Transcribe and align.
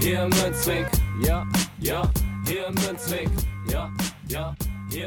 Hier 0.00 0.22
im 0.22 0.30
Münzweg, 0.30 0.86
ja, 1.22 1.46
ja, 1.78 2.10
hier 2.46 2.66
im 2.68 2.74
Münzweg, 2.74 3.28
ja, 3.70 3.92
ja. 4.28 4.56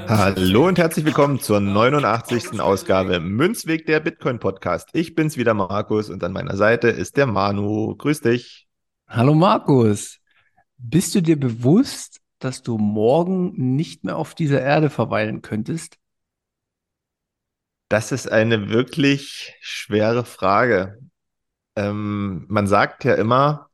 Hallo 0.08 0.68
und 0.68 0.78
herzlich 0.78 1.04
willkommen 1.04 1.40
zur 1.40 1.60
89. 1.60 2.62
Ausgabe 2.62 3.20
Münzweg 3.20 3.88
der 3.88 4.00
Bitcoin 4.02 4.38
Podcast. 4.38 4.90
Ich 4.94 5.16
bin's 5.16 5.36
wieder 5.36 5.56
Markus 5.56 6.12
und 6.12 6.24
an 6.24 6.32
meiner 6.32 6.56
Seite 6.56 6.90
ist 6.90 7.18
der 7.18 7.26
Manu. 7.26 7.96
Grüß 7.96 8.22
dich. 8.22 8.68
Hallo 9.08 9.34
Markus. 9.34 10.20
Bist 10.78 11.16
du 11.16 11.22
dir 11.22 11.40
bewusst, 11.40 12.22
dass 12.38 12.62
du 12.62 12.78
morgen 12.78 13.76
nicht 13.76 14.04
mehr 14.04 14.16
auf 14.16 14.36
dieser 14.36 14.62
Erde 14.62 14.92
verweilen 14.92 15.42
könntest? 15.42 15.98
Das 17.90 18.12
ist 18.12 18.32
eine 18.32 18.70
wirklich 18.70 19.56
schwere 19.60 20.24
Frage. 20.24 21.00
Ähm, 21.76 22.46
man 22.48 22.68
sagt 22.68 23.04
ja 23.06 23.16
immer, 23.16 23.72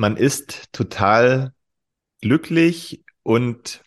man 0.00 0.16
ist 0.16 0.72
total 0.72 1.52
glücklich 2.22 3.04
und 3.22 3.84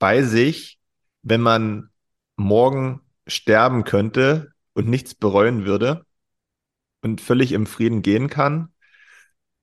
bei 0.00 0.22
sich, 0.24 0.80
wenn 1.22 1.40
man 1.40 1.90
morgen 2.34 3.00
sterben 3.28 3.84
könnte 3.84 4.52
und 4.72 4.88
nichts 4.88 5.14
bereuen 5.14 5.64
würde 5.64 6.04
und 7.00 7.20
völlig 7.20 7.52
im 7.52 7.66
Frieden 7.66 8.02
gehen 8.02 8.28
kann. 8.28 8.72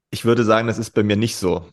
Ich 0.10 0.24
würde 0.24 0.46
sagen, 0.46 0.68
das 0.68 0.80
ist 0.80 0.92
bei 0.92 1.04
mir 1.04 1.18
nicht 1.18 1.36
so. 1.36 1.70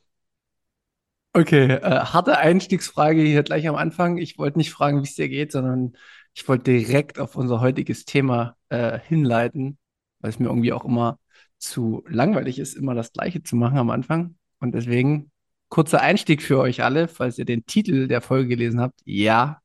Okay, 1.33 1.75
äh, 1.75 1.81
harte 2.01 2.37
Einstiegsfrage 2.37 3.23
hier 3.23 3.45
gleich 3.45 3.69
am 3.69 3.77
Anfang. 3.77 4.17
Ich 4.19 4.39
wollte 4.39 4.59
nicht 4.59 4.73
fragen, 4.73 4.99
wie 4.99 5.07
es 5.07 5.15
dir 5.15 5.29
geht, 5.29 5.53
sondern 5.53 5.97
ich 6.35 6.49
wollte 6.49 6.73
direkt 6.73 7.21
auf 7.21 7.37
unser 7.37 7.61
heutiges 7.61 8.05
Thema 8.05 8.57
äh, 8.71 8.99
hinleiten, 8.99 9.79
weil 10.19 10.31
es 10.31 10.41
mir 10.41 10.47
irgendwie 10.47 10.73
auch 10.73 10.85
immer 10.85 11.21
zu 11.59 12.05
langweilig 12.09 12.59
ist, 12.59 12.75
immer 12.75 12.95
das 12.95 13.13
Gleiche 13.13 13.43
zu 13.43 13.57
machen 13.57 13.79
am 13.79 13.91
Anfang. 13.91 14.37
Und 14.61 14.75
deswegen 14.75 15.31
kurzer 15.69 16.01
Einstieg 16.01 16.43
für 16.43 16.59
euch 16.59 16.83
alle, 16.83 17.09
falls 17.09 17.39
ihr 17.39 17.45
den 17.45 17.67
Titel 17.67 18.09
der 18.09 18.21
Folge 18.21 18.49
gelesen 18.49 18.81
habt. 18.81 19.01
Ja, 19.05 19.61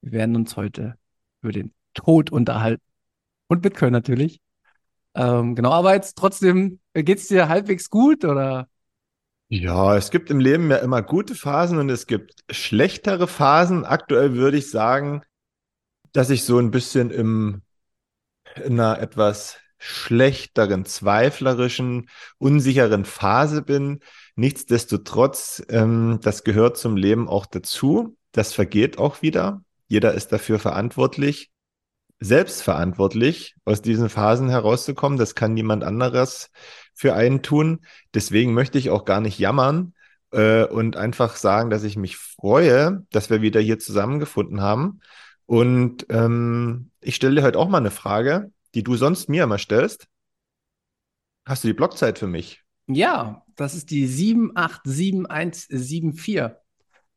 wir 0.00 0.12
werden 0.12 0.36
uns 0.36 0.56
heute 0.56 0.96
über 1.42 1.52
den 1.52 1.72
Tod 1.94 2.30
unterhalten. 2.30 2.82
Und 3.48 3.62
Bitcoin 3.62 3.92
natürlich. 3.92 4.40
Ähm, 5.14 5.54
genau, 5.54 5.72
aber 5.72 5.94
jetzt 5.94 6.16
trotzdem, 6.16 6.80
geht 6.92 7.18
es 7.18 7.28
dir 7.28 7.48
halbwegs 7.48 7.88
gut 7.90 8.24
oder? 8.24 8.68
Ja, 9.48 9.96
es 9.96 10.10
gibt 10.10 10.30
im 10.30 10.40
Leben 10.40 10.70
ja 10.70 10.78
immer 10.78 11.02
gute 11.02 11.34
Phasen 11.34 11.78
und 11.78 11.88
es 11.88 12.06
gibt 12.06 12.34
schlechtere 12.50 13.28
Phasen. 13.28 13.84
Aktuell 13.84 14.34
würde 14.34 14.58
ich 14.58 14.70
sagen, 14.70 15.22
dass 16.12 16.30
ich 16.30 16.44
so 16.44 16.58
ein 16.58 16.70
bisschen 16.70 17.10
im, 17.10 17.62
in 18.56 18.80
einer 18.80 19.00
etwas 19.00 19.58
schlechteren, 19.78 20.84
zweiflerischen, 20.84 22.08
unsicheren 22.38 23.04
Phase 23.04 23.62
bin. 23.62 24.00
Nichtsdestotrotz, 24.34 25.62
ähm, 25.68 26.18
das 26.22 26.44
gehört 26.44 26.76
zum 26.76 26.96
Leben 26.96 27.28
auch 27.28 27.46
dazu. 27.46 28.16
Das 28.32 28.52
vergeht 28.52 28.98
auch 28.98 29.22
wieder. 29.22 29.62
Jeder 29.88 30.14
ist 30.14 30.32
dafür 30.32 30.58
verantwortlich, 30.58 31.50
selbstverantwortlich 32.18 33.54
aus 33.64 33.82
diesen 33.82 34.08
Phasen 34.08 34.48
herauszukommen. 34.48 35.18
Das 35.18 35.34
kann 35.34 35.54
niemand 35.54 35.84
anderes 35.84 36.50
für 36.94 37.14
einen 37.14 37.42
tun. 37.42 37.80
Deswegen 38.14 38.54
möchte 38.54 38.78
ich 38.78 38.90
auch 38.90 39.04
gar 39.04 39.20
nicht 39.20 39.38
jammern 39.38 39.94
äh, 40.32 40.64
und 40.64 40.96
einfach 40.96 41.36
sagen, 41.36 41.70
dass 41.70 41.84
ich 41.84 41.96
mich 41.96 42.16
freue, 42.16 43.04
dass 43.10 43.30
wir 43.30 43.42
wieder 43.42 43.60
hier 43.60 43.78
zusammengefunden 43.78 44.60
haben. 44.60 45.00
Und 45.44 46.06
ähm, 46.08 46.90
ich 47.00 47.14
stelle 47.14 47.36
dir 47.36 47.42
heute 47.42 47.58
auch 47.58 47.68
mal 47.68 47.78
eine 47.78 47.90
Frage 47.90 48.50
die 48.76 48.84
du 48.84 48.94
sonst 48.94 49.28
mir 49.30 49.44
immer 49.44 49.58
stellst. 49.58 50.06
Hast 51.46 51.64
du 51.64 51.68
die 51.68 51.74
Blockzeit 51.74 52.18
für 52.18 52.26
mich? 52.26 52.62
Ja, 52.86 53.42
das 53.56 53.74
ist 53.74 53.90
die 53.90 54.06
787174 54.06 56.50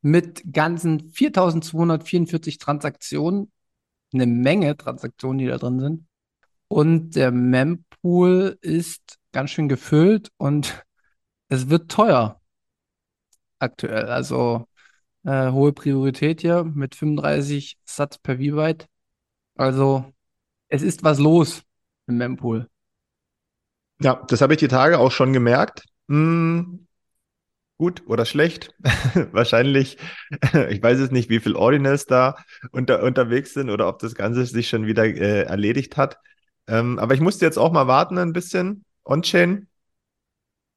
mit 0.01 0.53
ganzen 0.53 1.11
4244 1.11 2.59
Transaktionen. 2.59 3.51
Eine 4.13 4.25
Menge 4.25 4.77
Transaktionen, 4.77 5.39
die 5.39 5.47
da 5.47 5.57
drin 5.57 5.81
sind. 5.81 6.07
Und 6.69 7.17
der 7.17 7.31
Mempool 7.31 8.57
ist 8.61 9.19
ganz 9.33 9.51
schön 9.51 9.67
gefüllt 9.67 10.31
und 10.37 10.85
es 11.49 11.69
wird 11.69 11.91
teuer 11.91 12.41
aktuell. 13.59 14.05
Also 14.05 14.65
äh, 15.23 15.51
hohe 15.51 15.73
Priorität 15.73 16.39
hier 16.39 16.63
mit 16.63 16.95
35 16.95 17.77
Satz 17.83 18.17
per 18.17 18.37
V-Byte. 18.37 18.87
Also 19.55 20.13
es 20.69 20.81
ist 20.81 21.03
was 21.03 21.19
los 21.19 21.63
im 22.07 22.17
Mempool. 22.17 22.67
Ja, 24.01 24.23
das 24.27 24.41
habe 24.41 24.53
ich 24.53 24.59
die 24.59 24.67
Tage 24.67 24.97
auch 24.99 25.11
schon 25.11 25.33
gemerkt. 25.33 25.83
Hm, 26.07 26.87
gut 27.77 28.03
oder 28.07 28.25
schlecht. 28.25 28.73
Wahrscheinlich, 29.31 29.97
ich 30.69 30.81
weiß 30.81 30.99
es 30.99 31.11
nicht, 31.11 31.29
wie 31.29 31.39
viel 31.39 31.55
Ordinals 31.55 32.05
da 32.05 32.37
unter, 32.71 33.03
unterwegs 33.03 33.53
sind 33.53 33.69
oder 33.69 33.87
ob 33.87 33.99
das 33.99 34.15
Ganze 34.15 34.45
sich 34.45 34.69
schon 34.69 34.85
wieder 34.85 35.05
äh, 35.05 35.43
erledigt 35.43 35.97
hat. 35.97 36.19
Ähm, 36.67 36.99
aber 36.99 37.13
ich 37.13 37.21
musste 37.21 37.45
jetzt 37.45 37.57
auch 37.57 37.71
mal 37.71 37.87
warten 37.87 38.17
ein 38.17 38.33
bisschen. 38.33 38.85
On-Chain, 39.03 39.67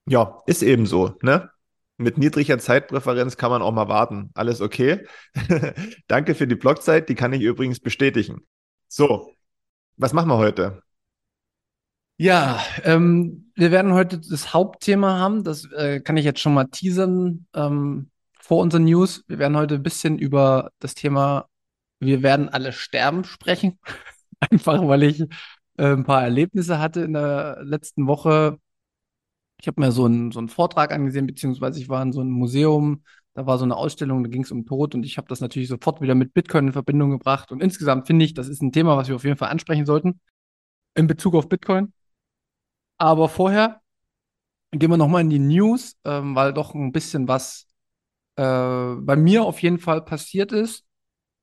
ja, 0.06 0.42
ist 0.46 0.62
eben 0.62 0.86
so, 0.86 1.16
ne? 1.22 1.50
Mit 1.98 2.18
niedriger 2.18 2.58
Zeitpräferenz 2.58 3.36
kann 3.36 3.50
man 3.50 3.62
auch 3.62 3.72
mal 3.72 3.88
warten. 3.88 4.30
Alles 4.34 4.60
okay. 4.60 5.06
Danke 6.08 6.34
für 6.34 6.46
die 6.46 6.56
Blockzeit, 6.56 7.08
die 7.08 7.14
kann 7.14 7.32
ich 7.32 7.42
übrigens 7.42 7.78
bestätigen. 7.80 8.40
So, 8.88 9.34
was 10.02 10.12
machen 10.12 10.28
wir 10.28 10.36
heute? 10.36 10.82
Ja, 12.18 12.60
ähm, 12.84 13.50
wir 13.54 13.70
werden 13.70 13.92
heute 13.94 14.18
das 14.20 14.52
Hauptthema 14.52 15.18
haben. 15.18 15.44
Das 15.44 15.64
äh, 15.72 16.00
kann 16.00 16.16
ich 16.16 16.24
jetzt 16.24 16.40
schon 16.40 16.54
mal 16.54 16.66
teasern 16.66 17.46
ähm, 17.54 18.10
vor 18.38 18.60
unseren 18.60 18.84
News. 18.84 19.24
Wir 19.28 19.38
werden 19.38 19.56
heute 19.56 19.76
ein 19.76 19.82
bisschen 19.82 20.18
über 20.18 20.70
das 20.78 20.94
Thema 20.94 21.46
Wir 22.00 22.22
werden 22.22 22.48
alle 22.48 22.72
sterben 22.72 23.24
sprechen. 23.24 23.78
Einfach 24.40 24.86
weil 24.86 25.04
ich 25.04 25.20
äh, 25.20 25.26
ein 25.92 26.04
paar 26.04 26.22
Erlebnisse 26.22 26.78
hatte 26.78 27.02
in 27.02 27.14
der 27.14 27.58
letzten 27.62 28.06
Woche. 28.06 28.58
Ich 29.60 29.68
habe 29.68 29.80
mir 29.80 29.92
so 29.92 30.04
einen, 30.06 30.32
so 30.32 30.40
einen 30.40 30.48
Vortrag 30.48 30.92
angesehen, 30.92 31.26
beziehungsweise 31.26 31.80
ich 31.80 31.88
war 31.88 32.02
in 32.02 32.12
so 32.12 32.20
einem 32.20 32.30
Museum 32.32 33.04
da 33.34 33.46
war 33.46 33.58
so 33.58 33.64
eine 33.64 33.76
Ausstellung, 33.76 34.22
da 34.22 34.30
ging 34.30 34.42
es 34.42 34.52
um 34.52 34.66
Tod 34.66 34.94
und 34.94 35.04
ich 35.04 35.16
habe 35.16 35.28
das 35.28 35.40
natürlich 35.40 35.68
sofort 35.68 36.00
wieder 36.00 36.14
mit 36.14 36.34
Bitcoin 36.34 36.66
in 36.68 36.72
Verbindung 36.72 37.10
gebracht. 37.10 37.50
Und 37.52 37.62
insgesamt 37.62 38.06
finde 38.06 38.24
ich, 38.24 38.34
das 38.34 38.48
ist 38.48 38.62
ein 38.62 38.72
Thema, 38.72 38.96
was 38.96 39.08
wir 39.08 39.16
auf 39.16 39.24
jeden 39.24 39.36
Fall 39.36 39.50
ansprechen 39.50 39.86
sollten 39.86 40.20
in 40.94 41.06
Bezug 41.06 41.34
auf 41.34 41.48
Bitcoin. 41.48 41.92
Aber 42.98 43.28
vorher 43.28 43.80
gehen 44.72 44.90
wir 44.90 44.96
nochmal 44.96 45.22
in 45.22 45.30
die 45.30 45.38
News, 45.38 45.96
ähm, 46.04 46.34
weil 46.34 46.52
doch 46.52 46.74
ein 46.74 46.92
bisschen 46.92 47.28
was 47.28 47.66
äh, 48.36 48.42
bei 48.96 49.16
mir 49.16 49.44
auf 49.44 49.62
jeden 49.62 49.78
Fall 49.78 50.02
passiert 50.04 50.52
ist 50.52 50.84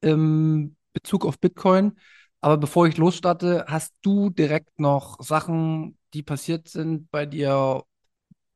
im 0.01 0.75
Bezug 0.93 1.25
auf 1.25 1.39
Bitcoin. 1.39 1.99
Aber 2.41 2.57
bevor 2.57 2.87
ich 2.87 2.97
losstarte, 2.97 3.65
hast 3.67 3.93
du 4.01 4.29
direkt 4.29 4.79
noch 4.79 5.17
Sachen, 5.21 5.97
die 6.13 6.23
passiert 6.23 6.69
sind 6.69 7.11
bei 7.11 7.25
dir, 7.25 7.83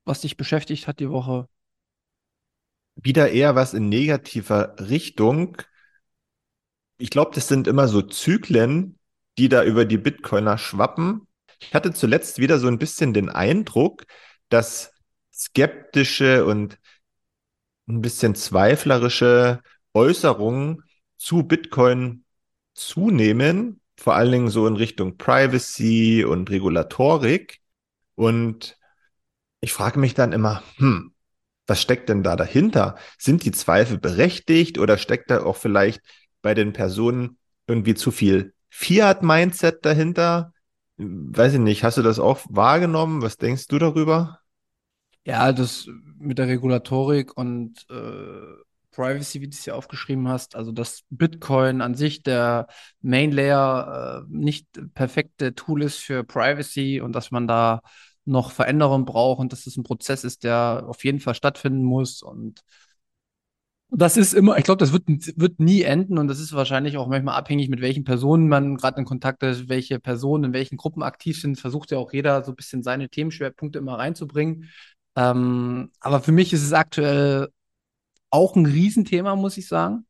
was 0.06 0.22
dich 0.22 0.38
beschäftigt 0.38 0.88
hat 0.88 1.00
die 1.00 1.10
Woche? 1.10 1.48
Wieder 2.96 3.32
eher 3.32 3.56
was 3.56 3.74
in 3.74 3.90
negativer 3.90 4.76
Richtung. 4.80 5.58
Ich 6.98 7.10
glaube, 7.10 7.32
das 7.34 7.48
sind 7.48 7.68
immer 7.68 7.88
so 7.88 8.02
Zyklen, 8.02 9.00
die 9.38 9.50
da 9.50 9.64
über 9.64 9.86
die 9.86 9.98
Bitcoiner 9.98 10.58
schwappen. 10.58 11.28
Ich 11.60 11.74
hatte 11.74 11.94
zuletzt 11.94 12.40
wieder 12.40 12.60
so 12.60 12.68
ein 12.68 12.80
bisschen 12.80 13.14
den 13.14 13.30
Eindruck, 13.30 14.06
dass 14.50 14.92
skeptische 15.34 16.46
und 16.46 16.78
ein 17.88 18.02
bisschen 18.02 18.36
zweiflerische 18.36 19.62
Äußerungen 19.94 20.84
zu 21.18 21.44
Bitcoin 21.44 22.24
zunehmen, 22.74 23.82
vor 23.98 24.16
allen 24.16 24.32
Dingen 24.32 24.50
so 24.50 24.68
in 24.68 24.76
Richtung 24.76 25.18
Privacy 25.18 26.24
und 26.24 26.50
Regulatorik. 26.50 27.60
Und 28.16 28.78
ich 29.62 29.74
frage 29.74 30.00
mich 30.00 30.14
dann 30.14 30.34
immer, 30.34 30.64
hm, 30.78 31.13
was 31.68 31.82
steckt 31.82 32.10
denn 32.10 32.24
da 32.24 32.36
dahinter? 32.36 32.96
Sind 33.18 33.46
die 33.46 33.52
Zweifel 33.52 33.98
berechtigt 33.98 34.78
oder 34.78 34.98
steckt 34.98 35.32
da 35.32 35.44
auch 35.44 35.58
vielleicht 35.58 36.02
bei 36.42 36.54
den 36.54 36.74
Personen 36.74 37.38
irgendwie 37.68 37.96
zu 37.96 38.12
viel 38.12 38.54
Fiat-Mindset 38.70 39.86
dahinter? 39.86 40.54
Weiß 40.98 41.54
ich 41.54 41.60
nicht, 41.60 41.84
hast 41.84 41.98
du 41.98 42.02
das 42.02 42.20
auch 42.20 42.42
wahrgenommen? 42.50 43.22
Was 43.22 43.38
denkst 43.38 43.68
du 43.68 43.80
darüber? 43.80 44.40
Ja, 45.26 45.54
das 45.54 45.88
mit 46.18 46.38
der 46.38 46.48
Regulatorik 46.48 47.38
und 47.38 47.86
äh, 47.90 48.64
Privacy, 48.92 49.42
wie 49.42 49.48
du 49.48 49.56
es 49.56 49.66
ja 49.66 49.74
aufgeschrieben 49.74 50.28
hast, 50.28 50.56
also 50.56 50.72
dass 50.72 51.04
Bitcoin 51.10 51.82
an 51.82 51.96
sich 51.96 52.24
der 52.24 52.68
Main 53.02 53.32
Layer 53.32 54.24
äh, 54.24 54.26
nicht 54.30 54.68
perfekte 54.94 55.56
Tool 55.56 55.82
ist 55.84 55.98
für 55.98 56.24
Privacy 56.24 57.02
und 57.02 57.14
dass 57.14 57.32
man 57.32 57.48
da 57.48 57.82
noch 58.26 58.52
Veränderungen 58.52 59.06
braucht 59.06 59.40
und 59.40 59.52
dass 59.52 59.68
es 59.68 59.78
ein 59.78 59.84
Prozess 59.84 60.24
ist, 60.24 60.44
der 60.44 60.86
auf 60.88 61.04
jeden 61.04 61.20
Fall 61.20 61.36
stattfinden 61.36 61.84
muss 61.84 62.22
und 62.22 62.64
das 63.96 64.18
ist 64.18 64.34
immer, 64.34 64.58
ich 64.58 64.64
glaube, 64.64 64.80
das 64.80 64.92
wird, 64.92 65.04
wird 65.08 65.60
nie 65.60 65.84
enden 65.84 66.18
und 66.18 66.28
das 66.28 66.40
ist 66.40 66.54
wahrscheinlich 66.54 66.98
auch 66.98 67.08
manchmal 67.08 67.36
abhängig, 67.36 67.70
mit 67.70 67.80
welchen 67.82 68.04
Personen 68.04 68.48
man 68.48 68.76
gerade 68.76 69.00
in 69.00 69.06
Kontakt 69.06 69.44
ist, 69.44 69.70
welche 69.70 70.00
Personen 70.00 70.46
in 70.46 70.54
welchen 70.54 70.78
Gruppen 70.78 71.04
aktiv 71.04 71.40
sind. 71.40 71.60
Versucht 71.60 71.92
ja 71.92 72.00
auch 72.00 72.12
jeder 72.12 72.44
so 72.44 72.52
ein 72.54 72.56
bisschen 72.56 72.82
seine 72.82 73.08
Themenschwerpunkte 73.10 73.78
immer 73.78 74.00
reinzubringen. 74.00 74.70
Ähm, 75.16 75.92
aber 76.00 76.22
für 76.22 76.32
mich 76.32 76.54
ist 76.54 76.64
es 76.64 76.74
aktuell 76.74 77.50
auch 78.32 78.56
ein 78.56 78.66
Riesenthema, 78.66 79.36
muss 79.36 79.58
ich 79.58 79.68
sagen. 79.68 80.08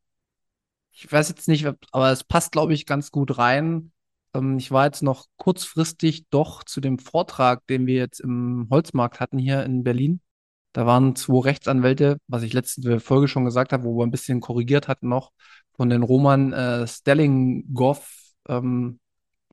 Ich 0.93 1.11
weiß 1.11 1.27
jetzt 1.29 1.49
nicht, 1.49 1.67
aber 1.91 2.11
es 2.11 2.23
passt, 2.23 2.53
glaube 2.53 2.73
ich, 2.73 2.85
ganz 2.85 3.11
gut 3.11 3.37
rein. 3.37 3.91
Ähm, 4.33 4.57
ich 4.57 4.71
war 4.71 4.85
jetzt 4.85 5.03
noch 5.03 5.25
kurzfristig 5.37 6.25
doch 6.29 6.63
zu 6.63 6.81
dem 6.81 6.99
Vortrag, 6.99 7.65
den 7.67 7.85
wir 7.87 7.95
jetzt 7.95 8.19
im 8.19 8.67
Holzmarkt 8.71 9.19
hatten 9.19 9.37
hier 9.37 9.63
in 9.63 9.83
Berlin. 9.83 10.21
Da 10.73 10.85
waren 10.85 11.15
zwei 11.15 11.39
Rechtsanwälte, 11.41 12.17
was 12.27 12.43
ich 12.43 12.53
letzte 12.53 12.99
Folge 12.99 13.27
schon 13.27 13.45
gesagt 13.45 13.73
habe, 13.73 13.83
wo 13.83 13.97
wir 13.97 14.05
ein 14.05 14.11
bisschen 14.11 14.41
korrigiert 14.41 14.87
hatten 14.87 15.07
noch, 15.07 15.31
von 15.75 15.89
den 15.89 16.03
Roman 16.03 16.51
äh, 16.53 16.87
Stellinghoff 16.87 18.11
ähm, 18.49 18.99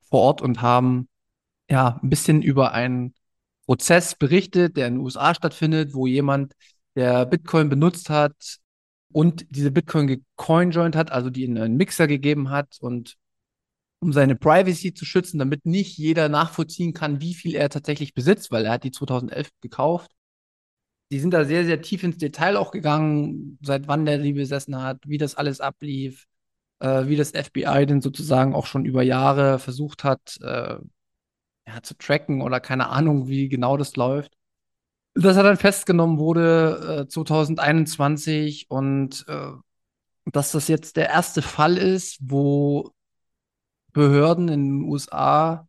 vor 0.09 0.21
Ort 0.21 0.41
und 0.41 0.61
haben 0.61 1.07
ja 1.69 1.99
ein 2.01 2.09
bisschen 2.09 2.41
über 2.41 2.73
einen 2.73 3.13
Prozess 3.65 4.15
berichtet, 4.15 4.77
der 4.77 4.87
in 4.87 4.95
den 4.95 5.01
USA 5.01 5.33
stattfindet, 5.35 5.93
wo 5.93 6.07
jemand, 6.07 6.53
der 6.95 7.25
Bitcoin 7.25 7.69
benutzt 7.69 8.09
hat 8.09 8.57
und 9.13 9.45
diese 9.49 9.71
Bitcoin 9.71 10.07
gecoinjoint 10.07 10.95
hat, 10.95 11.11
also 11.11 11.29
die 11.29 11.45
in 11.45 11.57
einen 11.57 11.77
Mixer 11.77 12.07
gegeben 12.07 12.49
hat 12.49 12.77
und 12.81 13.15
um 14.01 14.13
seine 14.13 14.35
Privacy 14.35 14.93
zu 14.93 15.05
schützen, 15.05 15.37
damit 15.37 15.65
nicht 15.65 15.97
jeder 15.97 16.27
nachvollziehen 16.27 16.93
kann, 16.93 17.21
wie 17.21 17.35
viel 17.35 17.55
er 17.55 17.69
tatsächlich 17.69 18.13
besitzt, 18.15 18.51
weil 18.51 18.65
er 18.65 18.73
hat 18.73 18.83
die 18.83 18.91
2011 18.91 19.49
gekauft. 19.61 20.11
Die 21.11 21.19
sind 21.19 21.31
da 21.33 21.45
sehr, 21.45 21.65
sehr 21.65 21.81
tief 21.81 22.03
ins 22.03 22.17
Detail 22.17 22.57
auch 22.57 22.71
gegangen, 22.71 23.59
seit 23.61 23.87
wann 23.87 24.05
der 24.05 24.17
die 24.17 24.33
besessen 24.33 24.81
hat, 24.81 24.99
wie 25.05 25.17
das 25.19 25.35
alles 25.35 25.61
ablief, 25.61 26.25
äh, 26.79 27.07
wie 27.07 27.15
das 27.15 27.31
FBI 27.31 27.85
denn 27.85 28.01
sozusagen 28.01 28.55
auch 28.55 28.65
schon 28.65 28.85
über 28.85 29.03
Jahre 29.03 29.59
versucht 29.59 30.03
hat, 30.03 30.37
äh, 30.41 30.77
ja, 31.67 31.83
zu 31.83 31.95
tracken 31.97 32.41
oder 32.41 32.59
keine 32.59 32.89
Ahnung, 32.89 33.27
wie 33.27 33.49
genau 33.49 33.77
das 33.77 33.95
läuft. 33.95 34.33
Dass 35.13 35.37
er 35.37 35.43
dann 35.43 35.57
festgenommen 35.57 36.17
wurde 36.17 37.03
äh, 37.05 37.07
2021 37.07 38.67
und 38.69 39.25
äh, 39.27 39.51
dass 40.25 40.51
das 40.53 40.67
jetzt 40.69 40.97
der 40.97 41.09
erste 41.09 41.41
Fall 41.41 41.77
ist, 41.77 42.17
wo 42.21 42.93
Behörden 43.93 44.49
in 44.49 44.63
den 44.81 44.89
USA 44.89 45.67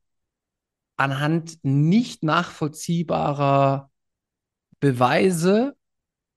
anhand 0.97 1.59
nicht 1.63 2.23
nachvollziehbarer 2.23 3.91
Beweise, 4.81 5.77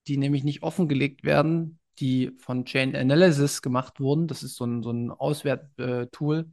die 0.07 0.17
nämlich 0.17 0.43
nicht 0.43 0.63
offengelegt 0.63 1.23
werden, 1.23 1.79
die 1.99 2.31
von 2.39 2.65
Chain 2.65 2.95
Analysis 2.95 3.61
gemacht 3.61 3.99
wurden, 3.99 4.27
das 4.27 4.43
ist 4.43 4.55
so 4.55 4.65
ein, 4.65 4.83
so 4.83 4.91
ein 4.91 5.11
Auswerttool, 5.11 6.51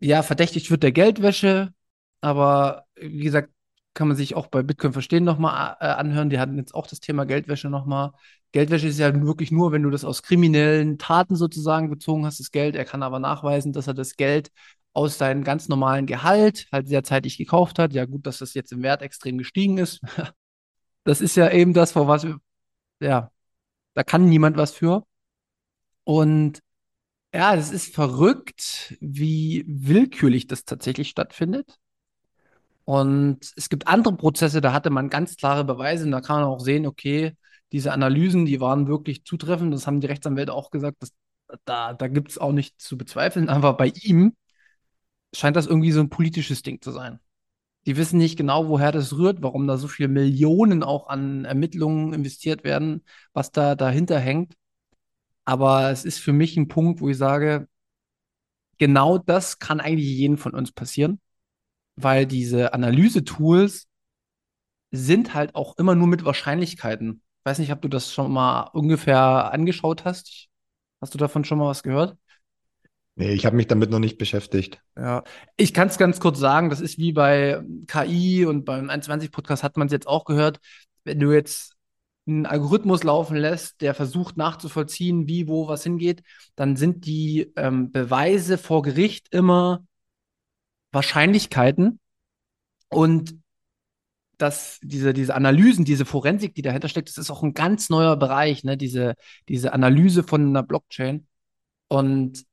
ja, 0.00 0.22
verdächtigt 0.22 0.70
wird 0.70 0.82
der 0.82 0.92
Geldwäsche, 0.92 1.72
aber 2.20 2.86
wie 2.96 3.24
gesagt, 3.24 3.50
kann 3.94 4.08
man 4.08 4.16
sich 4.16 4.34
auch 4.34 4.46
bei 4.48 4.62
Bitcoin 4.62 4.92
verstehen 4.92 5.24
nochmal 5.24 5.76
äh, 5.80 5.86
anhören. 5.86 6.30
Die 6.30 6.38
hatten 6.38 6.56
jetzt 6.58 6.74
auch 6.74 6.86
das 6.86 7.00
Thema 7.00 7.24
Geldwäsche 7.26 7.68
nochmal. 7.70 8.12
Geldwäsche 8.52 8.88
ist 8.88 8.98
ja 8.98 9.14
wirklich 9.22 9.52
nur, 9.52 9.72
wenn 9.72 9.82
du 9.82 9.90
das 9.90 10.04
aus 10.04 10.22
kriminellen 10.22 10.98
Taten 10.98 11.36
sozusagen 11.36 11.88
bezogen 11.90 12.26
hast, 12.26 12.40
das 12.40 12.50
Geld. 12.50 12.74
Er 12.74 12.84
kann 12.84 13.02
aber 13.02 13.18
nachweisen, 13.20 13.72
dass 13.72 13.86
er 13.86 13.94
das 13.94 14.16
Geld 14.16 14.50
aus 14.92 15.18
seinem 15.18 15.44
ganz 15.44 15.68
normalen 15.68 16.06
Gehalt 16.06 16.66
halt 16.72 16.88
sehr 16.88 17.04
zeitig 17.04 17.38
gekauft 17.38 17.78
hat. 17.78 17.92
Ja, 17.92 18.06
gut, 18.06 18.26
dass 18.26 18.38
das 18.38 18.54
jetzt 18.54 18.72
im 18.72 18.82
Wert 18.82 19.02
extrem 19.02 19.38
gestiegen 19.38 19.78
ist. 19.78 20.00
das 21.04 21.20
ist 21.20 21.36
ja 21.36 21.50
eben 21.50 21.74
das, 21.74 21.92
vor 21.92 22.08
was 22.08 22.24
wir, 22.24 22.38
ja, 23.00 23.30
da 23.94 24.04
kann 24.04 24.28
niemand 24.28 24.56
was 24.56 24.72
für. 24.72 25.04
Und 26.04 26.60
ja, 27.34 27.54
es 27.54 27.72
ist 27.72 27.94
verrückt, 27.94 28.96
wie 29.00 29.64
willkürlich 29.68 30.46
das 30.48 30.64
tatsächlich 30.64 31.10
stattfindet. 31.10 31.78
Und 32.84 33.52
es 33.56 33.68
gibt 33.68 33.86
andere 33.86 34.16
Prozesse, 34.16 34.60
da 34.60 34.72
hatte 34.72 34.90
man 34.90 35.10
ganz 35.10 35.36
klare 35.36 35.64
Beweise 35.64 36.04
und 36.04 36.10
da 36.10 36.20
kann 36.20 36.40
man 36.40 36.50
auch 36.50 36.60
sehen, 36.60 36.86
okay, 36.86 37.36
diese 37.72 37.92
Analysen, 37.92 38.46
die 38.46 38.60
waren 38.60 38.88
wirklich 38.88 39.24
zutreffend. 39.24 39.72
Das 39.72 39.86
haben 39.86 40.00
die 40.00 40.06
Rechtsanwälte 40.06 40.52
auch 40.52 40.70
gesagt, 40.70 41.02
dass, 41.02 41.12
da, 41.64 41.94
da 41.94 42.08
gibt 42.08 42.30
es 42.30 42.38
auch 42.38 42.52
nichts 42.52 42.84
zu 42.84 42.98
bezweifeln. 42.98 43.48
Aber 43.48 43.76
bei 43.76 43.92
ihm 44.02 44.36
scheint 45.34 45.56
das 45.56 45.66
irgendwie 45.66 45.92
so 45.92 46.00
ein 46.00 46.10
politisches 46.10 46.62
Ding 46.62 46.80
zu 46.80 46.90
sein. 46.92 47.20
Die 47.86 47.96
wissen 47.96 48.18
nicht 48.18 48.36
genau, 48.36 48.68
woher 48.68 48.92
das 48.92 49.16
rührt, 49.16 49.42
warum 49.42 49.66
da 49.66 49.78
so 49.78 49.88
viele 49.88 50.08
Millionen 50.08 50.82
auch 50.82 51.08
an 51.08 51.44
Ermittlungen 51.44 52.12
investiert 52.12 52.64
werden, 52.64 53.04
was 53.32 53.52
da 53.52 53.74
dahinter 53.74 54.18
hängt. 54.18 54.54
Aber 55.44 55.90
es 55.90 56.04
ist 56.04 56.18
für 56.18 56.32
mich 56.32 56.56
ein 56.56 56.68
Punkt, 56.68 57.00
wo 57.00 57.08
ich 57.08 57.16
sage, 57.16 57.68
genau 58.78 59.18
das 59.18 59.58
kann 59.58 59.80
eigentlich 59.80 60.08
jeden 60.08 60.36
von 60.36 60.54
uns 60.54 60.72
passieren 60.72 61.20
weil 62.02 62.26
diese 62.26 62.72
Analyse-Tools 62.72 63.88
sind 64.90 65.34
halt 65.34 65.54
auch 65.54 65.78
immer 65.78 65.94
nur 65.94 66.06
mit 66.06 66.24
Wahrscheinlichkeiten. 66.24 67.22
Ich 67.40 67.46
weiß 67.46 67.58
nicht, 67.58 67.72
ob 67.72 67.80
du 67.80 67.88
das 67.88 68.12
schon 68.12 68.30
mal 68.30 68.64
ungefähr 68.74 69.50
angeschaut 69.52 70.04
hast. 70.04 70.48
Hast 71.00 71.14
du 71.14 71.18
davon 71.18 71.44
schon 71.44 71.56
mal 71.56 71.68
was 71.68 71.82
gehört? 71.82 72.18
Nee, 73.16 73.32
ich 73.32 73.46
habe 73.46 73.56
mich 73.56 73.66
damit 73.66 73.90
noch 73.90 73.98
nicht 73.98 74.18
beschäftigt. 74.18 74.82
Ja, 74.94 75.24
ich 75.56 75.72
kann 75.72 75.88
es 75.88 75.96
ganz 75.96 76.20
kurz 76.20 76.38
sagen, 76.38 76.68
das 76.68 76.82
ist 76.82 76.98
wie 76.98 77.12
bei 77.12 77.62
KI 77.86 78.44
und 78.44 78.66
beim 78.66 78.90
21-Podcast 78.90 79.62
hat 79.62 79.78
man 79.78 79.86
es 79.86 79.92
jetzt 79.92 80.06
auch 80.06 80.26
gehört. 80.26 80.60
Wenn 81.04 81.18
du 81.18 81.32
jetzt 81.32 81.76
einen 82.26 82.44
Algorithmus 82.44 83.04
laufen 83.04 83.38
lässt, 83.38 83.80
der 83.80 83.94
versucht 83.94 84.36
nachzuvollziehen, 84.36 85.26
wie, 85.26 85.48
wo, 85.48 85.66
was 85.66 85.82
hingeht, 85.82 86.22
dann 86.56 86.76
sind 86.76 87.06
die 87.06 87.50
ähm, 87.56 87.90
Beweise 87.90 88.58
vor 88.58 88.82
Gericht 88.82 89.28
immer 89.30 89.82
Wahrscheinlichkeiten 90.92 92.00
und 92.90 93.39
dass 94.40 94.78
diese, 94.82 95.12
diese 95.12 95.34
Analysen, 95.34 95.84
diese 95.84 96.04
Forensik, 96.04 96.54
die 96.54 96.62
dahinter 96.62 96.88
steckt, 96.88 97.08
das 97.08 97.18
ist 97.18 97.30
auch 97.30 97.42
ein 97.42 97.54
ganz 97.54 97.90
neuer 97.90 98.16
Bereich, 98.16 98.64
ne? 98.64 98.76
diese, 98.76 99.14
diese 99.48 99.72
Analyse 99.72 100.22
von 100.22 100.48
einer 100.48 100.62
Blockchain. 100.62 101.26
Und 101.88 102.44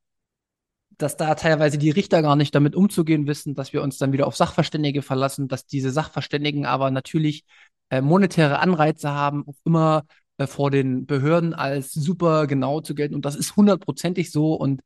dass 0.98 1.16
da 1.16 1.36
teilweise 1.36 1.78
die 1.78 1.92
Richter 1.92 2.22
gar 2.22 2.36
nicht 2.36 2.56
damit 2.56 2.76
umzugehen 2.76 3.28
wissen, 3.28 3.54
dass 3.56 3.72
wir 3.72 3.84
uns 3.84 3.98
dann 3.98 4.12
wieder 4.12 4.28
auf 4.28 4.36
Sachverständige 4.36 5.02
verlassen, 5.02 5.48
dass 5.48 5.66
diese 5.66 5.92
Sachverständigen 5.92 6.66
aber 6.66 6.92
natürlich 6.92 7.46
äh, 7.90 8.02
monetäre 8.02 8.60
Anreize 8.60 9.12
haben, 9.12 9.46
auch 9.48 9.56
immer 9.64 10.06
äh, 10.38 10.48
vor 10.48 10.72
den 10.72 11.06
Behörden 11.06 11.54
als 11.54 11.94
super 11.94 12.48
genau 12.48 12.82
zu 12.82 12.96
gelten. 12.96 13.16
Und 13.16 13.26
das 13.26 13.36
ist 13.36 13.56
hundertprozentig 13.56 14.32
so. 14.32 14.54
Und 14.56 14.82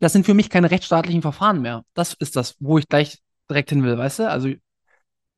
das 0.00 0.12
sind 0.12 0.26
für 0.26 0.34
mich 0.34 0.50
keine 0.50 0.70
rechtsstaatlichen 0.70 1.22
Verfahren 1.22 1.62
mehr. 1.62 1.84
Das 1.94 2.14
ist 2.14 2.36
das, 2.36 2.56
wo 2.58 2.78
ich 2.78 2.88
gleich 2.88 3.18
direkt 3.48 3.70
hin 3.70 3.84
will, 3.84 3.96
weißt 3.96 4.20
du? 4.20 4.30
Also 4.30 4.50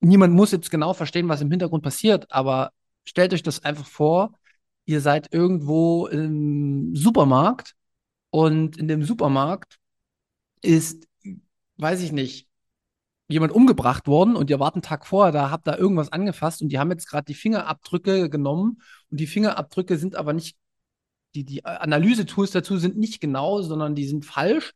niemand 0.05 0.35
muss 0.35 0.53
jetzt 0.53 0.71
genau 0.71 0.93
verstehen, 0.95 1.29
was 1.29 1.41
im 1.41 1.51
Hintergrund 1.51 1.83
passiert, 1.83 2.31
aber 2.33 2.73
stellt 3.05 3.33
euch 3.33 3.43
das 3.43 3.65
einfach 3.65 3.87
vor, 3.87 4.33
ihr 4.87 5.01
seid 5.01 5.33
irgendwo 5.33 6.07
im 6.07 6.95
Supermarkt 6.95 7.75
und 8.31 8.77
in 8.77 8.89
dem 8.89 9.03
Supermarkt 9.05 9.79
ist, 10.63 11.07
weiß 11.77 12.03
ich 12.03 12.13
nicht, 12.13 12.49
jemand 13.29 13.53
umgebracht 13.53 14.07
worden 14.07 14.37
und 14.37 14.51
ihr 14.51 14.61
wart 14.61 14.75
einen 14.75 14.83
Tag 14.83 15.07
vorher, 15.07 15.33
da 15.33 15.51
habt 15.51 15.67
da 15.67 15.77
irgendwas 15.77 16.13
angefasst 16.13 16.61
und 16.63 16.69
die 16.69 16.79
haben 16.79 16.91
jetzt 16.91 17.09
gerade 17.09 17.25
die 17.25 17.35
Fingerabdrücke 17.35 18.29
genommen 18.29 18.83
und 19.11 19.21
die 19.21 19.27
Fingerabdrücke 19.27 19.97
sind 19.97 20.17
aber 20.17 20.33
nicht 20.33 20.57
die, 21.35 21.45
die 21.45 21.65
Analyse-Tools 21.65 22.53
dazu 22.53 22.77
sind 22.77 22.97
nicht 22.97 23.21
genau, 23.21 23.61
sondern 23.63 23.95
die 23.95 24.07
sind 24.07 24.25
falsch. 24.25 24.73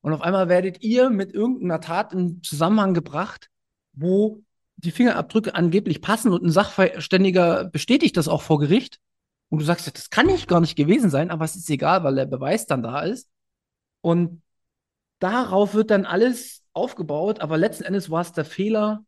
Und 0.00 0.12
auf 0.12 0.22
einmal 0.22 0.48
werdet 0.48 0.82
ihr 0.82 1.10
mit 1.10 1.32
irgendeiner 1.32 1.80
Tat 1.80 2.12
in 2.12 2.42
Zusammenhang 2.42 2.94
gebracht, 2.94 3.48
wo 3.92 4.42
die 4.80 4.90
Fingerabdrücke 4.90 5.54
angeblich 5.54 6.00
passen 6.00 6.32
und 6.32 6.42
ein 6.42 6.50
Sachverständiger 6.50 7.64
bestätigt 7.64 8.16
das 8.16 8.28
auch 8.28 8.42
vor 8.42 8.58
Gericht. 8.58 9.00
Und 9.48 9.60
du 9.60 9.64
sagst, 9.64 9.86
das 9.86 10.10
kann 10.10 10.26
nicht 10.26 10.48
gar 10.48 10.60
nicht 10.60 10.76
gewesen 10.76 11.10
sein, 11.10 11.30
aber 11.30 11.44
es 11.44 11.56
ist 11.56 11.68
egal, 11.70 12.04
weil 12.04 12.14
der 12.14 12.26
Beweis 12.26 12.66
dann 12.66 12.82
da 12.82 13.00
ist. 13.00 13.28
Und 14.00 14.42
darauf 15.18 15.74
wird 15.74 15.90
dann 15.90 16.04
alles 16.06 16.64
aufgebaut, 16.72 17.40
aber 17.40 17.58
letzten 17.58 17.84
Endes 17.84 18.10
war 18.10 18.22
es 18.22 18.32
der 18.32 18.44
Fehler 18.44 19.04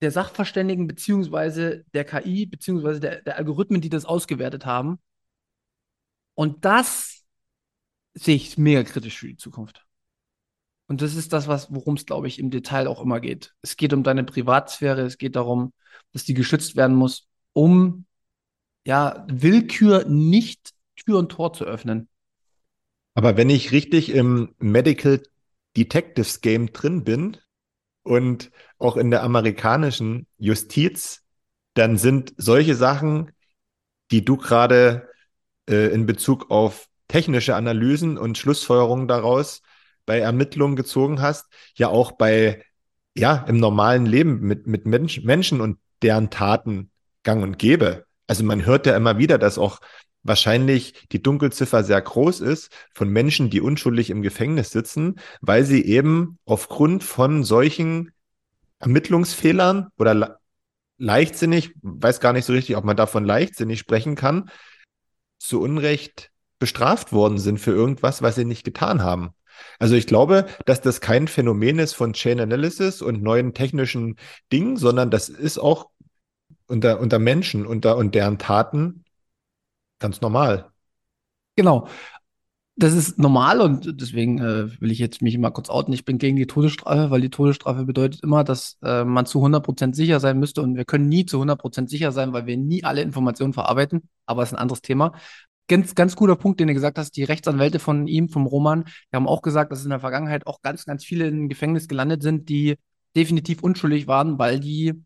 der 0.00 0.10
Sachverständigen 0.10 0.86
beziehungsweise 0.86 1.84
der 1.92 2.04
KI 2.04 2.46
beziehungsweise 2.46 3.00
der, 3.00 3.22
der 3.22 3.36
Algorithmen, 3.36 3.80
die 3.80 3.88
das 3.88 4.04
ausgewertet 4.04 4.66
haben. 4.66 4.98
Und 6.34 6.64
das 6.64 7.24
sehe 8.14 8.36
ich 8.36 8.58
mega 8.58 8.84
kritisch 8.84 9.18
für 9.18 9.28
die 9.28 9.36
Zukunft. 9.36 9.87
Und 10.88 11.02
das 11.02 11.14
ist 11.14 11.32
das, 11.32 11.46
was, 11.46 11.72
worum 11.72 11.94
es, 11.94 12.06
glaube 12.06 12.28
ich, 12.28 12.38
im 12.38 12.50
Detail 12.50 12.88
auch 12.88 13.02
immer 13.02 13.20
geht. 13.20 13.54
Es 13.60 13.76
geht 13.76 13.92
um 13.92 14.02
deine 14.02 14.24
Privatsphäre, 14.24 15.02
es 15.02 15.18
geht 15.18 15.36
darum, 15.36 15.72
dass 16.12 16.24
die 16.24 16.34
geschützt 16.34 16.76
werden 16.76 16.96
muss, 16.96 17.28
um 17.52 18.06
ja, 18.86 19.26
Willkür 19.28 20.06
nicht 20.06 20.72
Tür 20.96 21.18
und 21.18 21.30
Tor 21.30 21.52
zu 21.52 21.64
öffnen. 21.64 22.08
Aber 23.14 23.36
wenn 23.36 23.50
ich 23.50 23.70
richtig 23.70 24.10
im 24.10 24.54
Medical 24.58 25.22
Detectives 25.76 26.40
Game 26.40 26.72
drin 26.72 27.04
bin 27.04 27.36
und 28.02 28.50
auch 28.78 28.96
in 28.96 29.10
der 29.10 29.22
amerikanischen 29.22 30.26
Justiz, 30.38 31.22
dann 31.74 31.98
sind 31.98 32.32
solche 32.38 32.74
Sachen, 32.74 33.32
die 34.10 34.24
du 34.24 34.38
gerade 34.38 35.08
äh, 35.68 35.92
in 35.92 36.06
Bezug 36.06 36.50
auf 36.50 36.88
technische 37.08 37.54
Analysen 37.56 38.16
und 38.16 38.38
Schlussfolgerungen 38.38 39.06
daraus 39.06 39.62
bei 40.08 40.20
Ermittlungen 40.20 40.74
gezogen 40.74 41.20
hast, 41.20 41.48
ja 41.74 41.88
auch 41.88 42.12
bei, 42.12 42.64
ja, 43.14 43.44
im 43.46 43.58
normalen 43.58 44.06
Leben 44.06 44.40
mit, 44.40 44.66
mit 44.66 44.86
Mensch, 44.86 45.20
Menschen 45.22 45.60
und 45.60 45.78
deren 46.00 46.30
Taten 46.30 46.90
gang 47.24 47.42
und 47.42 47.58
gäbe. 47.58 48.06
Also 48.26 48.42
man 48.42 48.64
hört 48.64 48.86
ja 48.86 48.96
immer 48.96 49.18
wieder, 49.18 49.36
dass 49.36 49.58
auch 49.58 49.80
wahrscheinlich 50.22 50.94
die 51.12 51.22
Dunkelziffer 51.22 51.84
sehr 51.84 52.00
groß 52.00 52.40
ist 52.40 52.72
von 52.94 53.10
Menschen, 53.10 53.50
die 53.50 53.60
unschuldig 53.60 54.08
im 54.08 54.22
Gefängnis 54.22 54.70
sitzen, 54.70 55.16
weil 55.42 55.64
sie 55.66 55.84
eben 55.84 56.38
aufgrund 56.46 57.04
von 57.04 57.44
solchen 57.44 58.12
Ermittlungsfehlern 58.78 59.88
oder 59.98 60.40
leichtsinnig, 60.96 61.74
weiß 61.82 62.20
gar 62.20 62.32
nicht 62.32 62.46
so 62.46 62.54
richtig, 62.54 62.78
ob 62.78 62.84
man 62.84 62.96
davon 62.96 63.26
leichtsinnig 63.26 63.78
sprechen 63.78 64.14
kann, 64.14 64.50
zu 65.38 65.60
Unrecht 65.60 66.30
bestraft 66.58 67.12
worden 67.12 67.38
sind 67.38 67.60
für 67.60 67.72
irgendwas, 67.72 68.22
was 68.22 68.36
sie 68.36 68.46
nicht 68.46 68.64
getan 68.64 69.02
haben. 69.02 69.34
Also 69.78 69.94
ich 69.94 70.06
glaube, 70.06 70.46
dass 70.66 70.80
das 70.80 71.00
kein 71.00 71.28
Phänomen 71.28 71.78
ist 71.78 71.94
von 71.94 72.12
Chain 72.12 72.40
Analysis 72.40 73.02
und 73.02 73.22
neuen 73.22 73.54
technischen 73.54 74.16
Dingen, 74.52 74.76
sondern 74.76 75.10
das 75.10 75.28
ist 75.28 75.58
auch 75.58 75.90
unter, 76.66 77.00
unter 77.00 77.18
Menschen 77.18 77.66
unter, 77.66 77.96
und 77.96 78.14
deren 78.14 78.38
Taten 78.38 79.04
ganz 79.98 80.20
normal. 80.20 80.70
Genau. 81.56 81.88
Das 82.80 82.92
ist 82.92 83.18
normal 83.18 83.60
und 83.60 84.00
deswegen 84.00 84.38
äh, 84.38 84.80
will 84.80 84.92
ich 84.92 85.00
jetzt 85.00 85.20
mich 85.20 85.36
mal 85.36 85.50
kurz 85.50 85.68
outen. 85.68 85.92
Ich 85.92 86.04
bin 86.04 86.18
gegen 86.18 86.36
die 86.36 86.46
Todesstrafe, 86.46 87.10
weil 87.10 87.20
die 87.20 87.30
Todesstrafe 87.30 87.84
bedeutet 87.84 88.22
immer, 88.22 88.44
dass 88.44 88.78
äh, 88.84 89.02
man 89.02 89.26
zu 89.26 89.44
100% 89.44 89.94
sicher 89.94 90.20
sein 90.20 90.38
müsste 90.38 90.62
und 90.62 90.76
wir 90.76 90.84
können 90.84 91.08
nie 91.08 91.26
zu 91.26 91.42
100% 91.42 91.88
sicher 91.88 92.12
sein, 92.12 92.32
weil 92.32 92.46
wir 92.46 92.56
nie 92.56 92.84
alle 92.84 93.02
Informationen 93.02 93.52
verarbeiten. 93.52 94.08
Aber 94.26 94.44
es 94.44 94.50
ist 94.50 94.54
ein 94.54 94.60
anderes 94.60 94.82
Thema 94.82 95.12
ganz, 95.68 95.94
ganz 95.94 96.16
guter 96.16 96.36
Punkt, 96.36 96.60
den 96.60 96.68
du 96.68 96.74
gesagt 96.74 96.98
hast. 96.98 97.12
Die 97.16 97.24
Rechtsanwälte 97.24 97.78
von 97.78 98.06
ihm, 98.06 98.28
vom 98.28 98.46
Roman, 98.46 98.84
die 98.84 99.16
haben 99.16 99.28
auch 99.28 99.42
gesagt, 99.42 99.70
dass 99.72 99.84
in 99.84 99.90
der 99.90 100.00
Vergangenheit 100.00 100.46
auch 100.46 100.62
ganz, 100.62 100.84
ganz 100.84 101.04
viele 101.04 101.28
im 101.28 101.48
Gefängnis 101.48 101.88
gelandet 101.88 102.22
sind, 102.22 102.48
die 102.48 102.76
definitiv 103.14 103.62
unschuldig 103.62 104.06
waren, 104.06 104.38
weil 104.38 104.60
die 104.60 105.04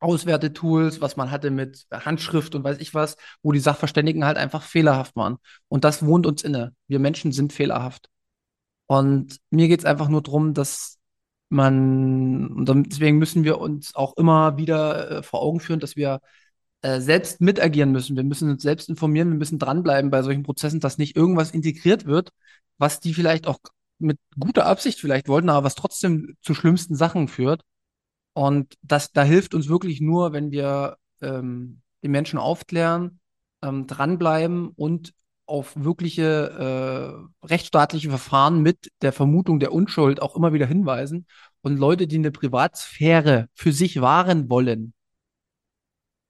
Auswertetools, 0.00 1.00
was 1.00 1.16
man 1.16 1.30
hatte 1.30 1.50
mit 1.50 1.86
Handschrift 1.92 2.54
und 2.54 2.64
weiß 2.64 2.78
ich 2.80 2.92
was, 2.92 3.16
wo 3.42 3.52
die 3.52 3.60
Sachverständigen 3.60 4.24
halt 4.24 4.36
einfach 4.36 4.62
fehlerhaft 4.62 5.14
waren. 5.16 5.36
Und 5.68 5.84
das 5.84 6.04
wohnt 6.04 6.26
uns 6.26 6.42
inne. 6.42 6.74
Wir 6.88 6.98
Menschen 6.98 7.32
sind 7.32 7.52
fehlerhaft. 7.52 8.08
Und 8.86 9.38
mir 9.50 9.68
geht 9.68 9.80
es 9.80 9.86
einfach 9.86 10.08
nur 10.08 10.22
darum, 10.22 10.54
dass 10.54 10.98
man, 11.48 12.52
und 12.52 12.86
deswegen 12.90 13.18
müssen 13.18 13.44
wir 13.44 13.58
uns 13.60 13.94
auch 13.94 14.16
immer 14.16 14.56
wieder 14.56 15.10
äh, 15.18 15.22
vor 15.22 15.42
Augen 15.42 15.60
führen, 15.60 15.80
dass 15.80 15.96
wir 15.96 16.20
äh, 16.82 17.00
selbst 17.00 17.40
mitagieren 17.40 17.92
müssen. 17.92 18.16
Wir 18.16 18.24
müssen 18.24 18.50
uns 18.50 18.62
selbst 18.62 18.88
informieren, 18.88 19.30
wir 19.30 19.38
müssen 19.38 19.58
dranbleiben 19.58 20.10
bei 20.10 20.22
solchen 20.22 20.42
Prozessen, 20.42 20.80
dass 20.80 20.98
nicht 20.98 21.16
irgendwas 21.16 21.52
integriert 21.52 22.06
wird, 22.06 22.30
was 22.78 23.00
die 23.00 23.14
vielleicht 23.14 23.46
auch 23.46 23.58
mit 23.98 24.18
guter 24.38 24.66
Absicht 24.66 24.98
vielleicht 25.00 25.28
wollten, 25.28 25.48
aber 25.48 25.64
was 25.64 25.76
trotzdem 25.76 26.36
zu 26.42 26.54
schlimmsten 26.54 26.96
Sachen 26.96 27.28
führt. 27.28 27.62
Und 28.34 28.74
das, 28.82 29.12
da 29.12 29.22
hilft 29.22 29.54
uns 29.54 29.68
wirklich 29.68 30.00
nur, 30.00 30.32
wenn 30.32 30.50
wir 30.50 30.96
ähm, 31.20 31.82
die 32.02 32.08
Menschen 32.08 32.38
aufklären, 32.38 33.20
ähm, 33.62 33.86
dranbleiben 33.86 34.70
und 34.70 35.12
auf 35.46 35.74
wirkliche 35.76 37.28
äh, 37.42 37.46
rechtsstaatliche 37.46 38.08
Verfahren 38.08 38.62
mit 38.62 38.90
der 39.02 39.12
Vermutung 39.12 39.60
der 39.60 39.72
Unschuld 39.72 40.22
auch 40.22 40.34
immer 40.36 40.52
wieder 40.52 40.66
hinweisen. 40.66 41.26
Und 41.60 41.78
Leute, 41.78 42.06
die 42.06 42.16
eine 42.16 42.32
Privatsphäre 42.32 43.48
für 43.54 43.72
sich 43.72 44.00
wahren 44.00 44.48
wollen, 44.48 44.94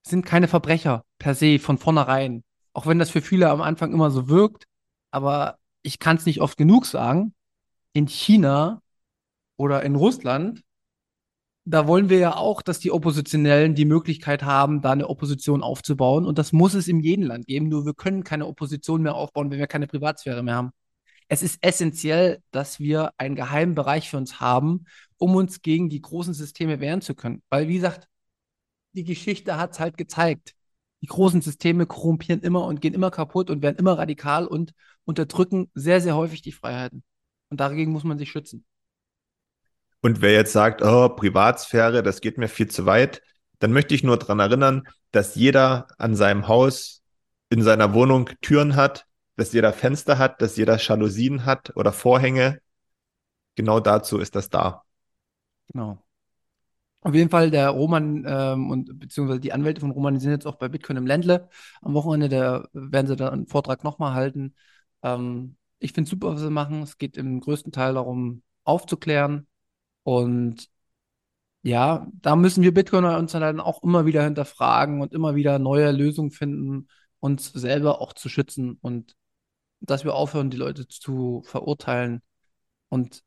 sind 0.02 0.26
keine 0.26 0.49
Verbrecher 0.49 1.04
per 1.18 1.35
se 1.35 1.59
von 1.59 1.78
vornherein. 1.78 2.44
Auch 2.73 2.87
wenn 2.87 2.99
das 2.99 3.11
für 3.11 3.23
viele 3.23 3.50
am 3.50 3.61
Anfang 3.62 3.92
immer 3.92 4.11
so 4.11 4.28
wirkt. 4.28 4.66
Aber 5.11 5.59
ich 5.82 5.99
kann 5.99 6.16
es 6.16 6.26
nicht 6.26 6.40
oft 6.40 6.56
genug 6.56 6.87
sagen. 6.87 7.35
In 7.92 8.06
China 8.09 8.82
oder 9.56 9.82
in 9.82 9.94
Russland, 9.94 10.62
da 11.64 11.87
wollen 11.87 12.09
wir 12.09 12.18
ja 12.18 12.37
auch, 12.37 12.62
dass 12.62 12.80
die 12.80 12.90
Oppositionellen 12.90 13.75
die 13.75 13.85
Möglichkeit 13.85 14.42
haben, 14.42 14.80
da 14.80 14.90
eine 14.90 15.09
Opposition 15.09 15.62
aufzubauen. 15.62 16.26
Und 16.26 16.38
das 16.38 16.52
muss 16.52 16.75
es 16.75 16.88
in 16.88 17.00
jedem 17.00 17.26
Land 17.26 17.47
geben. 17.47 17.68
Nur 17.68 17.87
wir 17.87 17.94
können 17.94 18.25
keine 18.25 18.47
Opposition 18.47 19.02
mehr 19.02 19.14
aufbauen, 19.14 19.50
wenn 19.50 19.59
wir 19.59 19.66
keine 19.66 19.87
Privatsphäre 19.87 20.42
mehr 20.42 20.56
haben. 20.56 20.71
Es 21.28 21.42
ist 21.42 21.59
essentiell, 21.62 22.42
dass 22.50 22.80
wir 22.80 23.12
einen 23.16 23.37
geheimen 23.37 23.75
Bereich 23.75 24.11
für 24.11 24.18
uns 24.18 24.40
haben, 24.40 24.87
um 25.18 25.37
uns 25.37 25.62
gegen 25.62 25.88
die 25.88 26.00
großen 26.00 26.35
Systeme 26.35 26.80
wehren 26.80 27.00
zu 27.00 27.14
können. 27.14 27.42
Weil, 27.49 27.68
wie 27.68 27.75
gesagt, 27.76 28.09
die 28.93 29.05
Geschichte 29.05 29.57
hat 29.57 29.73
es 29.73 29.81
halt 29.81 29.97
gezeigt. 29.97 30.55
Die 31.01 31.07
großen 31.07 31.41
Systeme 31.43 31.87
korrumpieren 31.87 32.43
immer 32.43 32.65
und 32.65 32.81
gehen 32.81 32.95
immer 32.95 33.11
kaputt 33.11 33.51
und 33.51 33.63
werden 33.63 33.77
immer 33.77 33.99
radikal 33.99 34.47
und 34.47 34.73
unterdrücken 35.05 35.71
sehr, 35.75 36.01
sehr 36.01 36.17
häufig 36.17 36.43
die 36.43 36.53
Freiheiten. 36.53 37.03
Und 37.51 37.61
dagegen 37.61 37.93
muss 37.93 38.05
man 38.05 38.19
sich 38.19 38.31
schützen. 38.31 38.65
Und 40.01 40.21
wer 40.21 40.33
jetzt 40.33 40.53
sagt, 40.53 40.83
oh, 40.83 41.09
Privatsphäre, 41.09 42.03
das 42.03 42.21
geht 42.21 42.39
mir 42.39 42.49
viel 42.49 42.69
zu 42.69 42.87
weit, 42.87 43.23
dann 43.59 43.73
möchte 43.73 43.95
ich 43.95 44.03
nur 44.03 44.17
daran 44.17 44.41
erinnern, 44.41 44.83
dass 45.13 45.35
jeder 45.35 45.87
an 45.99 46.17
seinem 46.17 46.49
Haus, 46.49 47.03
in 47.51 47.63
seiner 47.63 47.95
Wohnung 47.95 48.31
Türen 48.41 48.75
hat, 48.75 49.07
dass 49.37 49.53
jeder 49.53 49.73
Fenster 49.73 50.19
hat, 50.19 50.43
dass 50.43 50.57
jeder 50.57 50.79
Jalousien 50.79 51.45
hat 51.45 51.77
oder 51.77 51.93
Vorhänge. 51.93 52.61
Genau 53.55 53.81
dazu 53.81 54.19
ist 54.19 54.35
das 54.35 54.49
da. 54.49 54.83
Genau. 55.73 56.03
Auf 57.02 57.14
jeden 57.14 57.30
Fall, 57.30 57.50
der 57.50 57.71
Roman 57.71 58.25
ähm, 58.26 58.71
und 58.71 58.99
beziehungsweise 58.99 59.40
die 59.40 59.52
Anwälte 59.52 59.80
von 59.80 59.90
Roman, 59.90 60.14
die 60.14 60.21
sind 60.21 60.30
jetzt 60.30 60.47
auch 60.47 60.54
bei 60.56 60.68
Bitcoin 60.68 60.97
im 60.97 61.06
Ländle. 61.06 61.49
Am 61.80 61.94
Wochenende 61.94 62.28
der, 62.28 62.68
werden 62.73 63.09
sie 63.09 63.16
da 63.16 63.30
einen 63.30 63.47
Vortrag 63.49 63.82
nochmal 63.82 64.14
halten. 64.14 64.54
Ähm, 65.02 65.56
ich 65.80 65.92
finde 65.92 66.06
es 66.06 66.11
super, 66.11 66.32
was 66.32 66.40
sie 66.40 66.50
machen. 66.50 66.82
Es 66.82 66.99
geht 66.99 67.16
im 67.16 67.40
größten 67.40 67.73
Teil 67.73 67.94
darum, 67.94 68.42
aufzuklären. 68.64 69.49
Und 70.04 70.68
ja, 71.62 72.06
da 72.21 72.37
müssen 72.37 72.62
wir 72.62 72.75
Bitcoiner 72.75 73.18
uns 73.18 73.32
dann 73.32 73.61
auch 73.61 73.82
immer 73.82 74.06
wieder 74.06 74.25
hinterfragen 74.25 75.00
und 75.00 75.12
immer 75.12 75.35
wieder 75.35 75.59
neue 75.59 75.92
Lösungen 75.92 76.30
finden, 76.30 76.88
uns 77.21 77.52
selber 77.52 78.00
auch 78.00 78.12
zu 78.14 78.28
schützen 78.28 78.78
und 78.80 79.16
dass 79.80 80.04
wir 80.04 80.14
aufhören, 80.14 80.50
die 80.50 80.56
Leute 80.56 80.88
zu 80.88 81.42
verurteilen 81.44 82.23
und 82.88 83.23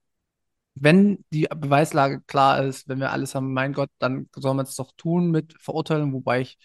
wenn 0.76 1.24
die 1.32 1.48
Beweislage 1.56 2.22
klar 2.28 2.64
ist, 2.64 2.88
wenn 2.88 3.00
wir 3.00 3.12
alles 3.12 3.34
haben, 3.34 3.54
mein 3.54 3.74
Gott, 3.74 3.90
dann 4.00 4.30
soll 4.36 4.54
man 4.54 4.66
es 4.66 4.76
doch 4.76 4.92
tun 4.98 5.32
mit 5.32 5.56
Verurteilen, 5.62 6.14
wobei 6.14 6.42
ich 6.42 6.58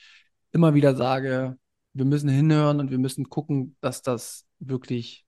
immer 0.53 0.75
wieder 0.75 0.97
sage, 0.97 1.57
wir 1.93 2.05
müssen 2.05 2.29
hinhören 2.29 2.81
und 2.81 2.91
wir 2.91 2.99
müssen 2.99 3.29
gucken, 3.29 3.77
dass 3.81 4.03
das 4.03 4.47
wirklich 4.59 5.25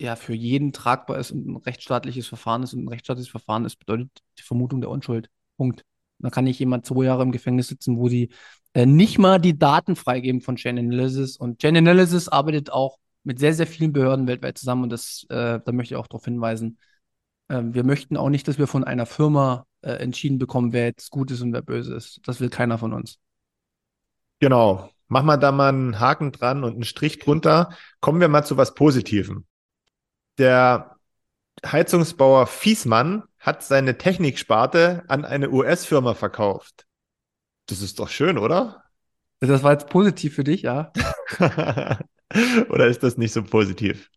ja 0.00 0.16
für 0.16 0.34
jeden 0.34 0.72
tragbar 0.72 1.18
ist 1.18 1.32
und 1.32 1.46
ein 1.48 1.56
rechtsstaatliches 1.56 2.28
Verfahren 2.28 2.62
ist. 2.62 2.74
Und 2.74 2.84
ein 2.84 2.88
rechtsstaatliches 2.88 3.30
Verfahren 3.30 3.64
ist, 3.64 3.76
bedeutet 3.76 4.10
die 4.38 4.42
Vermutung 4.42 4.80
der 4.80 4.90
Unschuld. 4.90 5.30
Punkt. 5.56 5.84
Da 6.20 6.30
kann 6.30 6.44
nicht 6.44 6.58
jemand 6.58 6.86
zwei 6.86 7.04
Jahre 7.04 7.22
im 7.22 7.32
Gefängnis 7.32 7.68
sitzen, 7.68 7.98
wo 7.98 8.08
sie 8.08 8.30
äh, 8.74 8.86
nicht 8.86 9.18
mal 9.18 9.38
die 9.40 9.58
Daten 9.58 9.96
freigeben 9.96 10.40
von 10.40 10.56
Chain 10.56 10.78
Analysis. 10.78 11.36
Und 11.36 11.60
Chain 11.60 11.76
Analysis 11.76 12.28
arbeitet 12.28 12.70
auch 12.70 12.98
mit 13.24 13.38
sehr, 13.38 13.54
sehr 13.54 13.66
vielen 13.66 13.92
Behörden 13.92 14.26
weltweit 14.26 14.58
zusammen. 14.58 14.84
Und 14.84 14.90
das, 14.90 15.26
äh, 15.30 15.60
da 15.64 15.72
möchte 15.72 15.94
ich 15.94 15.98
auch 15.98 16.06
darauf 16.06 16.24
hinweisen, 16.24 16.78
ähm, 17.48 17.74
wir 17.74 17.84
möchten 17.84 18.16
auch 18.16 18.28
nicht, 18.28 18.46
dass 18.48 18.58
wir 18.58 18.66
von 18.66 18.84
einer 18.84 19.06
Firma 19.06 19.66
äh, 19.82 19.92
entschieden 19.92 20.38
bekommen, 20.38 20.72
wer 20.72 20.86
jetzt 20.86 21.10
gut 21.10 21.30
ist 21.30 21.40
und 21.40 21.52
wer 21.52 21.62
böse 21.62 21.94
ist. 21.94 22.20
Das 22.24 22.40
will 22.40 22.50
keiner 22.50 22.78
von 22.78 22.92
uns. 22.92 23.18
Genau. 24.40 24.90
Machen 25.08 25.26
wir 25.26 25.38
da 25.38 25.52
mal 25.52 25.70
einen 25.70 26.00
Haken 26.00 26.32
dran 26.32 26.64
und 26.64 26.74
einen 26.74 26.84
Strich 26.84 27.18
drunter. 27.18 27.70
Kommen 28.00 28.20
wir 28.20 28.28
mal 28.28 28.44
zu 28.44 28.56
was 28.56 28.74
Positivem. 28.74 29.46
Der 30.36 30.96
Heizungsbauer 31.64 32.46
Fiesmann 32.46 33.24
hat 33.38 33.62
seine 33.62 33.96
Techniksparte 33.96 35.04
an 35.08 35.24
eine 35.24 35.50
US-Firma 35.50 36.14
verkauft. 36.14 36.86
Das 37.66 37.80
ist 37.80 37.98
doch 37.98 38.08
schön, 38.08 38.38
oder? 38.38 38.84
Das 39.40 39.62
war 39.62 39.72
jetzt 39.72 39.88
positiv 39.88 40.34
für 40.34 40.44
dich, 40.44 40.62
ja. 40.62 40.92
oder 42.68 42.88
ist 42.88 43.02
das 43.02 43.16
nicht 43.16 43.32
so 43.32 43.42
positiv? 43.42 44.10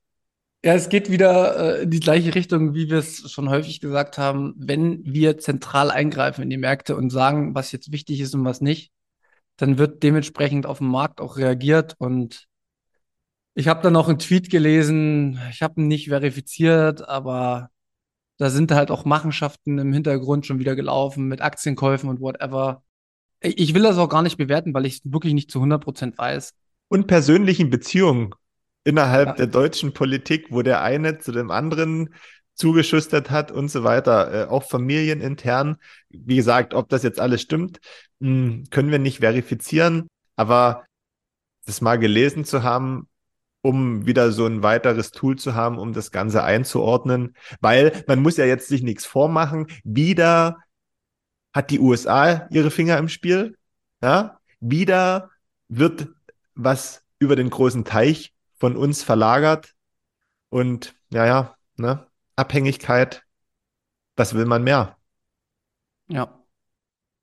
Ja, 0.63 0.75
es 0.75 0.89
geht 0.89 1.09
wieder 1.09 1.79
äh, 1.79 1.83
in 1.83 1.89
die 1.89 1.99
gleiche 1.99 2.35
Richtung, 2.35 2.75
wie 2.75 2.89
wir 2.89 2.99
es 2.99 3.31
schon 3.31 3.49
häufig 3.49 3.79
gesagt 3.79 4.17
haben. 4.19 4.53
Wenn 4.57 5.03
wir 5.03 5.37
zentral 5.39 5.89
eingreifen 5.89 6.43
in 6.43 6.49
die 6.51 6.57
Märkte 6.57 6.95
und 6.95 7.09
sagen, 7.09 7.55
was 7.55 7.71
jetzt 7.71 7.91
wichtig 7.91 8.19
ist 8.19 8.35
und 8.35 8.45
was 8.45 8.61
nicht, 8.61 8.91
dann 9.57 9.77
wird 9.79 10.03
dementsprechend 10.03 10.65
auf 10.67 10.79
dem 10.79 10.87
Markt 10.89 11.21
auch 11.21 11.37
reagiert. 11.37 11.95
Und 11.99 12.47
ich 13.53 13.67
habe 13.67 13.81
dann 13.81 13.93
noch 13.93 14.07
einen 14.07 14.19
Tweet 14.19 14.49
gelesen, 14.49 15.39
ich 15.51 15.61
habe 15.61 15.81
ihn 15.81 15.87
nicht 15.87 16.07
verifiziert, 16.09 17.07
aber 17.07 17.69
Da 18.37 18.49
sind 18.51 18.71
halt 18.73 18.91
auch 18.91 19.05
Machenschaften 19.05 19.79
im 19.79 19.93
Hintergrund 19.93 20.45
schon 20.47 20.59
wieder 20.59 20.75
gelaufen 20.75 21.27
mit 21.27 21.41
Aktienkäufen 21.41 22.09
und 22.09 22.21
whatever. 22.21 22.83
Ich 23.41 23.73
will 23.75 23.83
das 23.83 23.97
auch 23.97 24.09
gar 24.09 24.23
nicht 24.23 24.37
bewerten, 24.37 24.73
weil 24.73 24.85
ich 24.87 24.95
es 24.95 25.01
wirklich 25.13 25.33
nicht 25.35 25.51
zu 25.51 25.61
100% 25.61 26.17
weiß. 26.17 26.53
Und 26.89 27.07
persönlichen 27.07 27.69
Beziehungen 27.69 28.35
innerhalb 28.83 29.27
Ja. 29.29 29.33
der 29.35 29.47
deutschen 29.47 29.93
Politik, 29.93 30.47
wo 30.49 30.61
der 30.61 30.81
eine 30.81 31.19
zu 31.19 31.31
dem 31.31 31.51
anderen 31.51 32.13
zugeschustert 32.55 33.31
hat 33.31 33.51
und 33.51 33.69
so 33.69 33.83
weiter, 33.83 34.45
äh, 34.45 34.47
auch 34.49 34.63
familienintern. 34.63 35.77
Wie 36.09 36.35
gesagt, 36.35 36.73
ob 36.73 36.89
das 36.89 37.03
jetzt 37.03 37.19
alles 37.19 37.41
stimmt, 37.41 37.79
mh, 38.19 38.63
können 38.69 38.91
wir 38.91 38.99
nicht 38.99 39.19
verifizieren, 39.19 40.07
aber 40.35 40.85
das 41.65 41.81
mal 41.81 41.97
gelesen 41.97 42.45
zu 42.45 42.63
haben, 42.63 43.07
um 43.61 44.05
wieder 44.07 44.31
so 44.31 44.45
ein 44.47 44.63
weiteres 44.63 45.11
Tool 45.11 45.37
zu 45.37 45.53
haben, 45.55 45.77
um 45.77 45.93
das 45.93 46.11
Ganze 46.11 46.43
einzuordnen, 46.43 47.35
weil 47.61 48.03
man 48.07 48.19
muss 48.21 48.37
ja 48.37 48.45
jetzt 48.45 48.67
sich 48.67 48.81
nichts 48.83 49.05
vormachen. 49.05 49.67
Wieder 49.83 50.57
hat 51.53 51.69
die 51.69 51.79
USA 51.79 52.47
ihre 52.51 52.71
Finger 52.71 52.97
im 52.97 53.09
Spiel, 53.09 53.55
ja, 54.01 54.39
wieder 54.59 55.29
wird 55.67 56.07
was 56.55 57.03
über 57.19 57.35
den 57.35 57.49
großen 57.49 57.85
Teich 57.85 58.33
von 58.61 58.77
uns 58.77 59.01
verlagert 59.01 59.73
und 60.49 60.93
ja, 61.11 61.25
ja, 61.25 61.55
ne, 61.77 62.05
Abhängigkeit, 62.35 63.23
was 64.15 64.35
will 64.35 64.45
man 64.45 64.63
mehr? 64.63 64.97
Ja. 66.07 66.39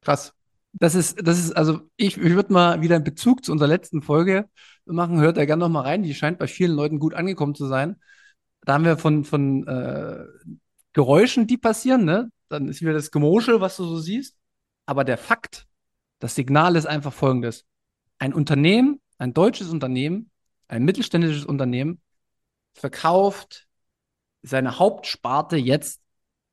Krass. 0.00 0.34
Das 0.72 0.96
ist, 0.96 1.24
das 1.24 1.38
ist, 1.38 1.52
also 1.52 1.82
ich, 1.96 2.16
ich 2.16 2.32
würde 2.34 2.52
mal 2.52 2.82
wieder 2.82 2.96
einen 2.96 3.04
Bezug 3.04 3.44
zu 3.44 3.52
unserer 3.52 3.68
letzten 3.68 4.02
Folge 4.02 4.48
machen. 4.84 5.20
Hört 5.20 5.36
da 5.36 5.44
gerne 5.44 5.60
noch 5.60 5.68
mal 5.68 5.82
rein. 5.82 6.02
Die 6.02 6.12
scheint 6.12 6.40
bei 6.40 6.48
vielen 6.48 6.72
Leuten 6.72 6.98
gut 6.98 7.14
angekommen 7.14 7.54
zu 7.54 7.66
sein. 7.68 8.00
Da 8.62 8.74
haben 8.74 8.84
wir 8.84 8.98
von, 8.98 9.24
von 9.24 9.64
äh, 9.68 10.24
Geräuschen, 10.92 11.46
die 11.46 11.56
passieren, 11.56 12.04
ne? 12.04 12.32
Dann 12.48 12.68
ist 12.68 12.80
wieder 12.80 12.94
das 12.94 13.12
Gemoschel, 13.12 13.60
was 13.60 13.76
du 13.76 13.84
so 13.84 13.98
siehst. 13.98 14.36
Aber 14.86 15.04
der 15.04 15.18
Fakt, 15.18 15.68
das 16.18 16.34
Signal 16.34 16.74
ist 16.74 16.86
einfach 16.86 17.12
folgendes. 17.12 17.64
Ein 18.18 18.34
Unternehmen, 18.34 19.00
ein 19.18 19.34
deutsches 19.34 19.68
Unternehmen, 19.68 20.30
ein 20.68 20.84
mittelständisches 20.84 21.44
Unternehmen 21.44 22.00
verkauft 22.74 23.66
seine 24.42 24.78
Hauptsparte 24.78 25.56
jetzt 25.56 26.00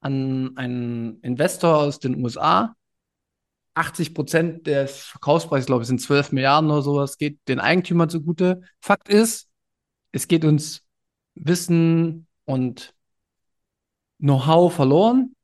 an 0.01 0.55
einen 0.57 1.19
Investor 1.21 1.77
aus 1.77 1.99
den 1.99 2.23
USA. 2.23 2.75
80 3.75 4.13
Prozent 4.13 4.67
des 4.67 5.01
Verkaufspreises, 5.01 5.65
glaube 5.65 5.83
ich, 5.83 5.87
sind 5.87 6.01
12 6.01 6.31
Milliarden 6.31 6.71
oder 6.71 6.81
sowas, 6.81 7.17
geht 7.17 7.39
den 7.47 7.59
Eigentümern 7.59 8.09
zugute. 8.09 8.61
Fakt 8.79 9.09
ist, 9.09 9.49
es 10.11 10.27
geht 10.27 10.45
uns 10.45 10.83
Wissen 11.35 12.27
und 12.45 12.93
Know-how 14.19 14.73
verloren. 14.73 15.35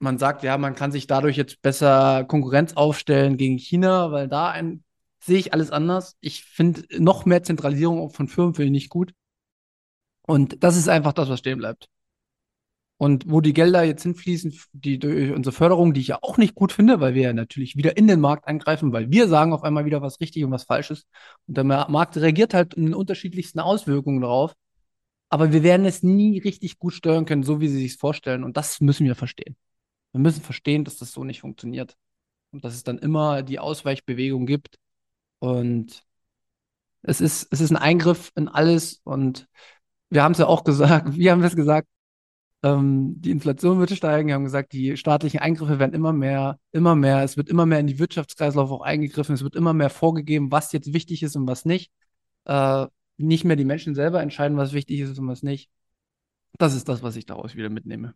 Man 0.00 0.18
sagt, 0.18 0.42
ja, 0.42 0.58
man 0.58 0.74
kann 0.74 0.90
sich 0.90 1.06
dadurch 1.06 1.36
jetzt 1.36 1.62
besser 1.62 2.24
Konkurrenz 2.24 2.72
aufstellen 2.74 3.36
gegen 3.36 3.58
China, 3.58 4.10
weil 4.10 4.26
da 4.28 4.50
ein, 4.50 4.82
sehe 5.24 5.38
ich 5.38 5.52
alles 5.52 5.70
anders. 5.70 6.16
Ich 6.20 6.44
finde 6.44 6.84
noch 6.98 7.24
mehr 7.24 7.42
Zentralisierung 7.42 8.10
von 8.10 8.28
Firmen 8.28 8.54
finde 8.54 8.66
ich 8.66 8.72
nicht 8.72 8.90
gut. 8.90 9.12
Und 10.26 10.62
das 10.62 10.76
ist 10.76 10.88
einfach 10.88 11.12
das, 11.12 11.28
was 11.28 11.38
stehen 11.40 11.58
bleibt. 11.58 11.88
Und 12.96 13.28
wo 13.28 13.40
die 13.40 13.52
Gelder 13.52 13.82
jetzt 13.82 14.04
hinfließen, 14.04 14.54
die 14.72 14.98
durch 14.98 15.32
unsere 15.32 15.52
Förderung, 15.52 15.92
die 15.92 16.00
ich 16.00 16.08
ja 16.08 16.18
auch 16.22 16.38
nicht 16.38 16.54
gut 16.54 16.72
finde, 16.72 17.00
weil 17.00 17.14
wir 17.14 17.22
ja 17.22 17.32
natürlich 17.32 17.76
wieder 17.76 17.96
in 17.96 18.06
den 18.06 18.20
Markt 18.20 18.46
eingreifen, 18.46 18.92
weil 18.92 19.10
wir 19.10 19.28
sagen 19.28 19.52
auf 19.52 19.64
einmal 19.64 19.84
wieder, 19.84 20.00
was 20.00 20.20
richtig 20.20 20.44
und 20.44 20.52
was 20.52 20.64
falsch 20.64 20.90
ist. 20.90 21.06
Und 21.46 21.56
der 21.56 21.64
Ma- 21.64 21.88
Markt 21.88 22.16
reagiert 22.16 22.54
halt 22.54 22.74
in 22.74 22.84
den 22.84 22.94
unterschiedlichsten 22.94 23.58
Auswirkungen 23.60 24.20
darauf. 24.20 24.54
Aber 25.28 25.52
wir 25.52 25.62
werden 25.64 25.86
es 25.86 26.02
nie 26.02 26.38
richtig 26.38 26.78
gut 26.78 26.92
steuern 26.94 27.24
können, 27.24 27.42
so 27.42 27.60
wie 27.60 27.68
sie 27.68 27.80
sich 27.80 27.96
vorstellen. 27.96 28.44
Und 28.44 28.56
das 28.56 28.80
müssen 28.80 29.06
wir 29.06 29.16
verstehen. 29.16 29.56
Wir 30.12 30.20
müssen 30.20 30.42
verstehen, 30.42 30.84
dass 30.84 30.96
das 30.96 31.12
so 31.12 31.24
nicht 31.24 31.40
funktioniert. 31.40 31.96
Und 32.52 32.64
dass 32.64 32.74
es 32.74 32.84
dann 32.84 32.98
immer 32.98 33.42
die 33.42 33.58
Ausweichbewegung 33.58 34.46
gibt. 34.46 34.78
Und 35.44 36.02
es 37.02 37.20
ist, 37.20 37.48
es 37.50 37.60
ist 37.60 37.70
ein 37.70 37.76
Eingriff 37.76 38.32
in 38.34 38.48
alles. 38.48 39.00
Und 39.04 39.46
wir 40.08 40.22
haben 40.22 40.32
es 40.32 40.38
ja 40.38 40.46
auch 40.46 40.64
gesagt, 40.64 41.14
wir 41.16 41.32
haben 41.32 41.42
es 41.42 41.54
gesagt, 41.54 41.86
ähm, 42.62 43.20
die 43.20 43.30
Inflation 43.30 43.78
wird 43.78 43.90
steigen. 43.90 44.28
Wir 44.28 44.34
haben 44.36 44.44
gesagt, 44.44 44.72
die 44.72 44.96
staatlichen 44.96 45.40
Eingriffe 45.40 45.78
werden 45.78 45.92
immer 45.92 46.14
mehr, 46.14 46.58
immer 46.72 46.94
mehr. 46.94 47.22
Es 47.22 47.36
wird 47.36 47.50
immer 47.50 47.66
mehr 47.66 47.78
in 47.78 47.86
die 47.86 47.98
Wirtschaftskreislauf 47.98 48.70
auch 48.70 48.80
eingegriffen. 48.80 49.34
Es 49.34 49.42
wird 49.42 49.54
immer 49.54 49.74
mehr 49.74 49.90
vorgegeben, 49.90 50.50
was 50.50 50.72
jetzt 50.72 50.94
wichtig 50.94 51.22
ist 51.22 51.36
und 51.36 51.46
was 51.46 51.66
nicht. 51.66 51.92
Äh, 52.46 52.86
nicht 53.18 53.44
mehr 53.44 53.56
die 53.56 53.66
Menschen 53.66 53.94
selber 53.94 54.22
entscheiden, 54.22 54.56
was 54.56 54.72
wichtig 54.72 55.00
ist 55.00 55.18
und 55.18 55.28
was 55.28 55.42
nicht. 55.42 55.68
Das 56.58 56.74
ist 56.74 56.88
das, 56.88 57.02
was 57.02 57.16
ich 57.16 57.26
daraus 57.26 57.54
wieder 57.54 57.68
mitnehme. 57.68 58.14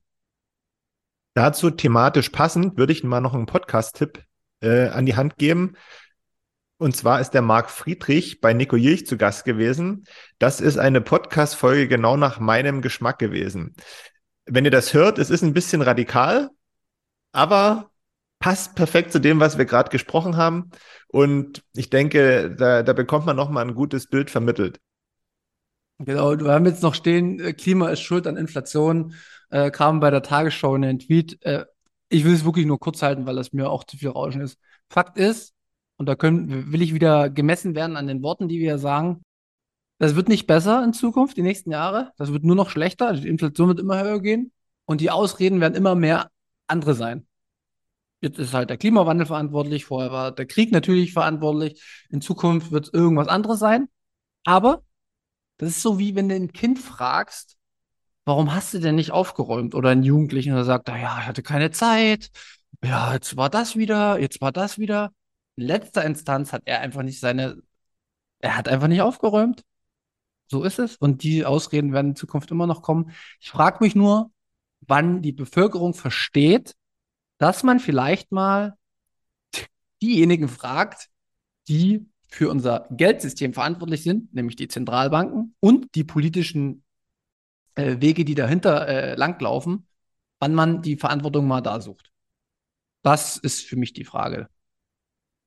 Dazu 1.34 1.70
thematisch 1.70 2.30
passend 2.30 2.78
würde 2.78 2.92
ich 2.94 3.04
mal 3.04 3.20
noch 3.20 3.34
einen 3.34 3.46
Podcast-Tipp 3.46 4.24
äh, 4.60 4.88
an 4.88 5.04
die 5.04 5.14
Hand 5.14 5.36
geben. 5.36 5.76
Und 6.78 6.96
zwar 6.96 7.20
ist 7.20 7.30
der 7.30 7.42
Marc 7.42 7.70
Friedrich 7.70 8.40
bei 8.40 8.54
Nico 8.54 8.76
Jilch 8.76 9.06
zu 9.06 9.16
Gast 9.16 9.44
gewesen. 9.44 10.04
Das 10.38 10.60
ist 10.60 10.78
eine 10.78 11.00
Podcast-Folge 11.00 11.88
genau 11.88 12.16
nach 12.16 12.38
meinem 12.38 12.82
Geschmack 12.82 13.18
gewesen. 13.18 13.74
Wenn 14.46 14.64
ihr 14.64 14.70
das 14.70 14.94
hört, 14.94 15.18
es 15.18 15.28
ist 15.28 15.42
ein 15.42 15.52
bisschen 15.52 15.82
radikal, 15.82 16.50
aber 17.32 17.90
passt 18.38 18.76
perfekt 18.76 19.10
zu 19.10 19.18
dem, 19.18 19.40
was 19.40 19.58
wir 19.58 19.64
gerade 19.64 19.90
gesprochen 19.90 20.36
haben. 20.36 20.70
Und 21.08 21.64
ich 21.74 21.90
denke, 21.90 22.54
da, 22.56 22.84
da 22.84 22.92
bekommt 22.92 23.26
man 23.26 23.36
nochmal 23.36 23.66
ein 23.66 23.74
gutes 23.74 24.06
Bild 24.06 24.30
vermittelt. 24.30 24.78
Genau, 25.98 26.38
wir 26.38 26.52
haben 26.52 26.66
jetzt 26.66 26.84
noch 26.84 26.94
stehen, 26.94 27.40
äh, 27.40 27.52
Klima 27.52 27.88
ist 27.88 28.02
schuld 28.02 28.28
an 28.28 28.36
Inflation, 28.36 29.14
äh, 29.50 29.72
kam 29.72 29.98
bei 29.98 30.12
der 30.12 30.22
Tagesschau 30.22 30.76
in 30.76 30.82
den 30.82 31.00
Tweet. 31.00 31.42
Äh, 31.42 31.64
ich 32.08 32.24
will 32.24 32.34
es 32.34 32.44
wirklich 32.44 32.66
nur 32.66 32.78
kurz 32.78 33.02
halten, 33.02 33.26
weil 33.26 33.34
das 33.34 33.52
mir 33.52 33.68
auch 33.68 33.82
zu 33.82 33.96
viel 33.96 34.10
Rauschen 34.10 34.40
ist. 34.40 34.58
Fakt 34.88 35.18
ist, 35.18 35.54
und 35.98 36.06
da 36.06 36.14
können, 36.14 36.72
will 36.72 36.80
ich 36.80 36.94
wieder 36.94 37.28
gemessen 37.28 37.74
werden 37.74 37.96
an 37.96 38.06
den 38.06 38.22
Worten, 38.22 38.48
die 38.48 38.60
wir 38.60 38.78
sagen, 38.78 39.22
das 39.98 40.14
wird 40.14 40.28
nicht 40.28 40.46
besser 40.46 40.82
in 40.84 40.92
Zukunft, 40.92 41.36
die 41.36 41.42
nächsten 41.42 41.72
Jahre. 41.72 42.12
Das 42.16 42.32
wird 42.32 42.44
nur 42.44 42.54
noch 42.54 42.70
schlechter. 42.70 43.12
Die 43.14 43.28
Inflation 43.28 43.68
wird 43.68 43.80
immer 43.80 44.00
höher 44.00 44.20
gehen 44.20 44.52
und 44.86 45.00
die 45.00 45.10
Ausreden 45.10 45.60
werden 45.60 45.74
immer 45.74 45.96
mehr 45.96 46.30
andere 46.68 46.94
sein. 46.94 47.26
Jetzt 48.20 48.38
ist 48.38 48.54
halt 48.54 48.70
der 48.70 48.78
Klimawandel 48.78 49.26
verantwortlich, 49.26 49.84
vorher 49.84 50.10
war 50.12 50.32
der 50.32 50.46
Krieg 50.46 50.72
natürlich 50.72 51.12
verantwortlich. 51.12 51.82
In 52.10 52.20
Zukunft 52.20 52.70
wird 52.70 52.86
es 52.86 52.92
irgendwas 52.92 53.28
anderes 53.28 53.58
sein. 53.58 53.88
Aber 54.44 54.82
das 55.58 55.70
ist 55.70 55.82
so 55.82 55.98
wie 55.98 56.14
wenn 56.14 56.28
du 56.28 56.36
ein 56.36 56.52
Kind 56.52 56.78
fragst, 56.78 57.58
warum 58.24 58.54
hast 58.54 58.74
du 58.74 58.78
denn 58.78 58.94
nicht 58.94 59.10
aufgeräumt? 59.10 59.74
Oder 59.74 59.90
einen 59.90 60.04
Jugendlichen, 60.04 60.54
der 60.54 60.64
sagt, 60.64 60.88
naja, 60.88 61.18
ich 61.20 61.26
hatte 61.26 61.42
keine 61.42 61.70
Zeit. 61.72 62.30
Ja, 62.84 63.14
jetzt 63.14 63.36
war 63.36 63.50
das 63.50 63.76
wieder, 63.76 64.20
jetzt 64.20 64.40
war 64.40 64.52
das 64.52 64.78
wieder. 64.78 65.12
In 65.58 65.64
letzter 65.64 66.04
Instanz 66.04 66.52
hat 66.52 66.62
er 66.66 66.82
einfach 66.82 67.02
nicht 67.02 67.18
seine, 67.18 67.60
er 68.38 68.56
hat 68.56 68.68
einfach 68.68 68.86
nicht 68.86 69.02
aufgeräumt. 69.02 69.64
So 70.46 70.62
ist 70.62 70.78
es. 70.78 70.94
Und 70.96 71.24
die 71.24 71.44
Ausreden 71.44 71.92
werden 71.92 72.10
in 72.10 72.16
Zukunft 72.16 72.52
immer 72.52 72.68
noch 72.68 72.80
kommen. 72.80 73.10
Ich 73.40 73.50
frage 73.50 73.78
mich 73.80 73.96
nur, 73.96 74.30
wann 74.82 75.20
die 75.20 75.32
Bevölkerung 75.32 75.94
versteht, 75.94 76.76
dass 77.38 77.64
man 77.64 77.80
vielleicht 77.80 78.30
mal 78.30 78.76
diejenigen 80.00 80.48
fragt, 80.48 81.08
die 81.66 82.06
für 82.28 82.50
unser 82.50 82.86
Geldsystem 82.92 83.52
verantwortlich 83.52 84.04
sind, 84.04 84.32
nämlich 84.32 84.54
die 84.54 84.68
Zentralbanken 84.68 85.56
und 85.58 85.92
die 85.96 86.04
politischen 86.04 86.84
äh, 87.74 87.96
Wege, 87.98 88.24
die 88.24 88.36
dahinter 88.36 88.86
äh, 88.86 89.14
langlaufen, 89.16 89.88
wann 90.38 90.54
man 90.54 90.82
die 90.82 90.96
Verantwortung 90.96 91.48
mal 91.48 91.62
da 91.62 91.80
sucht. 91.80 92.12
Das 93.02 93.38
ist 93.38 93.62
für 93.62 93.74
mich 93.74 93.92
die 93.92 94.04
Frage. 94.04 94.48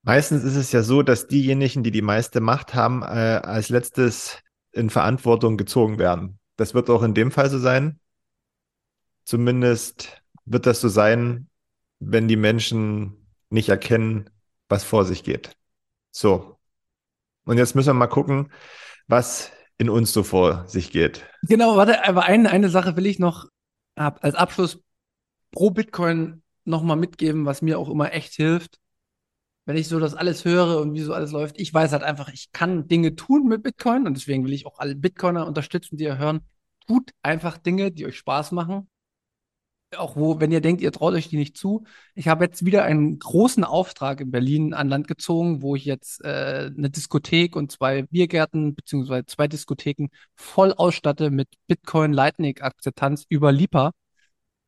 Meistens 0.03 0.43
ist 0.43 0.55
es 0.55 0.71
ja 0.71 0.81
so, 0.81 1.03
dass 1.03 1.27
diejenigen, 1.27 1.83
die 1.83 1.91
die 1.91 2.01
meiste 2.01 2.41
Macht 2.41 2.73
haben, 2.73 3.03
äh, 3.03 3.41
als 3.43 3.69
letztes 3.69 4.39
in 4.71 4.89
Verantwortung 4.89 5.57
gezogen 5.57 5.99
werden. 5.99 6.39
Das 6.55 6.73
wird 6.73 6.89
auch 6.89 7.03
in 7.03 7.13
dem 7.13 7.31
Fall 7.31 7.49
so 7.49 7.59
sein. 7.59 7.99
Zumindest 9.25 10.21
wird 10.45 10.65
das 10.65 10.81
so 10.81 10.89
sein, 10.89 11.49
wenn 11.99 12.27
die 12.27 12.35
Menschen 12.35 13.27
nicht 13.49 13.69
erkennen, 13.69 14.29
was 14.69 14.83
vor 14.83 15.05
sich 15.05 15.23
geht. 15.23 15.55
So. 16.11 16.57
Und 17.45 17.57
jetzt 17.57 17.75
müssen 17.75 17.89
wir 17.89 17.93
mal 17.93 18.07
gucken, 18.07 18.51
was 19.07 19.51
in 19.77 19.89
uns 19.89 20.13
so 20.13 20.23
vor 20.23 20.67
sich 20.67 20.91
geht. 20.91 21.25
Genau, 21.43 21.75
warte, 21.75 22.07
aber 22.07 22.23
eine, 22.23 22.49
eine 22.49 22.69
Sache 22.69 22.95
will 22.95 23.05
ich 23.05 23.19
noch 23.19 23.47
ab, 23.95 24.19
als 24.21 24.35
Abschluss 24.35 24.79
pro 25.51 25.69
Bitcoin 25.71 26.43
nochmal 26.65 26.97
mitgeben, 26.97 27.45
was 27.45 27.61
mir 27.61 27.77
auch 27.77 27.89
immer 27.89 28.13
echt 28.13 28.33
hilft. 28.33 28.80
Wenn 29.65 29.77
ich 29.77 29.87
so 29.87 29.99
das 29.99 30.15
alles 30.15 30.43
höre 30.43 30.79
und 30.81 30.93
wie 30.93 31.01
so 31.01 31.13
alles 31.13 31.31
läuft, 31.31 31.59
ich 31.59 31.73
weiß 31.73 31.91
halt 31.91 32.03
einfach, 32.03 32.29
ich 32.29 32.51
kann 32.51 32.87
Dinge 32.87 33.15
tun 33.15 33.47
mit 33.47 33.63
Bitcoin 33.63 34.07
und 34.07 34.15
deswegen 34.17 34.43
will 34.43 34.53
ich 34.53 34.65
auch 34.65 34.79
alle 34.79 34.95
Bitcoiner 34.95 35.47
unterstützen, 35.47 35.97
die 35.97 36.05
ihr 36.05 36.17
hören. 36.17 36.41
Tut 36.87 37.11
einfach 37.21 37.57
Dinge, 37.57 37.91
die 37.91 38.05
euch 38.05 38.17
Spaß 38.17 38.51
machen. 38.53 38.89
Auch 39.97 40.15
wo, 40.15 40.39
wenn 40.39 40.51
ihr 40.51 40.61
denkt, 40.61 40.81
ihr 40.81 40.91
traut 40.93 41.13
euch 41.13 41.27
die 41.27 41.37
nicht 41.37 41.57
zu. 41.57 41.83
Ich 42.15 42.29
habe 42.29 42.45
jetzt 42.45 42.65
wieder 42.65 42.83
einen 42.83 43.19
großen 43.19 43.65
Auftrag 43.65 44.21
in 44.21 44.31
Berlin 44.31 44.73
an 44.73 44.87
Land 44.87 45.07
gezogen, 45.07 45.61
wo 45.61 45.75
ich 45.75 45.83
jetzt 45.83 46.23
äh, 46.23 46.71
eine 46.75 46.89
Diskothek 46.89 47.57
und 47.57 47.73
zwei 47.73 48.03
Biergärten 48.03 48.73
beziehungsweise 48.73 49.25
zwei 49.25 49.49
Diskotheken 49.49 50.07
voll 50.35 50.73
ausstatte 50.73 51.29
mit 51.29 51.49
Bitcoin 51.67 52.13
Lightning 52.13 52.57
Akzeptanz 52.61 53.25
über 53.27 53.51
Lipa. 53.51 53.91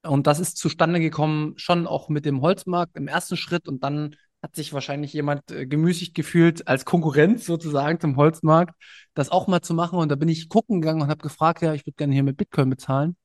Und 0.03 0.27
das 0.27 0.39
ist 0.39 0.57
zustande 0.57 0.99
gekommen, 0.99 1.53
schon 1.57 1.87
auch 1.87 2.09
mit 2.09 2.25
dem 2.25 2.41
Holzmarkt 2.41 2.97
im 2.97 3.07
ersten 3.07 3.37
Schritt. 3.37 3.69
Und 3.69 3.83
dann 3.83 4.15
hat 4.43 4.55
sich 4.55 4.73
wahrscheinlich 4.73 5.13
jemand 5.13 5.49
äh, 5.51 5.65
gemüßigt 5.65 6.13
gefühlt, 6.13 6.67
als 6.67 6.83
Konkurrenz 6.83 7.45
sozusagen 7.45 7.99
zum 7.99 8.17
Holzmarkt, 8.17 8.75
das 9.13 9.29
auch 9.29 9.47
mal 9.47 9.61
zu 9.61 9.73
machen. 9.73 9.97
Und 9.99 10.09
da 10.09 10.15
bin 10.15 10.27
ich 10.27 10.49
gucken 10.49 10.81
gegangen 10.81 11.01
und 11.01 11.07
habe 11.07 11.23
gefragt, 11.23 11.61
ja, 11.61 11.73
ich 11.73 11.85
würde 11.85 11.95
gerne 11.95 12.13
hier 12.13 12.23
mit 12.23 12.37
Bitcoin 12.37 12.69
bezahlen. 12.69 13.15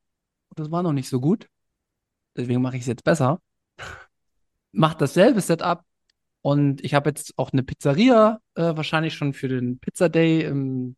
Und 0.50 0.60
das 0.60 0.70
war 0.70 0.82
noch 0.84 0.92
nicht 0.92 1.08
so 1.08 1.20
gut. 1.20 1.48
Deswegen 2.36 2.62
mache 2.62 2.76
ich 2.76 2.82
es 2.82 2.86
jetzt 2.86 3.04
besser. 3.04 3.40
Mache 4.72 4.96
dasselbe 4.98 5.40
Setup. 5.40 5.82
Und 6.40 6.84
ich 6.84 6.94
habe 6.94 7.10
jetzt 7.10 7.34
auch 7.36 7.52
eine 7.52 7.64
Pizzeria, 7.64 8.40
äh, 8.54 8.76
wahrscheinlich 8.76 9.14
schon 9.14 9.32
für 9.32 9.48
den 9.48 9.80
Pizza 9.80 10.08
Day 10.08 10.44
im, 10.44 10.96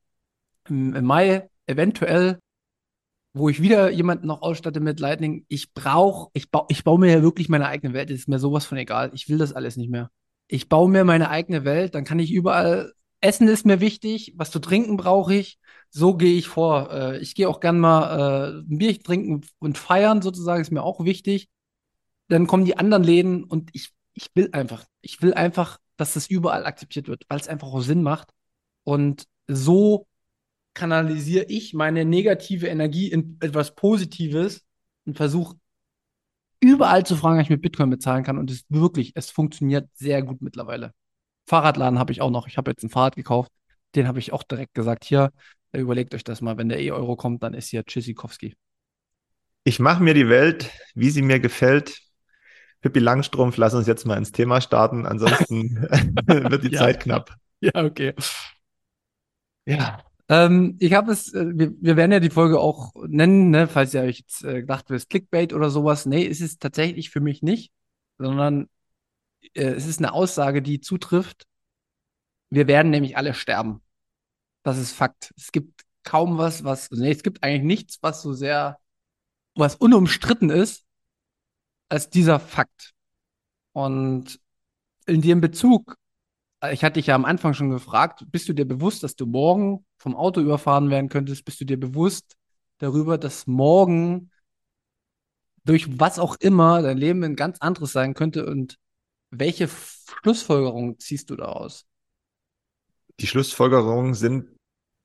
im, 0.69 0.95
im 0.95 1.05
Mai, 1.05 1.49
eventuell 1.67 2.39
wo 3.33 3.49
ich 3.49 3.63
wieder 3.63 3.91
jemanden 3.91 4.27
noch 4.27 4.43
ausstatte 4.43 4.81
mit 4.81 5.01
Lightning. 5.01 5.45
Ich 5.49 5.73
brauche, 5.73 6.31
ich 6.35 6.51
baue, 6.51 6.67
ich 6.69 6.85
baue 6.85 6.99
mir 6.99 7.13
ja 7.13 7.23
wirklich 7.23 7.49
meine 7.49 7.69
eigene 7.69 7.95
Welt. 7.95 8.11
Das 8.11 8.19
ist 8.19 8.29
mir 8.29 8.39
sowas 8.39 8.67
von 8.67 8.79
egal. 8.79 9.11
Ich 9.15 9.29
will 9.29 9.39
das 9.39 9.53
alles 9.53 9.77
nicht 9.77 9.91
mehr. 9.91 10.11
Ich 10.49 10.69
baue 10.69 10.91
mir 10.91 11.05
meine 11.05 11.31
eigene 11.31 11.65
Welt, 11.65 11.95
dann 11.95 12.05
kann 12.05 12.19
ich 12.19 12.33
überall. 12.33 12.93
Essen 13.21 13.49
ist 13.49 13.67
mir 13.67 13.81
wichtig, 13.81 14.35
was 14.37 14.51
zu 14.51 14.59
trinken 14.59 14.97
brauche 14.97 15.35
ich. 15.35 15.59
So 15.91 16.15
gehe 16.15 16.37
ich 16.37 16.49
vor. 16.49 16.91
Äh, 16.93 17.19
ich 17.19 17.35
gehe 17.35 17.49
auch 17.49 17.61
gern 17.61 17.79
mal 17.79 18.59
äh, 18.59 18.61
ein 18.61 18.79
Bier 18.79 19.01
trinken 19.01 19.43
und 19.59 19.79
feiern, 19.79 20.23
sozusagen, 20.23 20.63
ist 20.63 20.73
mir 20.73 20.83
auch 20.83 21.05
wichtig. 21.05 21.49
Dann 22.29 22.47
kommen 22.47 22.65
die 22.65 22.79
anderen 22.79 23.05
Läden 23.05 23.45
und 23.45 23.71
ich, 23.75 23.91
ich 24.15 24.29
will 24.35 24.49
einfach, 24.53 24.85
ich 25.03 25.23
will 25.23 25.35
einfach, 25.35 25.79
dass 25.97 26.15
das 26.15 26.29
überall 26.29 26.65
akzeptiert 26.65 27.09
wird, 27.09 27.25
weil 27.29 27.39
es 27.39 27.49
einfach 27.49 27.69
auch 27.69 27.81
Sinn 27.83 28.03
macht. 28.03 28.31
Und 28.85 29.27
so 29.47 30.07
kanalisiere 30.75 31.47
ich 31.49 31.75
meine 31.75 32.05
negative 32.05 32.67
Energie 32.69 33.11
in 33.11 33.37
etwas 33.41 33.75
Positives 33.75 34.65
und 35.05 35.17
versuche 35.17 35.57
überall 36.61 37.05
zu 37.05 37.17
fragen, 37.17 37.39
ob 37.39 37.43
ich 37.43 37.51
mit 37.51 37.63
Bitcoin 37.63 37.91
bezahlen 37.91 38.25
kann. 38.25 38.39
Und 38.39 38.51
es 38.51 38.65
wirklich, 38.69 39.13
es 39.15 39.31
funktioniert 39.31 39.89
sehr 39.95 40.23
gut 40.23 40.43
mittlerweile. 40.43 40.93
Fahrradladen 41.47 41.99
habe 41.99 42.13
ich 42.13 42.21
auch 42.21 42.31
noch. 42.31 42.47
Ich 42.47 42.57
habe 42.57 42.71
jetzt 42.71 42.83
ein 42.85 42.91
Fahrrad 42.91 43.17
gekauft. 43.17 43.51
Den 43.95 44.07
habe 44.07 44.19
ich 44.19 44.33
auch 44.33 44.45
direkt 44.45 44.75
gesagt, 44.75 45.05
hier, 45.05 45.33
überlegt 45.73 46.15
euch 46.15 46.23
das 46.23 46.41
mal, 46.41 46.57
wenn 46.59 46.69
der 46.69 46.81
E-Euro 46.81 47.17
kommt, 47.17 47.43
dann 47.43 47.55
ist 47.55 47.69
hier 47.69 47.85
Tschüssikowski. 47.85 48.55
Ich 49.65 49.81
mache 49.81 50.03
mir 50.03 50.15
die 50.15 50.29
Welt, 50.29 50.71
wie 50.95 51.11
sie 51.11 51.23
mir 51.23 51.41
gefällt. 51.41 52.01
Pippi 52.81 52.99
Langstrumpf, 52.99 53.57
lass 53.57 53.75
uns 53.75 53.87
jetzt 53.87 54.07
mal 54.07 54.17
ins 54.17 54.33
Thema 54.33 54.61
starten, 54.61 55.07
ansonsten 55.07 55.83
wird 56.27 56.65
die 56.65 56.71
ja. 56.71 56.79
Zeit 56.79 57.01
knapp. 57.01 57.35
Ja, 57.61 57.85
okay. 57.85 58.15
Ja, 59.67 60.03
ähm, 60.31 60.77
ich 60.79 60.93
habe 60.93 61.11
es, 61.11 61.35
äh, 61.35 61.45
wir, 61.55 61.73
wir 61.81 61.97
werden 61.97 62.13
ja 62.13 62.21
die 62.21 62.31
Folge 62.31 62.61
auch 62.61 62.95
nennen, 63.09 63.51
ne, 63.51 63.67
falls 63.67 63.93
ihr 63.95 64.03
euch 64.03 64.21
jetzt 64.21 64.45
äh, 64.45 64.61
gedacht 64.61 64.87
habt, 64.89 65.11
Clickbait 65.11 65.53
oder 65.53 65.71
sowas. 65.71 66.07
Nee, 66.07 66.25
es 66.27 66.41
ist 66.41 66.61
tatsächlich 66.63 67.11
für 67.11 67.21
mich 67.21 67.43
nicht, 67.43 67.73
sondern 68.17 68.69
äh, 69.55 69.65
es 69.65 69.87
ist 69.87 69.99
eine 69.99 70.13
Aussage, 70.13 70.63
die 70.63 70.81
zutrifft. 70.81 71.47
Wir 72.51 72.69
werden 72.69 72.91
nämlich 72.91 73.17
alle 73.17 73.35
sterben. 73.35 73.83
Das 74.63 74.79
ist 74.79 74.93
Fakt. 74.93 75.33
Es 75.37 75.51
gibt 75.51 75.83
kaum 76.05 76.39
was, 76.39 76.63
was, 76.63 76.91
nee, 76.93 77.11
es 77.11 77.25
gibt 77.25 77.43
eigentlich 77.43 77.65
nichts, 77.65 77.99
was 78.01 78.23
so 78.23 78.33
sehr, 78.33 78.79
was 79.57 79.75
unumstritten 79.77 80.51
ist, 80.51 80.85
als 81.89 82.09
dieser 82.09 82.39
Fakt. 82.41 82.93
Und 83.73 84.41
in 85.07 85.23
dem 85.23 85.41
Bezug 85.41 85.97
ich 86.73 86.85
hatte 86.85 86.95
dich 86.95 87.07
ja 87.07 87.15
am 87.15 87.25
Anfang 87.25 87.55
schon 87.55 87.71
gefragt, 87.71 88.27
bist 88.31 88.49
du 88.49 88.53
dir 88.53 88.67
bewusst, 88.67 89.03
dass 89.03 89.17
du 89.17 89.27
morgen 89.27 89.85
vom 89.99 90.15
Auto 90.15 90.41
überfahren 90.41 90.91
werden 90.91 91.09
könntest? 91.09 91.45
Bist 91.45 91.61
du 91.61 91.65
dir 91.65 91.81
bewusst 91.81 92.37
darüber, 92.79 93.19
dass 93.19 93.47
morgen 93.47 94.31
durch 95.65 95.99
was 95.99 96.19
auch 96.19 96.37
immer 96.41 96.83
dein 96.83 96.99
Leben 96.99 97.23
ein 97.23 97.37
ganz 97.37 97.59
anderes 97.61 97.93
sein 97.93 98.15
könnte 98.15 98.47
und 98.47 98.79
welche 99.31 99.69
Schlussfolgerungen 100.23 100.99
ziehst 100.99 101.31
du 101.31 101.37
daraus? 101.37 101.87
Die 103.21 103.27
Schlussfolgerungen 103.27 104.15
sind 104.15 104.57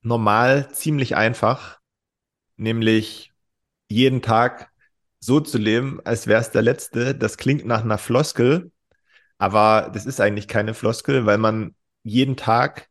normal 0.02 0.72
ziemlich 0.72 1.16
einfach, 1.16 1.80
nämlich 2.56 3.34
jeden 3.90 4.22
Tag 4.22 4.72
so 5.20 5.40
zu 5.40 5.58
leben, 5.58 6.00
als 6.06 6.28
wäre 6.28 6.42
es 6.42 6.52
der 6.52 6.62
letzte. 6.62 7.16
Das 7.16 7.38
klingt 7.38 7.66
nach 7.66 7.84
einer 7.84 7.98
Floskel, 7.98 8.72
aber 9.38 9.90
das 9.94 10.06
ist 10.06 10.22
eigentlich 10.22 10.48
keine 10.48 10.74
Floskel, 10.74 11.26
weil 11.26 11.38
man 11.38 11.76
jeden 12.04 12.38
Tag 12.38 12.90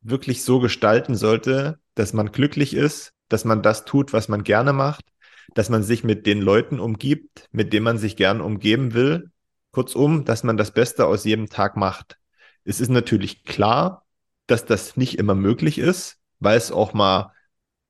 wirklich 0.00 0.44
so 0.44 0.60
gestalten 0.60 1.14
sollte, 1.14 1.78
dass 1.94 2.12
man 2.12 2.32
glücklich 2.32 2.74
ist, 2.74 3.12
dass 3.28 3.44
man 3.44 3.62
das 3.62 3.84
tut, 3.84 4.12
was 4.12 4.28
man 4.28 4.44
gerne 4.44 4.72
macht, 4.72 5.04
dass 5.54 5.70
man 5.70 5.82
sich 5.82 6.04
mit 6.04 6.26
den 6.26 6.40
Leuten 6.40 6.80
umgibt, 6.80 7.48
mit 7.52 7.72
denen 7.72 7.84
man 7.84 7.98
sich 7.98 8.16
gern 8.16 8.40
umgeben 8.40 8.94
will. 8.94 9.30
Kurzum, 9.70 10.24
dass 10.24 10.44
man 10.44 10.56
das 10.56 10.72
Beste 10.72 11.06
aus 11.06 11.24
jedem 11.24 11.48
Tag 11.48 11.76
macht. 11.76 12.18
Es 12.64 12.80
ist 12.80 12.90
natürlich 12.90 13.44
klar, 13.44 14.06
dass 14.46 14.66
das 14.66 14.96
nicht 14.96 15.18
immer 15.18 15.34
möglich 15.34 15.78
ist, 15.78 16.18
weil 16.40 16.58
es 16.58 16.70
auch 16.70 16.92
mal 16.92 17.32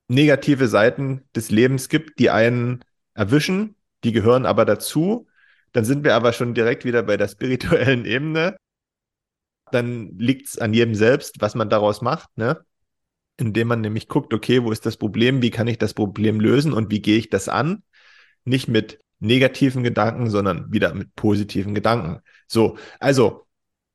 negative 0.09 0.68
Seiten 0.68 1.24
des 1.35 1.50
Lebens 1.50 1.88
gibt, 1.88 2.18
die 2.18 2.31
einen 2.31 2.85
erwischen, 3.14 3.76
die 4.05 4.12
gehören 4.12 4.46
aber 4.46 4.64
dazu. 4.64 5.26
Dann 5.72 5.85
sind 5.85 6.04
wir 6.04 6.14
aber 6.14 6.32
schon 6.32 6.54
direkt 6.54 6.85
wieder 6.85 7.02
bei 7.02 7.16
der 7.16 7.28
spirituellen 7.28 8.04
Ebene. 8.04 8.56
Dann 9.70 10.18
liegt 10.18 10.48
es 10.48 10.58
an 10.58 10.74
jedem 10.74 10.94
selbst, 10.94 11.40
was 11.40 11.54
man 11.54 11.70
daraus 11.70 12.02
macht, 12.02 12.37
ne? 12.37 12.62
Indem 13.38 13.68
man 13.68 13.80
nämlich 13.80 14.08
guckt, 14.08 14.35
okay, 14.35 14.62
wo 14.62 14.70
ist 14.70 14.85
das 14.85 14.98
Problem, 14.98 15.40
wie 15.40 15.50
kann 15.50 15.66
ich 15.66 15.78
das 15.78 15.94
Problem 15.94 16.38
lösen 16.38 16.74
und 16.74 16.90
wie 16.90 17.00
gehe 17.00 17.16
ich 17.16 17.30
das 17.30 17.48
an? 17.48 17.82
Nicht 18.44 18.68
mit 18.68 19.00
negativen 19.20 19.82
Gedanken, 19.82 20.28
sondern 20.28 20.70
wieder 20.70 20.92
mit 20.94 21.14
positiven 21.14 21.74
Gedanken. 21.74 22.20
So, 22.46 22.76
also 23.00 23.46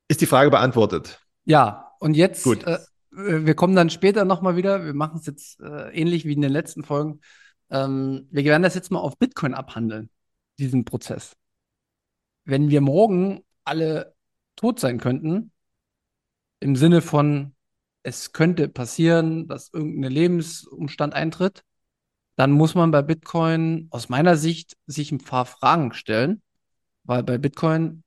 ist 0.07 0.21
die 0.21 0.25
Frage 0.25 0.49
beantwortet. 0.49 1.21
Ja, 1.45 1.91
und 1.99 2.15
jetzt, 2.15 2.43
Gut. 2.43 2.65
Äh, 2.65 2.79
wir 3.11 3.55
kommen 3.55 3.75
dann 3.75 3.89
später 3.89 4.25
nochmal 4.25 4.55
wieder. 4.55 4.83
Wir 4.83 4.93
machen 4.93 5.19
es 5.19 5.27
jetzt 5.27 5.59
äh, 5.59 5.91
ähnlich 5.93 6.25
wie 6.25 6.33
in 6.33 6.41
den 6.41 6.51
letzten 6.51 6.83
Folgen. 6.83 7.21
Ähm, 7.69 8.27
wir 8.31 8.43
werden 8.45 8.63
das 8.63 8.75
jetzt 8.75 8.91
mal 8.91 8.99
auf 8.99 9.17
Bitcoin 9.17 9.53
abhandeln, 9.53 10.09
diesen 10.57 10.83
Prozess 10.85 11.35
wenn 12.47 12.69
wir 12.69 12.81
morgen 12.81 13.41
alle 13.65 14.15
tot 14.55 14.79
sein 14.79 14.99
könnten, 14.99 15.51
im 16.59 16.75
Sinne 16.75 17.01
von, 17.01 17.55
es 18.03 18.31
könnte 18.31 18.69
passieren, 18.69 19.47
dass 19.47 19.69
irgendein 19.73 20.13
Lebensumstand 20.13 21.13
eintritt, 21.13 21.63
dann 22.37 22.51
muss 22.51 22.73
man 22.73 22.91
bei 22.91 23.01
Bitcoin 23.01 23.87
aus 23.91 24.09
meiner 24.09 24.37
Sicht 24.37 24.77
sich 24.87 25.11
ein 25.11 25.17
paar 25.17 25.45
Fragen 25.45 25.93
stellen, 25.93 26.41
weil 27.03 27.23
bei 27.23 27.37
Bitcoin 27.37 28.03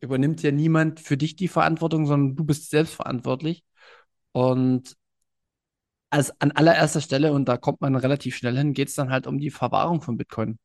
übernimmt 0.00 0.42
ja 0.42 0.52
niemand 0.52 1.00
für 1.00 1.16
dich 1.16 1.34
die 1.34 1.48
Verantwortung, 1.48 2.06
sondern 2.06 2.36
du 2.36 2.44
bist 2.44 2.70
selbst 2.70 2.94
verantwortlich. 2.94 3.64
Und 4.32 4.96
als 6.10 6.40
an 6.40 6.52
allererster 6.52 7.00
Stelle, 7.00 7.32
und 7.32 7.48
da 7.48 7.56
kommt 7.56 7.80
man 7.80 7.96
relativ 7.96 8.36
schnell 8.36 8.56
hin, 8.56 8.74
geht 8.74 8.88
es 8.88 8.94
dann 8.94 9.10
halt 9.10 9.26
um 9.26 9.38
die 9.40 9.50
Verwahrung 9.50 10.02
von 10.02 10.16
Bitcoin. 10.16 10.58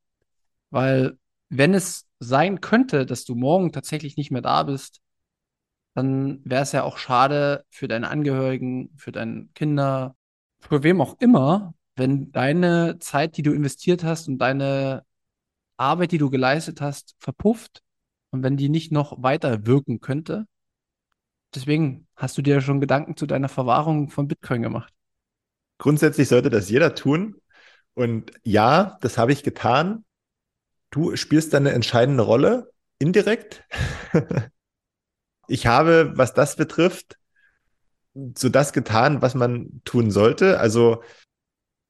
Weil 0.69 1.17
wenn 1.49 1.73
es 1.73 2.05
sein 2.21 2.61
könnte, 2.61 3.05
dass 3.05 3.25
du 3.25 3.35
morgen 3.35 3.71
tatsächlich 3.71 4.15
nicht 4.15 4.31
mehr 4.31 4.43
da 4.43 4.63
bist, 4.63 5.01
dann 5.95 6.39
wäre 6.45 6.61
es 6.63 6.71
ja 6.71 6.83
auch 6.83 6.97
schade 6.97 7.65
für 7.69 7.87
deine 7.87 8.09
Angehörigen, 8.09 8.93
für 8.95 9.11
deine 9.11 9.47
Kinder, 9.55 10.15
für 10.59 10.83
wem 10.83 11.01
auch 11.01 11.19
immer, 11.19 11.73
wenn 11.95 12.31
deine 12.31 12.99
Zeit, 12.99 13.37
die 13.37 13.41
du 13.41 13.51
investiert 13.51 14.03
hast 14.03 14.27
und 14.27 14.37
deine 14.37 15.03
Arbeit, 15.77 16.11
die 16.11 16.19
du 16.19 16.29
geleistet 16.29 16.79
hast, 16.79 17.15
verpufft 17.19 17.81
und 18.29 18.43
wenn 18.43 18.55
die 18.55 18.69
nicht 18.69 18.91
noch 18.91 19.21
weiter 19.23 19.65
wirken 19.65 19.99
könnte. 19.99 20.45
Deswegen 21.55 22.07
hast 22.15 22.37
du 22.37 22.41
dir 22.41 22.61
schon 22.61 22.79
Gedanken 22.79 23.17
zu 23.17 23.25
deiner 23.25 23.49
Verwahrung 23.49 24.09
von 24.09 24.27
Bitcoin 24.27 24.61
gemacht. 24.61 24.93
Grundsätzlich 25.79 26.27
sollte 26.29 26.51
das 26.51 26.69
jeder 26.69 26.93
tun. 26.93 27.35
Und 27.95 28.31
ja, 28.43 28.97
das 29.01 29.17
habe 29.17 29.33
ich 29.33 29.43
getan. 29.43 30.05
Du 30.91 31.15
spielst 31.15 31.53
da 31.53 31.57
eine 31.57 31.71
entscheidende 31.71 32.23
Rolle, 32.23 32.71
indirekt. 32.99 33.63
ich 35.47 35.65
habe, 35.65 36.11
was 36.15 36.33
das 36.33 36.55
betrifft, 36.55 37.17
so 38.37 38.49
das 38.49 38.73
getan, 38.73 39.21
was 39.21 39.33
man 39.33 39.81
tun 39.85 40.11
sollte. 40.11 40.59
Also 40.59 41.01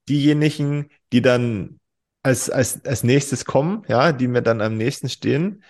diejenigen, 0.07 0.89
die 1.11 1.21
dann 1.21 1.79
als, 2.23 2.49
als, 2.49 2.85
als 2.85 3.03
nächstes 3.03 3.45
kommen, 3.45 3.83
ja, 3.87 4.11
die 4.11 4.27
mir 4.27 4.41
dann 4.41 4.61
am 4.61 4.77
nächsten 4.77 5.09
stehen, 5.09 5.63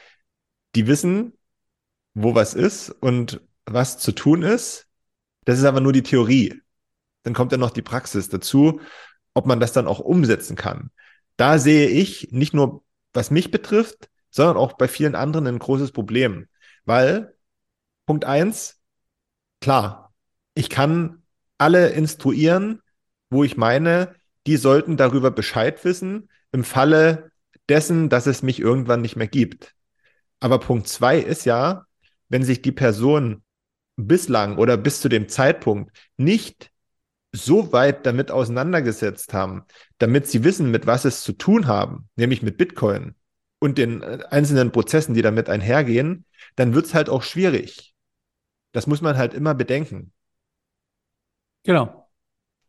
die 0.76 0.88
wissen, 0.88 1.34
wo 2.14 2.36
was 2.36 2.54
ist 2.54 2.90
und 2.90 3.42
was 3.66 3.98
zu 3.98 4.12
tun 4.12 4.44
ist. 4.44 4.88
Das 5.46 5.58
ist 5.58 5.66
aber 5.66 5.80
nur 5.80 5.94
die 5.94 6.04
Theorie. 6.04 6.62
Dann 7.24 7.34
kommt 7.34 7.52
ja 7.52 7.58
noch 7.58 7.72
die 7.72 7.82
Praxis 7.82 8.30
dazu, 8.30 8.82
ob 9.34 9.46
man 9.46 9.60
das 9.60 9.72
dann 9.72 9.88
auch 9.88 10.00
umsetzen 10.00 10.56
kann. 10.56 10.92
Da 11.38 11.58
sehe 11.58 11.88
ich 11.88 12.30
nicht 12.32 12.54
nur 12.54 12.84
was 13.14 13.32
mich 13.32 13.52
betrifft, 13.52 14.10
sondern 14.30 14.58
auch 14.58 14.74
bei 14.74 14.88
vielen 14.88 15.16
anderen 15.16 15.48
ein 15.48 15.60
großes 15.60 15.92
Problem. 15.92 16.48
Weil, 16.86 17.36
Punkt 18.06 18.26
eins, 18.26 18.80
klar, 19.60 20.14
ich 20.54 20.70
kann 20.70 21.24
alle 21.58 21.90
instruieren, 21.90 22.82
wo 23.30 23.44
ich 23.44 23.58
meine, 23.58 24.16
die 24.48 24.58
sollten 24.58 24.98
darüber 24.98 25.32
Bescheid 25.32 25.84
wissen, 25.86 26.30
im 26.52 26.64
Falle 26.64 27.32
dessen, 27.70 28.10
dass 28.10 28.26
es 28.26 28.42
mich 28.42 28.60
irgendwann 28.60 29.02
nicht 29.02 29.16
mehr 29.16 29.28
gibt. 29.28 29.76
Aber 30.40 30.60
Punkt 30.60 30.88
zwei 30.88 31.20
ist 31.20 31.46
ja, 31.46 31.86
wenn 32.30 32.44
sich 32.44 32.62
die 32.62 32.72
Person 32.72 33.44
bislang 33.96 34.58
oder 34.58 34.78
bis 34.78 35.02
zu 35.02 35.10
dem 35.10 35.30
Zeitpunkt 35.30 35.96
nicht 36.18 36.71
so 37.32 37.72
weit 37.72 38.06
damit 38.06 38.32
auseinandergesetzt 38.32 39.34
haben, 39.34 39.64
damit 39.98 40.28
sie 40.28 40.44
wissen, 40.44 40.70
mit 40.72 40.86
was 40.86 41.06
es 41.06 41.22
zu 41.22 41.34
tun 41.34 41.68
haben, 41.68 42.10
nämlich 42.16 42.42
mit 42.42 42.58
Bitcoin 42.58 43.16
und 43.60 43.78
den 43.78 44.02
äh, 44.02 44.20
einzelnen 44.30 44.72
Prozessen, 44.72 45.14
die 45.14 45.22
damit 45.22 45.50
einhergehen, 45.50 46.26
dann 46.56 46.74
wird 46.74 46.88
es 46.88 46.94
halt 46.94 47.10
auch 47.10 47.24
schwierig. 47.24 47.94
Das 48.74 48.88
muss 48.88 49.02
man 49.02 49.18
halt 49.18 49.34
immer 49.34 49.54
bedenken. 49.54 50.12
Genau. 51.64 52.10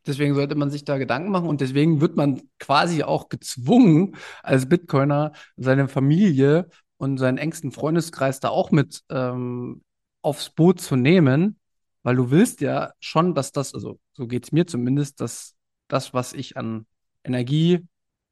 Deswegen 0.05 0.35
sollte 0.35 0.55
man 0.55 0.69
sich 0.69 0.83
da 0.83 0.97
Gedanken 0.97 1.31
machen 1.31 1.47
und 1.47 1.61
deswegen 1.61 2.01
wird 2.01 2.17
man 2.17 2.41
quasi 2.59 3.03
auch 3.03 3.29
gezwungen, 3.29 4.17
als 4.41 4.67
Bitcoiner 4.67 5.31
seine 5.55 5.87
Familie 5.87 6.69
und 6.97 7.17
seinen 7.17 7.37
engsten 7.37 7.71
Freundeskreis 7.71 8.41
da 8.41 8.49
auch 8.49 8.71
mit 8.71 9.01
ähm, 9.09 9.81
aufs 10.21 10.49
Boot 10.49 10.81
zu 10.81 10.97
nehmen, 10.97 11.57
weil 12.03 12.15
du 12.15 12.31
willst 12.31 12.61
ja 12.61 12.93
schon, 12.99 13.33
dass 13.35 13.51
das, 13.51 13.73
also 13.73 13.99
so 14.13 14.27
geht 14.27 14.45
es 14.45 14.51
mir 14.51 14.67
zumindest, 14.67 15.21
dass 15.21 15.55
das, 15.87 16.13
was 16.13 16.33
ich 16.33 16.57
an 16.57 16.85
Energie 17.23 17.87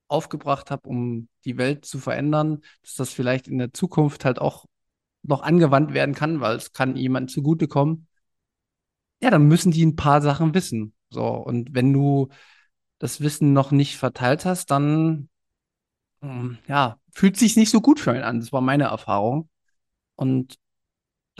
aufgebracht 0.07 0.71
habe, 0.71 0.87
um 0.87 1.29
die 1.45 1.57
Welt 1.57 1.85
zu 1.85 1.99
verändern, 1.99 2.61
dass 2.83 2.95
das 2.95 3.13
vielleicht 3.13 3.47
in 3.47 3.57
der 3.57 3.73
Zukunft 3.73 4.25
halt 4.25 4.39
auch 4.39 4.65
noch 5.23 5.41
angewandt 5.43 5.93
werden 5.93 6.15
kann, 6.15 6.41
weil 6.41 6.57
es 6.57 6.73
kann 6.73 6.95
jemand 6.95 7.31
zugutekommen. 7.31 8.07
Ja, 9.21 9.29
dann 9.29 9.47
müssen 9.47 9.71
die 9.71 9.85
ein 9.85 9.95
paar 9.95 10.21
Sachen 10.21 10.53
wissen. 10.53 10.93
So, 11.09 11.25
und 11.27 11.73
wenn 11.73 11.93
du 11.93 12.29
das 12.99 13.21
Wissen 13.21 13.53
noch 13.53 13.71
nicht 13.71 13.97
verteilt 13.97 14.45
hast, 14.45 14.71
dann 14.71 15.29
hm, 16.21 16.57
ja, 16.67 16.99
fühlt 17.11 17.37
sich 17.37 17.55
nicht 17.55 17.69
so 17.69 17.81
gut 17.81 17.99
für 17.99 18.11
einen 18.11 18.23
an. 18.23 18.39
Das 18.39 18.51
war 18.51 18.61
meine 18.61 18.85
Erfahrung. 18.85 19.49
Und 20.15 20.55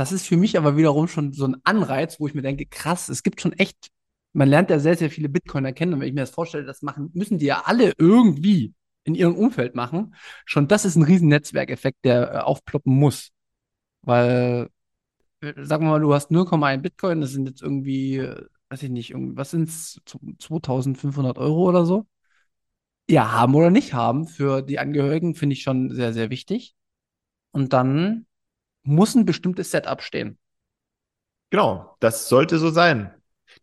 das 0.01 0.11
ist 0.11 0.27
für 0.27 0.37
mich 0.37 0.57
aber 0.57 0.77
wiederum 0.77 1.07
schon 1.07 1.31
so 1.31 1.45
ein 1.45 1.57
Anreiz, 1.63 2.19
wo 2.19 2.27
ich 2.27 2.33
mir 2.33 2.41
denke, 2.41 2.65
krass, 2.65 3.07
es 3.07 3.21
gibt 3.21 3.39
schon 3.39 3.53
echt, 3.53 3.91
man 4.33 4.49
lernt 4.49 4.71
ja 4.71 4.79
sehr, 4.79 4.97
sehr 4.97 5.11
viele 5.11 5.29
Bitcoiner 5.29 5.73
kennen. 5.73 5.93
Und 5.93 5.99
wenn 5.99 6.07
ich 6.07 6.13
mir 6.15 6.21
das 6.21 6.31
vorstelle, 6.31 6.65
das 6.65 6.81
machen, 6.81 7.11
müssen 7.13 7.37
die 7.37 7.45
ja 7.45 7.63
alle 7.65 7.93
irgendwie 7.99 8.73
in 9.03 9.13
ihrem 9.15 9.35
Umfeld 9.35 9.75
machen. 9.75 10.15
Schon 10.45 10.67
das 10.67 10.85
ist 10.85 10.95
ein 10.95 11.03
riesen 11.03 11.27
Netzwerkeffekt, 11.27 12.03
der 12.03 12.33
äh, 12.33 12.37
aufploppen 12.39 12.93
muss. 12.95 13.29
Weil, 14.01 14.69
äh, 15.41 15.53
sagen 15.63 15.85
wir 15.85 15.91
mal, 15.91 16.01
du 16.01 16.13
hast 16.13 16.31
0,1 16.31 16.81
Bitcoin, 16.81 17.21
das 17.21 17.31
sind 17.31 17.47
jetzt 17.47 17.61
irgendwie, 17.61 18.17
äh, 18.17 18.45
weiß 18.69 18.83
ich 18.83 18.89
nicht, 18.89 19.13
was 19.15 19.51
sind 19.51 19.69
es, 19.69 20.01
2500 20.39 21.37
Euro 21.37 21.69
oder 21.69 21.85
so? 21.85 22.07
Ja, 23.07 23.31
haben 23.31 23.53
oder 23.55 23.69
nicht 23.69 23.93
haben 23.93 24.27
für 24.27 24.63
die 24.63 24.79
Angehörigen 24.79 25.35
finde 25.35 25.53
ich 25.53 25.63
schon 25.63 25.93
sehr, 25.93 26.13
sehr 26.13 26.29
wichtig. 26.31 26.75
Und 27.51 27.73
dann 27.73 28.25
muss 28.83 29.15
ein 29.15 29.25
bestimmtes 29.25 29.71
Setup 29.71 30.01
stehen. 30.01 30.37
Genau, 31.49 31.95
das 31.99 32.29
sollte 32.29 32.57
so 32.57 32.69
sein. 32.69 33.13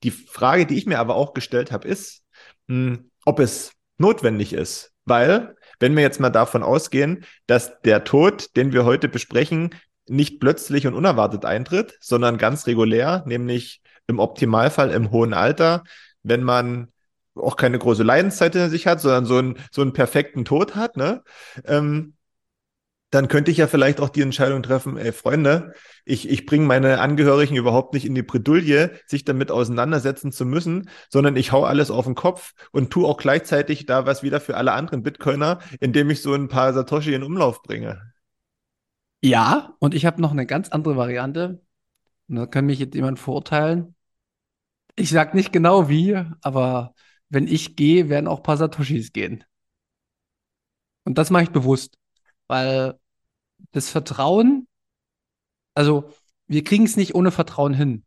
Die 0.02 0.11
Frage, 0.11 0.66
die 0.66 0.76
ich 0.76 0.87
mir 0.87 0.98
aber 0.98 1.16
auch 1.16 1.35
gestellt 1.35 1.72
habe, 1.72 1.88
ist, 1.88 2.22
mh, 2.66 2.96
hm, 2.96 3.11
ob 3.24 3.40
es 3.40 3.72
notwendig 3.96 4.52
ist. 4.52 4.92
Weil, 5.04 5.57
wenn 5.81 5.96
wir 5.96 6.02
jetzt 6.02 6.20
mal 6.20 6.31
davon 6.31 6.62
ausgehen, 6.62 7.24
dass 7.46 7.81
der 7.81 8.04
Tod, 8.04 8.57
den 8.57 8.72
wir 8.72 8.85
heute 8.85 9.09
besprechen, 9.09 9.74
nicht 10.07 10.40
plötzlich 10.40 10.87
und 10.87 10.94
unerwartet 10.94 11.44
eintritt, 11.44 11.96
sondern 12.00 12.38
ganz 12.38 12.66
regulär, 12.66 13.24
nämlich 13.26 13.83
im 14.07 14.18
Optimalfall 14.18 14.90
im 14.90 15.11
hohen 15.11 15.35
Alter, 15.35 15.85
wenn 16.22 16.42
man 16.42 16.88
auch 17.35 17.57
keine 17.57 17.78
große 17.78 18.02
Leidenszeit 18.02 18.54
in 18.54 18.70
sich 18.70 18.87
hat, 18.87 19.00
sondern 19.00 19.24
so 19.24 19.38
einen, 19.38 19.59
so 19.70 19.83
einen 19.83 19.92
perfekten 19.92 20.44
Tod 20.44 20.74
hat, 20.74 20.96
ne? 20.96 21.22
Ähm, 21.64 22.14
dann 23.11 23.29
könnte 23.29 23.51
ich 23.51 23.57
ja 23.57 23.66
vielleicht 23.66 24.01
auch 24.01 24.11
die 24.11 24.21
Entscheidung 24.21 24.62
treffen, 24.62 24.99
ey 24.99 25.12
Freunde, 25.12 25.73
ich, 26.05 26.29
ich 26.29 26.44
bringe 26.44 26.66
meine 26.66 27.01
Angehörigen 27.01 27.57
überhaupt 27.57 27.94
nicht 27.94 28.05
in 28.05 28.14
die 28.14 28.23
Bredouille, 28.23 28.90
sich 29.07 29.25
damit 29.25 29.51
auseinandersetzen 29.51 30.31
zu 30.31 30.44
müssen, 30.44 30.90
sondern 31.09 31.37
ich 31.37 31.53
hau 31.53 31.64
alles 31.64 31.90
auf 31.90 32.05
den 32.05 32.14
Kopf 32.14 32.53
und 32.71 32.90
tu 32.90 33.07
auch 33.07 33.16
gleichzeitig 33.16 33.87
da 33.87 34.05
was 34.05 34.23
wieder 34.23 34.40
für 34.40 34.57
alle 34.57 34.73
anderen 34.73 35.03
Bitcoiner, 35.03 35.61
indem 35.81 36.11
ich 36.11 36.21
so 36.21 36.35
ein 36.35 36.49
paar 36.49 36.75
Satoshi 36.75 37.14
in 37.14 37.23
Umlauf 37.23 37.62
bringe. 37.62 38.12
Ja, 39.23 39.75
und 39.79 39.94
ich 39.94 40.07
habe 40.07 40.21
noch 40.21 40.31
eine 40.31 40.47
ganz 40.47 40.68
andere 40.68 40.97
Variante. 40.97 41.62
Und 42.29 42.37
da 42.37 42.47
kann 42.47 42.66
mich 42.66 42.79
jetzt 42.79 42.94
jemand 42.94 43.18
verurteilen. 43.18 43.94
Ich 44.97 45.11
sag 45.11 45.35
nicht 45.35 45.53
genau 45.53 45.88
wie, 45.88 46.23
aber 46.42 46.94
wenn 47.31 47.47
ich 47.47 47.75
gehe, 47.75 48.09
werden 48.09 48.29
auch 48.29 48.38
ein 48.38 48.42
paar 48.42 48.57
Satoshis 48.59 49.12
gehen. 49.12 49.44
Und 51.05 51.18
das 51.18 51.31
mache 51.31 51.44
ich 51.44 51.51
bewusst 51.51 51.97
weil 52.48 52.98
das 53.72 53.90
Vertrauen, 53.90 54.66
also 55.74 56.12
wir 56.46 56.64
kriegen 56.64 56.84
es 56.84 56.96
nicht 56.96 57.14
ohne 57.14 57.30
Vertrauen 57.30 57.74
hin. 57.74 58.04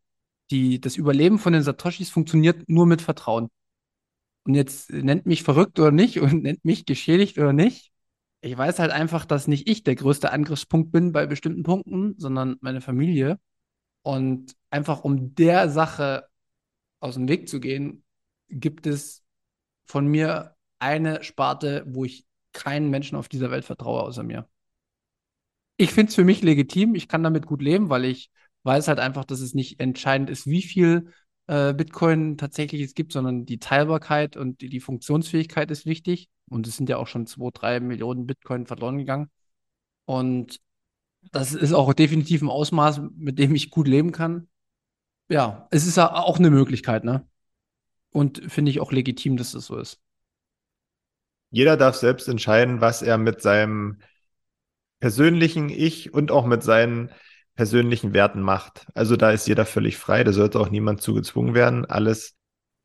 Die, 0.50 0.82
das 0.82 0.98
Überleben 0.98 1.40
von 1.40 1.54
den 1.54 1.64
Satoshis 1.64 2.10
funktioniert 2.10 2.68
nur 2.68 2.86
mit 2.86 3.02
Vertrauen. 3.02 3.50
Und 4.44 4.56
jetzt 4.56 4.92
nennt 4.92 5.26
mich 5.26 5.44
verrückt 5.44 5.80
oder 5.80 5.92
nicht 5.92 6.20
und 6.20 6.44
nennt 6.44 6.66
mich 6.66 6.86
geschädigt 6.86 7.38
oder 7.38 7.54
nicht. 7.54 7.92
Ich 8.42 8.58
weiß 8.58 8.80
halt 8.80 8.92
einfach, 8.92 9.26
dass 9.26 9.48
nicht 9.48 9.70
ich 9.70 9.84
der 9.84 9.96
größte 9.96 10.32
Angriffspunkt 10.32 10.92
bin 10.92 11.12
bei 11.12 11.28
bestimmten 11.28 11.64
Punkten, 11.64 12.16
sondern 12.18 12.58
meine 12.62 12.82
Familie. 12.82 13.40
Und 14.02 14.56
einfach 14.72 15.04
um 15.04 15.36
der 15.36 15.70
Sache 15.70 16.28
aus 17.00 17.16
dem 17.16 17.28
Weg 17.30 17.48
zu 17.48 17.60
gehen, 17.60 18.04
gibt 18.50 18.88
es 18.88 19.24
von 19.86 20.08
mir 20.08 20.56
eine 20.80 21.24
Sparte, 21.24 21.86
wo 21.88 22.06
ich 22.06 22.26
keinen 22.54 22.90
Menschen 22.90 23.18
auf 23.18 23.30
dieser 23.30 23.52
Welt 23.52 23.66
vertraue 23.66 24.02
außer 24.02 24.24
mir. 24.24 24.48
Ich 25.78 25.92
finde 25.92 26.10
es 26.10 26.16
für 26.16 26.24
mich 26.24 26.42
legitim, 26.42 26.96
ich 26.96 27.08
kann 27.08 27.24
damit 27.24 27.46
gut 27.46 27.62
leben, 27.62 27.90
weil 27.90 28.06
ich 28.06 28.30
weiß 28.64 28.88
halt 28.88 29.00
einfach, 29.00 29.26
dass 29.26 29.42
es 29.42 29.54
nicht 29.54 29.80
entscheidend 29.80 30.30
ist, 30.30 30.46
wie 30.46 30.62
viel 30.62 31.12
äh, 31.48 31.74
Bitcoin 31.74 32.38
tatsächlich 32.38 32.82
es 32.82 32.94
gibt, 32.94 33.14
sondern 33.14 33.46
die 33.46 33.58
Teilbarkeit 33.58 34.38
und 34.38 34.62
die, 34.62 34.70
die 34.70 34.80
Funktionsfähigkeit 34.80 35.72
ist 35.72 35.86
wichtig. 35.86 36.30
Und 36.50 36.68
es 36.68 36.78
sind 36.78 36.90
ja 36.90 36.98
auch 36.98 37.08
schon 37.08 37.26
2, 37.26 37.50
3 37.54 37.80
Millionen 37.80 38.28
Bitcoin 38.28 38.68
verloren 38.68 38.98
gegangen. 38.98 39.32
Und 40.06 40.60
das 41.32 41.54
ist 41.54 41.74
auch 41.74 41.94
definitiv 41.94 42.42
ein 42.42 42.50
Ausmaß, 42.50 43.02
mit 43.16 43.40
dem 43.40 43.56
ich 43.56 43.72
gut 43.72 43.88
leben 43.88 44.12
kann. 44.12 44.50
Ja, 45.30 45.68
es 45.72 45.88
ist 45.88 45.98
ja 45.98 46.14
auch 46.14 46.40
eine 46.40 46.52
Möglichkeit, 46.52 47.04
ne? 47.04 47.28
Und 48.12 48.42
finde 48.52 48.72
ich 48.72 48.82
auch 48.82 48.92
legitim, 48.92 49.38
dass 49.38 49.54
das 49.54 49.66
so 49.66 49.78
ist 49.78 50.02
jeder 51.52 51.78
darf 51.78 51.96
selbst 51.96 52.28
entscheiden, 52.28 52.82
was 52.82 53.02
er 53.02 53.18
mit 53.18 53.42
seinem 53.42 54.00
persönlichen 55.00 55.70
Ich 55.70 56.14
und 56.14 56.32
auch 56.32 56.46
mit 56.46 56.64
seinen 56.64 57.12
persönlichen 57.56 58.14
Werten 58.14 58.42
macht. 58.42 58.88
Also 58.96 59.18
da 59.18 59.32
ist 59.32 59.48
jeder 59.48 59.66
völlig 59.66 59.98
frei, 59.98 60.24
da 60.24 60.32
sollte 60.32 60.60
auch 60.60 60.70
niemand 60.70 61.02
zugezwungen 61.02 61.54
werden. 61.54 61.86
Alles 61.86 62.36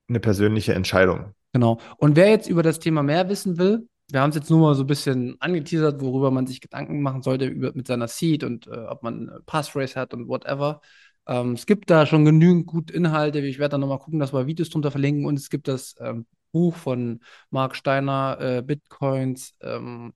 eine 0.08 0.20
persönliche 0.20 0.74
Entscheidung. 0.74 1.34
Genau. 1.52 1.78
Und 1.96 2.16
wer 2.16 2.28
jetzt 2.28 2.48
über 2.48 2.62
das 2.62 2.80
Thema 2.80 3.02
mehr 3.02 3.28
wissen 3.28 3.58
will, 3.58 3.88
wir 4.10 4.20
haben 4.20 4.30
es 4.30 4.36
jetzt 4.36 4.50
nur 4.50 4.60
mal 4.60 4.74
so 4.74 4.84
ein 4.84 4.86
bisschen 4.86 5.36
angeteasert, 5.40 6.00
worüber 6.00 6.30
man 6.30 6.46
sich 6.46 6.60
Gedanken 6.60 7.02
machen 7.02 7.22
sollte 7.22 7.46
über, 7.46 7.72
mit 7.74 7.86
seiner 7.86 8.08
Seed 8.08 8.44
und 8.44 8.66
äh, 8.66 8.70
ob 8.70 9.02
man 9.02 9.30
Passphrase 9.46 9.98
hat 9.98 10.14
und 10.14 10.28
whatever. 10.28 10.80
Ähm, 11.26 11.52
es 11.52 11.66
gibt 11.66 11.90
da 11.90 12.06
schon 12.06 12.24
genügend 12.24 12.66
gute 12.66 12.92
Inhalte. 12.92 13.40
Ich 13.40 13.58
werde 13.58 13.72
da 13.72 13.78
nochmal 13.78 13.98
gucken, 13.98 14.20
dass 14.20 14.32
wir 14.32 14.46
Videos 14.46 14.70
drunter 14.70 14.90
verlinken. 14.92 15.26
Und 15.26 15.38
es 15.38 15.50
gibt 15.50 15.66
das 15.66 15.96
ähm, 16.00 16.26
Buch 16.56 16.74
von 16.74 17.20
Mark 17.50 17.76
Steiner, 17.76 18.38
äh, 18.40 18.62
Bitcoins, 18.62 19.54
ähm, 19.60 20.14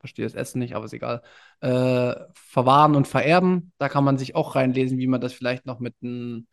verstehe 0.00 0.26
das 0.26 0.34
Essen 0.34 0.58
nicht, 0.58 0.74
aber 0.74 0.84
ist 0.84 0.92
egal, 0.92 1.22
äh, 1.60 2.14
verwahren 2.34 2.94
und 2.94 3.08
vererben. 3.08 3.72
Da 3.78 3.88
kann 3.88 4.04
man 4.04 4.18
sich 4.18 4.34
auch 4.34 4.54
reinlesen, 4.54 4.98
wie 4.98 5.06
man 5.06 5.22
das 5.22 5.32
vielleicht 5.32 5.64
noch 5.64 5.80
mit 5.80 5.94
ein, 6.02 6.46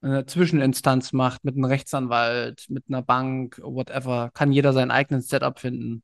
einer 0.00 0.26
Zwischeninstanz 0.26 1.12
macht, 1.12 1.44
mit 1.44 1.54
einem 1.54 1.64
Rechtsanwalt, 1.66 2.66
mit 2.68 2.84
einer 2.88 3.02
Bank, 3.02 3.60
whatever. 3.62 4.30
Kann 4.34 4.50
jeder 4.50 4.72
sein 4.72 4.90
eigenes 4.90 5.28
Setup 5.28 5.58
finden. 5.60 6.02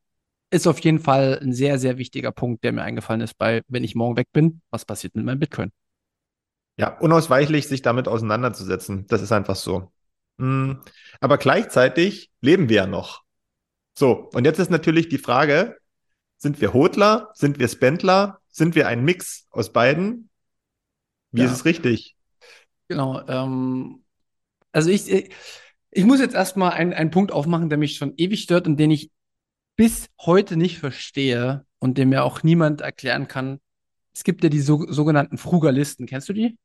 Ist 0.51 0.69
auf 0.69 0.79
jeden 0.81 1.01
Fall 1.01 1.41
ein 1.43 1.53
sehr, 1.53 1.79
sehr 1.81 1.99
wichtiger 1.99 2.31
Punkt, 2.31 2.63
der 2.63 2.73
mir 2.73 2.83
eingefallen 2.83 3.23
ist, 3.23 3.39
bei, 3.39 3.63
wenn 3.69 3.85
ich 3.85 3.95
morgen 3.95 4.17
weg 4.17 4.29
bin, 4.33 4.61
was 4.71 4.85
passiert 4.85 5.17
mit 5.17 5.25
meinem 5.25 5.41
Bitcoin? 5.41 5.73
Ja, 6.77 6.99
unausweichlich, 6.99 7.69
sich 7.69 7.83
damit 7.83 8.07
auseinanderzusetzen. 8.07 9.07
Das 9.09 9.23
ist 9.23 9.33
einfach 9.33 9.57
so. 9.57 9.91
Hm, 10.43 10.81
aber 11.21 11.39
gleichzeitig 11.39 12.33
leben 12.41 12.69
wir 12.69 12.77
ja 12.77 12.87
noch. 12.89 13.23
So, 13.97 14.29
und 14.35 14.45
jetzt 14.45 14.59
ist 14.59 14.73
natürlich 14.73 15.09
die 15.09 15.19
Frage, 15.19 15.79
sind 16.37 16.61
wir 16.61 16.75
Hodler, 16.75 17.31
sind 17.35 17.61
wir 17.61 17.69
Spendler, 17.69 18.41
sind 18.49 18.75
wir 18.75 18.89
ein 18.89 19.05
Mix 19.05 19.47
aus 19.51 19.73
beiden? 19.73 20.31
Wie 21.31 21.43
ja. 21.43 21.47
ist 21.47 21.53
es 21.53 21.65
richtig? 21.65 22.17
Genau, 22.89 23.25
ähm, 23.29 24.03
also 24.73 24.91
ich, 24.91 25.31
ich 25.93 26.05
muss 26.05 26.19
jetzt 26.19 26.35
erstmal 26.35 26.73
einen, 26.73 26.93
einen 26.93 27.13
Punkt 27.13 27.31
aufmachen, 27.31 27.69
der 27.69 27.79
mich 27.79 27.97
schon 27.97 28.15
ewig 28.17 28.43
stört 28.43 28.67
und 28.67 28.79
den 28.79 28.91
ich 28.91 29.13
bis 29.77 30.09
heute 30.21 30.57
nicht 30.57 30.79
verstehe 30.79 31.65
und 31.79 31.99
den 31.99 32.09
mir 32.09 32.25
auch 32.25 32.43
niemand 32.43 32.81
erklären 32.81 33.29
kann. 33.29 33.61
Es 34.13 34.25
gibt 34.25 34.43
ja 34.43 34.51
die 34.51 34.61
so, 34.61 34.91
sogenannten 34.91 35.39
Frugalisten. 35.39 36.07
Kennst 36.07 36.29
du 36.29 36.33
die? 36.33 36.59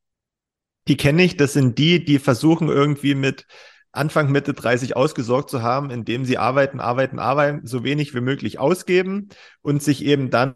Die 0.87 0.97
kenne 0.97 1.23
ich, 1.23 1.37
das 1.37 1.53
sind 1.53 1.77
die, 1.77 2.03
die 2.03 2.19
versuchen 2.19 2.69
irgendwie 2.69 3.15
mit 3.15 3.45
Anfang, 3.91 4.31
Mitte 4.31 4.53
30 4.53 4.95
ausgesorgt 4.95 5.49
zu 5.49 5.61
haben, 5.61 5.89
indem 5.89 6.23
sie 6.23 6.37
arbeiten, 6.37 6.79
arbeiten, 6.79 7.19
arbeiten, 7.19 7.65
so 7.65 7.83
wenig 7.83 8.13
wie 8.13 8.21
möglich 8.21 8.59
ausgeben 8.59 9.29
und 9.61 9.81
sich 9.81 10.05
eben 10.05 10.29
dann 10.29 10.55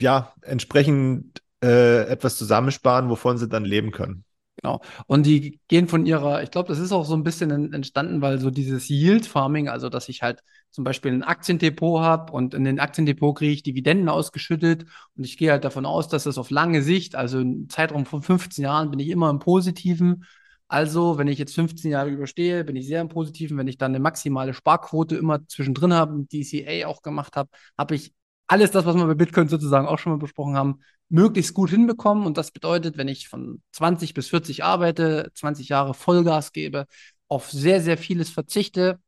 ja 0.00 0.32
entsprechend 0.42 1.42
äh, 1.62 2.02
etwas 2.04 2.36
zusammensparen, 2.36 3.10
wovon 3.10 3.38
sie 3.38 3.48
dann 3.48 3.64
leben 3.64 3.90
können. 3.90 4.24
Genau. 4.60 4.80
Und 5.06 5.24
die 5.24 5.60
gehen 5.68 5.86
von 5.86 6.04
ihrer, 6.04 6.42
ich 6.42 6.50
glaube, 6.50 6.68
das 6.68 6.80
ist 6.80 6.90
auch 6.90 7.04
so 7.04 7.14
ein 7.14 7.22
bisschen 7.22 7.72
entstanden, 7.72 8.20
weil 8.22 8.40
so 8.40 8.50
dieses 8.50 8.88
Yield 8.88 9.24
Farming, 9.24 9.68
also 9.68 9.88
dass 9.88 10.08
ich 10.08 10.22
halt 10.22 10.42
zum 10.70 10.82
Beispiel 10.82 11.12
ein 11.12 11.22
Aktiendepot 11.22 12.00
habe 12.02 12.32
und 12.32 12.54
in 12.54 12.64
den 12.64 12.80
Aktiendepot 12.80 13.38
kriege 13.38 13.52
ich 13.52 13.62
Dividenden 13.62 14.08
ausgeschüttet 14.08 14.84
und 15.16 15.24
ich 15.24 15.36
gehe 15.38 15.52
halt 15.52 15.64
davon 15.64 15.86
aus, 15.86 16.08
dass 16.08 16.24
das 16.24 16.38
auf 16.38 16.50
lange 16.50 16.82
Sicht, 16.82 17.14
also 17.14 17.38
im 17.38 17.68
Zeitraum 17.68 18.04
von 18.04 18.22
15 18.22 18.64
Jahren, 18.64 18.90
bin 18.90 18.98
ich 18.98 19.08
immer 19.10 19.30
im 19.30 19.38
Positiven. 19.38 20.24
Also, 20.66 21.16
wenn 21.18 21.28
ich 21.28 21.38
jetzt 21.38 21.54
15 21.54 21.92
Jahre 21.92 22.10
überstehe, 22.10 22.64
bin 22.64 22.76
ich 22.76 22.86
sehr 22.86 23.00
im 23.00 23.08
Positiven. 23.08 23.56
Wenn 23.56 23.68
ich 23.68 23.78
dann 23.78 23.92
eine 23.92 24.00
maximale 24.00 24.52
Sparquote 24.54 25.16
immer 25.16 25.46
zwischendrin 25.46 25.94
habe, 25.94 26.26
DCA 26.30 26.88
auch 26.88 27.00
gemacht 27.02 27.36
habe, 27.36 27.48
habe 27.78 27.94
ich 27.94 28.12
alles 28.48 28.70
das, 28.72 28.84
was 28.84 28.96
wir 28.96 29.06
bei 29.06 29.14
Bitcoin 29.14 29.48
sozusagen 29.48 29.86
auch 29.86 29.98
schon 29.98 30.12
mal 30.12 30.18
besprochen 30.18 30.56
haben, 30.56 30.80
möglichst 31.08 31.54
gut 31.54 31.70
hinbekommen. 31.70 32.26
Und 32.26 32.38
das 32.38 32.50
bedeutet, 32.50 32.96
wenn 32.96 33.08
ich 33.08 33.28
von 33.28 33.62
20 33.72 34.14
bis 34.14 34.28
40 34.28 34.64
arbeite, 34.64 35.30
20 35.34 35.68
Jahre 35.68 35.94
Vollgas 35.94 36.52
gebe, 36.52 36.86
auf 37.28 37.50
sehr, 37.50 37.80
sehr 37.80 37.98
vieles 37.98 38.30
verzichte 38.30 38.98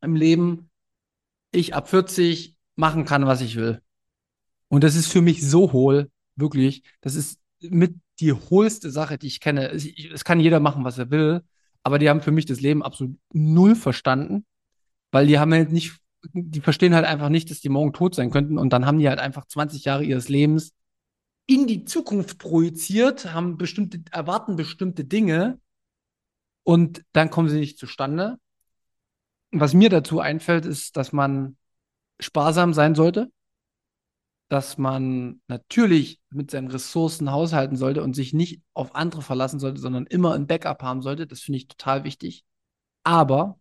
im 0.00 0.16
Leben, 0.16 0.70
ich 1.52 1.74
ab 1.74 1.88
40 1.88 2.56
machen 2.76 3.04
kann, 3.04 3.26
was 3.26 3.40
ich 3.40 3.56
will. 3.56 3.80
Und 4.68 4.84
das 4.84 4.96
ist 4.96 5.10
für 5.10 5.22
mich 5.22 5.48
so 5.48 5.72
hohl, 5.72 6.10
wirklich. 6.36 6.82
Das 7.00 7.14
ist 7.14 7.38
mit 7.60 7.94
die 8.20 8.32
hohlste 8.32 8.90
Sache, 8.90 9.18
die 9.18 9.28
ich 9.28 9.40
kenne. 9.40 9.68
Es 9.70 10.24
kann 10.24 10.40
jeder 10.40 10.60
machen, 10.60 10.84
was 10.84 10.98
er 10.98 11.10
will, 11.10 11.42
aber 11.82 11.98
die 11.98 12.08
haben 12.08 12.22
für 12.22 12.32
mich 12.32 12.46
das 12.46 12.60
Leben 12.60 12.82
absolut 12.82 13.16
null 13.32 13.76
verstanden, 13.76 14.44
weil 15.10 15.26
die 15.26 15.38
haben 15.38 15.52
halt 15.52 15.72
nicht 15.72 15.98
die 16.32 16.60
verstehen 16.60 16.94
halt 16.94 17.04
einfach 17.04 17.28
nicht, 17.28 17.50
dass 17.50 17.60
die 17.60 17.68
morgen 17.68 17.92
tot 17.92 18.14
sein 18.14 18.30
könnten. 18.30 18.58
Und 18.58 18.72
dann 18.72 18.86
haben 18.86 18.98
die 18.98 19.08
halt 19.08 19.18
einfach 19.18 19.46
20 19.46 19.84
Jahre 19.84 20.04
ihres 20.04 20.28
Lebens 20.28 20.72
in 21.46 21.66
die 21.66 21.84
Zukunft 21.84 22.38
projiziert, 22.38 23.32
haben 23.32 23.58
bestimmte, 23.58 24.02
erwarten 24.10 24.56
bestimmte 24.56 25.04
Dinge 25.04 25.60
und 26.62 27.04
dann 27.12 27.30
kommen 27.30 27.48
sie 27.48 27.60
nicht 27.60 27.78
zustande. 27.78 28.38
Was 29.50 29.74
mir 29.74 29.90
dazu 29.90 30.20
einfällt, 30.20 30.66
ist, 30.66 30.96
dass 30.96 31.12
man 31.12 31.56
sparsam 32.18 32.72
sein 32.72 32.94
sollte, 32.94 33.30
dass 34.48 34.78
man 34.78 35.40
natürlich 35.48 36.20
mit 36.30 36.50
seinen 36.50 36.68
Ressourcen 36.68 37.30
haushalten 37.30 37.76
sollte 37.76 38.02
und 38.02 38.14
sich 38.14 38.32
nicht 38.32 38.62
auf 38.72 38.94
andere 38.94 39.22
verlassen 39.22 39.60
sollte, 39.60 39.80
sondern 39.80 40.06
immer 40.06 40.34
ein 40.34 40.46
Backup 40.46 40.82
haben 40.82 41.02
sollte. 41.02 41.26
Das 41.26 41.40
finde 41.40 41.58
ich 41.58 41.68
total 41.68 42.04
wichtig. 42.04 42.44
Aber 43.04 43.58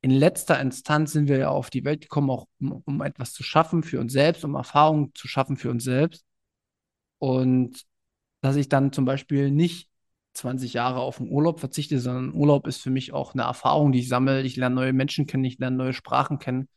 in 0.00 0.10
letzter 0.10 0.60
Instanz 0.60 1.12
sind 1.12 1.28
wir 1.28 1.38
ja 1.38 1.48
auf 1.48 1.70
die 1.70 1.84
Welt 1.84 2.02
gekommen, 2.02 2.30
auch 2.30 2.46
um, 2.60 2.82
um 2.84 3.02
etwas 3.02 3.32
zu 3.32 3.42
schaffen 3.42 3.82
für 3.82 4.00
uns 4.00 4.12
selbst, 4.12 4.44
um 4.44 4.54
Erfahrungen 4.54 5.12
zu 5.14 5.28
schaffen 5.28 5.56
für 5.56 5.70
uns 5.70 5.84
selbst. 5.84 6.24
Und 7.18 7.82
dass 8.40 8.56
ich 8.56 8.68
dann 8.68 8.92
zum 8.92 9.04
Beispiel 9.04 9.50
nicht 9.50 9.88
20 10.34 10.74
Jahre 10.74 11.00
auf 11.00 11.18
den 11.18 11.30
Urlaub 11.30 11.60
verzichte, 11.60 12.00
sondern 12.00 12.34
Urlaub 12.34 12.66
ist 12.66 12.82
für 12.82 12.90
mich 12.90 13.12
auch 13.12 13.34
eine 13.34 13.44
Erfahrung, 13.44 13.92
die 13.92 14.00
ich 14.00 14.08
sammle. 14.08 14.42
Ich 14.42 14.56
lerne 14.56 14.74
neue 14.74 14.92
Menschen 14.92 15.26
kennen, 15.26 15.44
ich 15.44 15.58
lerne 15.58 15.76
neue 15.76 15.92
Sprachen 15.92 16.38
kennen. 16.38 16.68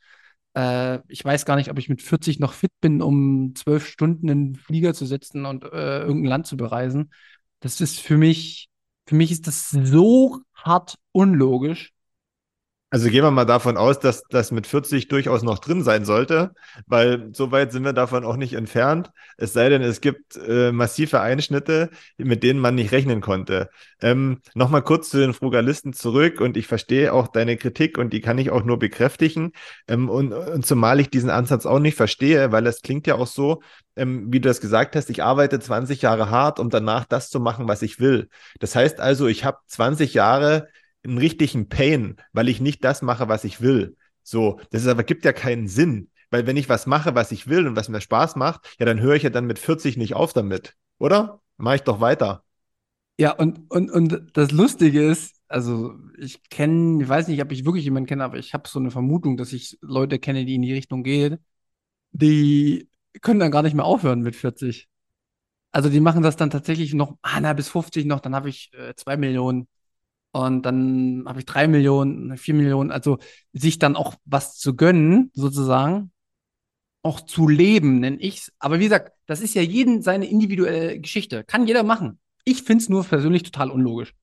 Äh, 0.55 0.99
ich 1.07 1.23
weiß 1.23 1.45
gar 1.45 1.55
nicht, 1.55 1.69
ob 1.71 1.79
ich 1.79 1.89
mit 1.89 2.01
40 2.01 2.39
noch 2.39 2.53
fit 2.53 2.71
bin, 2.81 3.01
um 3.01 3.53
zwölf 3.55 3.87
Stunden 3.87 4.29
in 4.29 4.53
den 4.53 4.55
Flieger 4.55 4.93
zu 4.93 5.05
sitzen 5.05 5.45
und 5.45 5.65
äh, 5.65 6.01
irgendein 6.01 6.29
Land 6.29 6.47
zu 6.47 6.57
bereisen. 6.57 7.11
Das 7.59 7.81
ist 7.81 7.99
für 7.99 8.17
mich, 8.17 8.69
für 9.07 9.15
mich 9.15 9.31
ist 9.31 9.47
das 9.47 9.69
so 9.69 10.41
hart 10.53 10.95
unlogisch, 11.11 11.91
also 12.89 13.09
gehen 13.09 13.23
wir 13.23 13.31
mal 13.31 13.43
davon 13.43 13.75
aus, 13.75 13.99
dass 13.99 14.23
das 14.29 14.51
mit 14.51 14.65
40 14.65 15.09
durchaus 15.09 15.43
noch 15.43 15.59
drin 15.59 15.83
sein 15.83 16.05
sollte, 16.05 16.51
weil 16.85 17.29
so 17.33 17.51
weit 17.51 17.73
sind 17.73 17.83
wir 17.83 17.91
davon 17.91 18.23
auch 18.23 18.37
nicht 18.37 18.53
entfernt. 18.53 19.11
Es 19.35 19.51
sei 19.51 19.67
denn, 19.67 19.81
es 19.81 19.99
gibt 19.99 20.37
äh, 20.37 20.71
massive 20.71 21.19
Einschnitte, 21.19 21.89
mit 22.17 22.43
denen 22.43 22.61
man 22.61 22.75
nicht 22.75 22.93
rechnen 22.93 23.19
konnte. 23.19 23.69
Ähm, 24.01 24.39
Nochmal 24.55 24.83
kurz 24.83 25.09
zu 25.09 25.17
den 25.17 25.33
Frugalisten 25.33 25.91
zurück 25.91 26.39
und 26.39 26.55
ich 26.55 26.67
verstehe 26.67 27.11
auch 27.11 27.27
deine 27.27 27.57
Kritik 27.57 27.97
und 27.97 28.13
die 28.13 28.21
kann 28.21 28.37
ich 28.37 28.51
auch 28.51 28.63
nur 28.63 28.79
bekräftigen. 28.79 29.51
Ähm, 29.89 30.09
und, 30.09 30.31
und 30.31 30.65
zumal 30.65 31.01
ich 31.01 31.09
diesen 31.09 31.29
Ansatz 31.29 31.65
auch 31.65 31.79
nicht 31.79 31.95
verstehe, 31.95 32.53
weil 32.53 32.65
es 32.67 32.81
klingt 32.81 33.05
ja 33.05 33.15
auch 33.15 33.27
so, 33.27 33.61
ähm, 33.97 34.27
wie 34.31 34.39
du 34.39 34.47
das 34.47 34.61
gesagt 34.61 34.95
hast, 34.95 35.09
ich 35.09 35.23
arbeite 35.23 35.59
20 35.59 36.01
Jahre 36.01 36.29
hart, 36.29 36.57
um 36.57 36.69
danach 36.69 37.03
das 37.03 37.29
zu 37.29 37.41
machen, 37.41 37.67
was 37.67 37.81
ich 37.81 37.99
will. 37.99 38.29
Das 38.59 38.75
heißt 38.75 39.01
also, 39.01 39.27
ich 39.27 39.43
habe 39.43 39.57
20 39.67 40.13
Jahre 40.13 40.69
einen 41.07 41.17
richtigen 41.17 41.69
Pain, 41.69 42.17
weil 42.33 42.49
ich 42.49 42.61
nicht 42.61 42.83
das 42.83 43.01
mache, 43.01 43.27
was 43.27 43.43
ich 43.43 43.61
will. 43.61 43.97
So, 44.23 44.59
das 44.71 44.81
ist 44.83 44.87
aber 44.87 45.03
gibt 45.03 45.25
ja 45.25 45.33
keinen 45.33 45.67
Sinn, 45.67 46.09
weil 46.31 46.45
wenn 46.47 46.57
ich 46.57 46.69
was 46.69 46.85
mache, 46.85 47.15
was 47.15 47.31
ich 47.31 47.47
will 47.47 47.67
und 47.67 47.75
was 47.75 47.89
mir 47.89 48.01
Spaß 48.01 48.35
macht, 48.35 48.75
ja, 48.79 48.85
dann 48.85 48.99
höre 48.99 49.15
ich 49.15 49.23
ja 49.23 49.29
dann 49.29 49.45
mit 49.45 49.59
40 49.59 49.97
nicht 49.97 50.15
auf 50.15 50.33
damit, 50.33 50.75
oder? 50.99 51.41
Mache 51.57 51.77
ich 51.77 51.83
doch 51.83 52.01
weiter. 52.01 52.43
Ja, 53.19 53.31
und, 53.31 53.71
und, 53.71 53.89
und 53.89 54.37
das 54.37 54.51
Lustige 54.51 55.03
ist, 55.09 55.41
also 55.47 55.95
ich 56.17 56.43
kenne, 56.49 57.01
ich 57.01 57.09
weiß 57.09 57.27
nicht, 57.29 57.41
ob 57.41 57.51
ich 57.51 57.65
wirklich 57.65 57.85
jemanden 57.85 58.07
kenne, 58.07 58.23
aber 58.23 58.37
ich 58.37 58.53
habe 58.53 58.67
so 58.69 58.79
eine 58.79 58.91
Vermutung, 58.91 59.37
dass 59.37 59.53
ich 59.53 59.77
Leute 59.81 60.19
kenne, 60.19 60.45
die 60.45 60.55
in 60.55 60.61
die 60.61 60.73
Richtung 60.73 61.03
gehen, 61.03 61.39
die 62.11 62.89
können 63.21 63.39
dann 63.39 63.51
gar 63.51 63.63
nicht 63.63 63.75
mehr 63.75 63.85
aufhören 63.85 64.21
mit 64.21 64.35
40. 64.35 64.87
Also 65.71 65.89
die 65.89 65.99
machen 65.99 66.23
das 66.23 66.37
dann 66.37 66.49
tatsächlich 66.49 66.93
noch, 66.93 67.17
ah, 67.23 67.39
na, 67.41 67.53
bis 67.53 67.69
50 67.69 68.05
noch, 68.05 68.19
dann 68.21 68.35
habe 68.35 68.49
ich 68.49 68.71
äh, 68.73 68.95
zwei 68.95 69.17
Millionen. 69.17 69.67
Und 70.31 70.63
dann 70.63 71.23
habe 71.25 71.39
ich 71.39 71.45
drei 71.45 71.67
Millionen, 71.67 72.37
vier 72.37 72.53
Millionen, 72.53 72.91
also 72.91 73.17
sich 73.53 73.79
dann 73.79 73.95
auch 73.95 74.15
was 74.25 74.57
zu 74.57 74.75
gönnen, 74.75 75.31
sozusagen, 75.33 76.11
auch 77.01 77.21
zu 77.21 77.47
leben, 77.47 77.99
nenne 77.99 78.17
ich 78.19 78.39
es. 78.39 78.51
Aber 78.59 78.79
wie 78.79 78.83
gesagt, 78.83 79.13
das 79.25 79.41
ist 79.41 79.55
ja 79.55 79.61
jeden 79.61 80.01
seine 80.01 80.29
individuelle 80.29 80.99
Geschichte. 80.99 81.43
Kann 81.43 81.67
jeder 81.67 81.83
machen. 81.83 82.19
Ich 82.43 82.63
finde 82.63 82.83
es 82.83 82.89
nur 82.89 83.03
persönlich 83.03 83.43
total 83.43 83.71
unlogisch, 83.71 84.13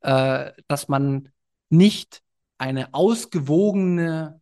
äh, 0.00 0.50
dass 0.68 0.88
man 0.88 1.28
nicht 1.70 2.20
eine 2.58 2.94
ausgewogene 2.94 4.40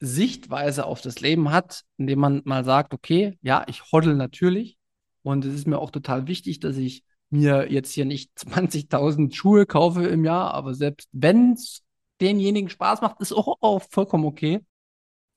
Sichtweise 0.00 0.84
auf 0.84 1.00
das 1.00 1.20
Leben 1.20 1.50
hat, 1.50 1.82
indem 1.96 2.18
man 2.18 2.42
mal 2.44 2.64
sagt, 2.64 2.92
okay, 2.92 3.38
ja, 3.42 3.64
ich 3.68 3.92
hoddle 3.92 4.14
natürlich. 4.14 4.76
Und 5.22 5.44
es 5.44 5.54
ist 5.54 5.66
mir 5.66 5.78
auch 5.78 5.90
total 5.90 6.26
wichtig, 6.26 6.60
dass 6.60 6.76
ich 6.76 7.02
mir 7.34 7.70
jetzt 7.70 7.92
hier 7.92 8.04
nicht 8.04 8.32
20.000 8.38 9.34
Schuhe 9.34 9.66
kaufe 9.66 10.06
im 10.06 10.24
Jahr, 10.24 10.54
aber 10.54 10.74
selbst 10.74 11.08
wenn 11.12 11.52
es 11.52 11.82
denjenigen 12.20 12.70
Spaß 12.70 13.02
macht, 13.02 13.20
ist 13.20 13.32
auch, 13.32 13.58
auch 13.60 13.82
vollkommen 13.90 14.24
okay. 14.24 14.60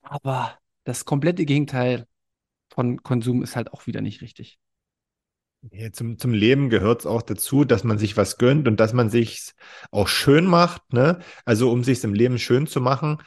Aber 0.01 0.57
das 0.83 1.05
komplette 1.05 1.45
Gegenteil 1.45 2.07
von 2.69 3.03
Konsum 3.03 3.43
ist 3.43 3.55
halt 3.55 3.73
auch 3.73 3.87
wieder 3.87 4.01
nicht 4.01 4.21
richtig. 4.21 4.59
Nee, 5.61 5.91
zum, 5.91 6.17
zum 6.17 6.33
Leben 6.33 6.69
gehört 6.69 7.01
es 7.01 7.05
auch 7.05 7.23
dazu, 7.23 7.65
dass 7.65 7.83
man 7.83 7.97
sich 7.97 8.15
was 8.15 8.37
gönnt 8.37 8.67
und 8.67 8.79
dass 8.79 8.93
man 8.93 9.09
sich 9.09 9.53
auch 9.91 10.07
schön 10.07 10.45
macht. 10.45 10.93
Ne? 10.93 11.19
Also 11.45 11.71
um 11.71 11.83
sich 11.83 12.03
im 12.03 12.13
Leben 12.13 12.37
schön 12.37 12.67
zu 12.67 12.79
machen, 12.79 13.17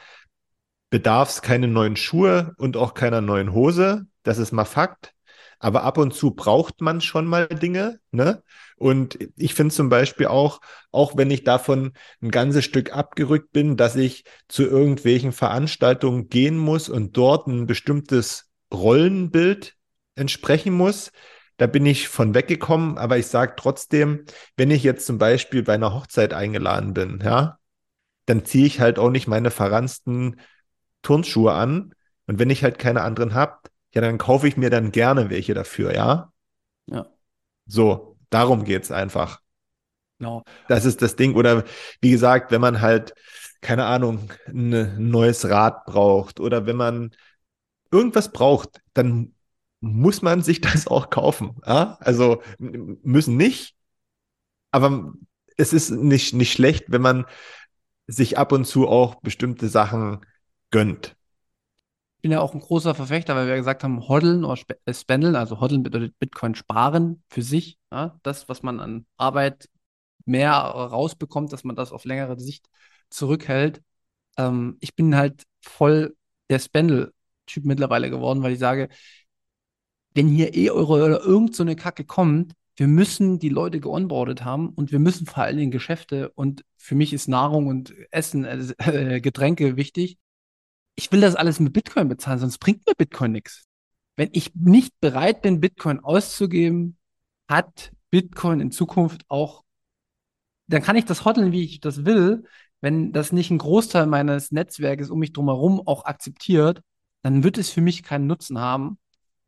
bedarf 0.89 1.29
es 1.29 1.41
keine 1.41 1.67
neuen 1.67 1.97
Schuhe 1.97 2.53
und 2.57 2.77
auch 2.77 2.93
keiner 2.93 3.21
neuen 3.21 3.53
Hose. 3.53 4.07
Das 4.23 4.37
ist 4.37 4.53
mal 4.53 4.65
Fakt 4.65 5.13
aber 5.61 5.83
ab 5.83 5.97
und 5.97 6.13
zu 6.13 6.31
braucht 6.31 6.81
man 6.81 7.01
schon 7.01 7.25
mal 7.25 7.47
Dinge, 7.47 7.99
ne? 8.11 8.43
Und 8.77 9.19
ich 9.37 9.53
finde 9.53 9.73
zum 9.73 9.89
Beispiel 9.89 10.25
auch, 10.25 10.59
auch 10.91 11.15
wenn 11.15 11.29
ich 11.29 11.43
davon 11.43 11.93
ein 12.21 12.31
ganzes 12.31 12.65
Stück 12.65 12.95
abgerückt 12.95 13.51
bin, 13.51 13.77
dass 13.77 13.95
ich 13.95 14.23
zu 14.47 14.63
irgendwelchen 14.63 15.31
Veranstaltungen 15.31 16.29
gehen 16.29 16.57
muss 16.57 16.89
und 16.89 17.15
dort 17.15 17.47
ein 17.47 17.67
bestimmtes 17.67 18.49
Rollenbild 18.73 19.75
entsprechen 20.15 20.73
muss, 20.73 21.11
da 21.57 21.67
bin 21.67 21.85
ich 21.85 22.07
von 22.07 22.33
weggekommen, 22.33 22.97
aber 22.97 23.19
ich 23.19 23.27
sage 23.27 23.53
trotzdem, 23.55 24.25
wenn 24.57 24.71
ich 24.71 24.81
jetzt 24.81 25.05
zum 25.05 25.19
Beispiel 25.19 25.61
bei 25.61 25.75
einer 25.75 25.93
Hochzeit 25.93 26.33
eingeladen 26.33 26.95
bin, 26.95 27.19
ja, 27.23 27.59
dann 28.25 28.45
ziehe 28.45 28.65
ich 28.65 28.79
halt 28.79 28.97
auch 28.97 29.11
nicht 29.11 29.27
meine 29.27 29.51
verransten 29.51 30.39
Turnschuhe 31.03 31.53
an. 31.53 31.93
Und 32.25 32.39
wenn 32.39 32.49
ich 32.49 32.63
halt 32.63 32.79
keine 32.79 33.01
anderen 33.01 33.33
habe, 33.35 33.59
ja, 33.93 34.01
dann 34.01 34.17
kaufe 34.17 34.47
ich 34.47 34.57
mir 34.57 34.69
dann 34.69 34.91
gerne 34.91 35.29
welche 35.29 35.53
dafür, 35.53 35.93
ja? 35.93 36.31
Ja. 36.87 37.07
So, 37.65 38.17
darum 38.29 38.63
geht's 38.63 38.91
einfach. 38.91 39.41
Genau. 40.19 40.43
Das 40.67 40.85
ist 40.85 41.01
das 41.01 41.15
Ding. 41.15 41.35
Oder 41.35 41.63
wie 41.99 42.11
gesagt, 42.11 42.51
wenn 42.51 42.61
man 42.61 42.81
halt, 42.81 43.13
keine 43.61 43.85
Ahnung, 43.85 44.31
ein 44.47 45.09
neues 45.09 45.49
Rad 45.49 45.85
braucht 45.85 46.39
oder 46.39 46.65
wenn 46.65 46.75
man 46.75 47.11
irgendwas 47.91 48.31
braucht, 48.31 48.81
dann 48.93 49.33
muss 49.79 50.21
man 50.21 50.41
sich 50.41 50.61
das 50.61 50.87
auch 50.87 51.09
kaufen. 51.09 51.59
Ja? 51.65 51.97
Also 51.99 52.41
müssen 52.59 53.35
nicht, 53.35 53.75
aber 54.71 55.13
es 55.57 55.73
ist 55.73 55.91
nicht, 55.91 56.33
nicht 56.33 56.53
schlecht, 56.53 56.85
wenn 56.87 57.01
man 57.01 57.25
sich 58.07 58.37
ab 58.37 58.51
und 58.51 58.65
zu 58.65 58.87
auch 58.87 59.15
bestimmte 59.21 59.69
Sachen 59.69 60.25
gönnt 60.69 61.15
bin 62.21 62.31
ja 62.31 62.41
auch 62.41 62.53
ein 62.53 62.59
großer 62.59 62.95
Verfechter, 62.95 63.35
weil 63.35 63.47
wir 63.47 63.55
gesagt 63.55 63.83
haben, 63.83 64.07
hoddeln 64.07 64.43
oder 64.45 64.61
äh, 64.85 64.93
spendeln. 64.93 65.35
Also 65.35 65.59
hoddeln 65.59 65.83
bedeutet 65.83 66.17
Bitcoin 66.19 66.55
sparen 66.55 67.23
für 67.29 67.41
sich. 67.41 67.77
Ja? 67.91 68.19
Das, 68.23 68.49
was 68.49 68.63
man 68.63 68.79
an 68.79 69.05
Arbeit 69.17 69.69
mehr 70.25 70.51
rausbekommt, 70.51 71.51
dass 71.53 71.63
man 71.63 71.75
das 71.75 71.91
auf 71.91 72.05
längere 72.05 72.39
Sicht 72.39 72.69
zurückhält. 73.09 73.81
Ähm, 74.37 74.77
ich 74.81 74.95
bin 74.95 75.15
halt 75.15 75.43
voll 75.61 76.15
der 76.49 76.59
Spendel-Typ 76.59 77.65
mittlerweile 77.65 78.09
geworden, 78.09 78.43
weil 78.43 78.53
ich 78.53 78.59
sage, 78.59 78.89
wenn 80.13 80.27
hier 80.27 80.55
eh 80.55 80.69
eure 80.69 81.05
oder 81.05 81.21
irgend 81.21 81.55
so 81.55 81.63
eine 81.63 81.75
Kacke 81.75 82.05
kommt, 82.05 82.53
wir 82.75 82.87
müssen 82.87 83.39
die 83.39 83.49
Leute 83.49 83.79
geonboardet 83.79 84.43
haben 84.43 84.69
und 84.69 84.91
wir 84.91 84.99
müssen 84.99 85.25
vor 85.27 85.43
allen 85.43 85.57
Dingen 85.57 85.71
Geschäfte 85.71 86.31
und 86.31 86.63
für 86.77 86.95
mich 86.95 87.13
ist 87.13 87.27
Nahrung 87.27 87.67
und 87.67 87.93
Essen, 88.11 88.45
äh, 88.45 89.21
Getränke 89.21 89.77
wichtig. 89.77 90.17
Ich 90.95 91.11
will 91.11 91.21
das 91.21 91.35
alles 91.35 91.59
mit 91.59 91.73
Bitcoin 91.73 92.09
bezahlen, 92.09 92.39
sonst 92.39 92.59
bringt 92.59 92.85
mir 92.85 92.95
Bitcoin 92.95 93.31
nichts. 93.31 93.65
Wenn 94.15 94.29
ich 94.33 94.53
nicht 94.55 94.99
bereit 94.99 95.41
bin, 95.41 95.61
Bitcoin 95.61 95.99
auszugeben, 95.99 96.97
hat 97.47 97.91
Bitcoin 98.09 98.59
in 98.59 98.71
Zukunft 98.71 99.23
auch, 99.29 99.63
dann 100.67 100.81
kann 100.81 100.95
ich 100.95 101.05
das 101.05 101.25
hodeln, 101.25 101.51
wie 101.51 101.63
ich 101.63 101.79
das 101.79 102.05
will. 102.05 102.43
Wenn 102.81 103.11
das 103.11 103.31
nicht 103.31 103.51
ein 103.51 103.57
Großteil 103.57 104.07
meines 104.07 104.51
Netzwerkes 104.51 105.09
um 105.09 105.19
mich 105.19 105.33
drumherum 105.33 105.85
auch 105.85 106.05
akzeptiert, 106.05 106.81
dann 107.21 107.43
wird 107.43 107.57
es 107.57 107.69
für 107.69 107.81
mich 107.81 108.03
keinen 108.03 108.27
Nutzen 108.27 108.59
haben. 108.59 108.97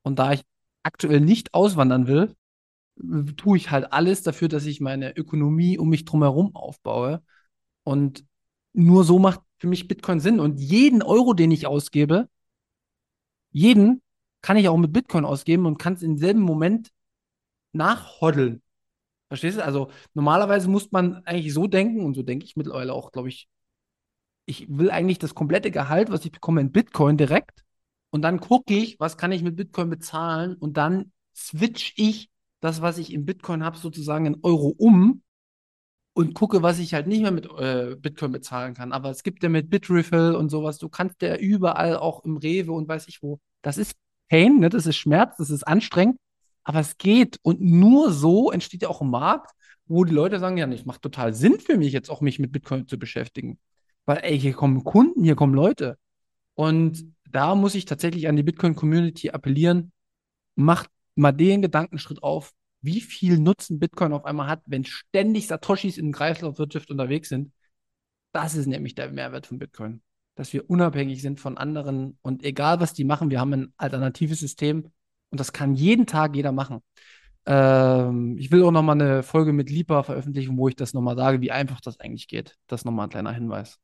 Und 0.04 0.20
da 0.20 0.34
ich 0.34 0.44
aktuell 0.84 1.22
nicht 1.22 1.54
auswandern 1.54 2.08
will, 2.08 2.36
tue 3.38 3.58
ich 3.58 3.72
halt 3.72 3.91
alles 3.91 4.22
dafür, 4.22 4.48
dass 4.50 4.66
ich 4.66 4.82
meine 4.82 5.16
Ökonomie 5.16 5.78
um 5.78 5.89
mich 5.89 6.06
drumherum 6.06 6.56
aufbaue. 6.56 7.24
Und 7.84 8.26
nur 8.74 9.04
so 9.04 9.20
macht 9.20 9.41
für 9.64 9.70
mich 9.70 9.88
Bitcoin 9.88 10.20
Sinn. 10.20 10.41
Und 10.41 10.59
jeden 10.59 11.01
Euro, 11.01 11.34
den 11.34 11.49
ich 11.49 11.68
ausgebe, 11.68 12.28
jeden 13.51 14.01
kann 14.41 14.57
ich 14.57 14.68
auch 14.68 14.76
mit 14.76 14.91
Bitcoin 14.91 15.24
ausgeben 15.24 15.66
und 15.66 15.78
kann 15.78 15.93
es 15.93 16.03
im 16.03 16.18
selben 16.18 16.41
Moment 16.41 16.91
nachhoddeln. 17.72 18.61
Verstehst 19.30 19.57
du? 19.57 19.64
Also 19.64 19.89
normalerweise 20.16 20.68
muss 20.68 20.91
man 20.91 21.26
eigentlich 21.26 21.53
so 21.53 21.68
denken, 21.68 22.03
und 22.03 22.14
so 22.14 22.24
denke 22.24 22.43
ich 22.43 22.57
mittlerweile 22.57 22.91
auch, 22.91 23.14
glaube 23.14 23.30
ich, 23.30 23.47
ich 24.45 24.68
will 24.68 24.91
eigentlich 24.91 25.18
das 25.18 25.34
komplette 25.34 25.72
Gehalt, 25.72 26.11
was 26.11 26.26
ich 26.26 26.34
bekomme, 26.34 26.59
in 26.59 26.74
Bitcoin 26.74 27.16
direkt. 27.16 27.64
Und 28.09 28.22
dann 28.22 28.41
gucke 28.41 28.74
ich, 28.74 28.99
was 28.99 29.16
kann 29.16 29.32
ich 29.32 29.43
mit 29.43 29.55
Bitcoin 29.55 29.89
bezahlen 29.89 30.55
und 30.55 30.76
dann 30.76 31.14
switch 31.34 31.93
ich 31.95 32.30
das, 32.59 32.82
was 32.82 32.97
ich 32.97 33.14
in 33.14 33.26
Bitcoin 33.26 33.64
habe, 33.64 33.78
sozusagen 33.78 34.26
in 34.26 34.39
Euro 34.43 34.76
um 34.78 35.22
und 36.14 36.36
gucke, 36.36 36.61
was 36.61 36.80
ich 36.80 36.93
halt 36.93 37.07
nicht 37.07 37.22
mehr 37.22 37.32
mit 37.32 37.45
äh, 37.45 37.95
Bitcoin 37.99 38.32
bezahlen 38.32 38.74
kann. 38.76 38.91
Aber 38.91 39.09
es 39.09 39.24
gibt 39.24 39.43
ja 39.43 39.49
mit 39.49 39.70
Bitrefill 39.70 40.36
und 40.36 40.49
sowas, 40.49 40.78
du 40.78 40.89
kannst 40.89 41.22
ja 41.22 41.36
überall 41.38 41.97
auch 41.97 42.24
im 42.24 42.38
Rewe 42.38 42.72
und 42.72 42.88
weiß 42.88 43.07
ich 43.07 43.24
wo. 43.24 43.39
Das 43.61 43.78
ist 43.78 43.95
Pain, 44.30 44.59
ne? 44.59 44.70
das 44.70 44.86
ist 44.86 44.95
Schmerz, 44.95 45.38
das 45.38 45.49
ist 45.49 45.64
anstrengend, 45.64 46.18
aber 46.64 46.80
es 46.80 46.97
geht. 46.97 47.39
Und 47.41 47.61
nur 47.61 48.11
so 48.11 48.51
entsteht 48.51 48.84
ja 48.84 48.89
auch 48.89 49.01
ein 49.01 49.09
Markt, 49.09 49.51
wo 49.86 50.03
die 50.05 50.14
Leute 50.14 50.39
sagen, 50.39 50.57
ja, 50.57 50.68
es 50.70 50.86
macht 50.86 51.01
total 51.01 51.34
Sinn 51.34 51.59
für 51.59 51.78
mich 51.78 51.93
jetzt 51.93 52.09
auch 52.09 52.22
mich 52.22 52.39
mit 52.39 52.51
Bitcoin 52.51 52.88
zu 52.88 52.97
beschäftigen. 52.97 53.59
Weil, 54.05 54.20
ey, 54.24 54.39
hier 54.39 54.53
kommen 54.53 54.84
Kunden, 54.84 55.24
hier 55.24 55.36
kommen 55.36 55.53
Leute. 55.53 55.97
Und 56.55 57.05
da 57.30 57.55
muss 57.55 57.76
ich 57.76 57.86
tatsächlich 57.86 58.28
an 58.28 58.36
die 58.36 58.43
Bitcoin-Community 58.43 59.32
appellieren, 59.32 59.91
macht 60.55 60.89
mal 61.16 61.32
den 61.32 61.61
Gedankenschritt 61.61 62.22
auf, 62.22 62.53
wie 62.84 63.01
viel 63.01 63.39
Nutzen 63.39 63.79
Bitcoin 63.79 64.13
auf 64.13 64.25
einmal 64.25 64.47
hat, 64.47 64.61
wenn 64.65 64.86
ständig 64.86 65.47
Satoshis 65.47 65.97
in 65.97 66.11
Kreislaufwirtschaft 66.11 66.91
unterwegs 66.91 67.29
sind. 67.29 67.51
Das 68.34 68.55
ist 68.55 68.67
nämlich 68.67 68.95
der 68.95 69.09
Mehrwert 69.11 69.47
von 69.47 69.59
Bitcoin. 69.59 70.01
Dass 70.36 70.53
wir 70.53 70.69
unabhängig 70.69 71.21
sind 71.21 71.39
von 71.39 71.57
anderen 71.57 72.17
und 72.21 72.43
egal 72.43 72.79
was 72.79 72.93
die 72.93 73.03
machen, 73.03 73.29
wir 73.29 73.39
haben 73.39 73.53
ein 73.53 73.73
alternatives 73.77 74.39
System 74.39 74.91
und 75.29 75.39
das 75.39 75.53
kann 75.53 75.75
jeden 75.75 76.05
Tag 76.05 76.36
jeder 76.36 76.51
machen. 76.51 76.81
Ähm, 77.45 78.38
ich 78.38 78.51
will 78.51 78.63
auch 78.63 78.71
nochmal 78.71 78.99
eine 78.99 79.23
Folge 79.23 79.53
mit 79.53 79.69
Lipa 79.69 80.03
veröffentlichen, 80.03 80.57
wo 80.57 80.67
ich 80.67 80.75
das 80.75 80.93
nochmal 80.93 81.15
sage, 81.15 81.41
wie 81.41 81.51
einfach 81.51 81.81
das 81.81 81.99
eigentlich 81.99 82.27
geht. 82.27 82.57
Das 82.67 82.81
ist 82.81 82.86
nochmal 82.86 83.07
ein 83.07 83.09
kleiner 83.09 83.34
Hinweis. 83.34 83.79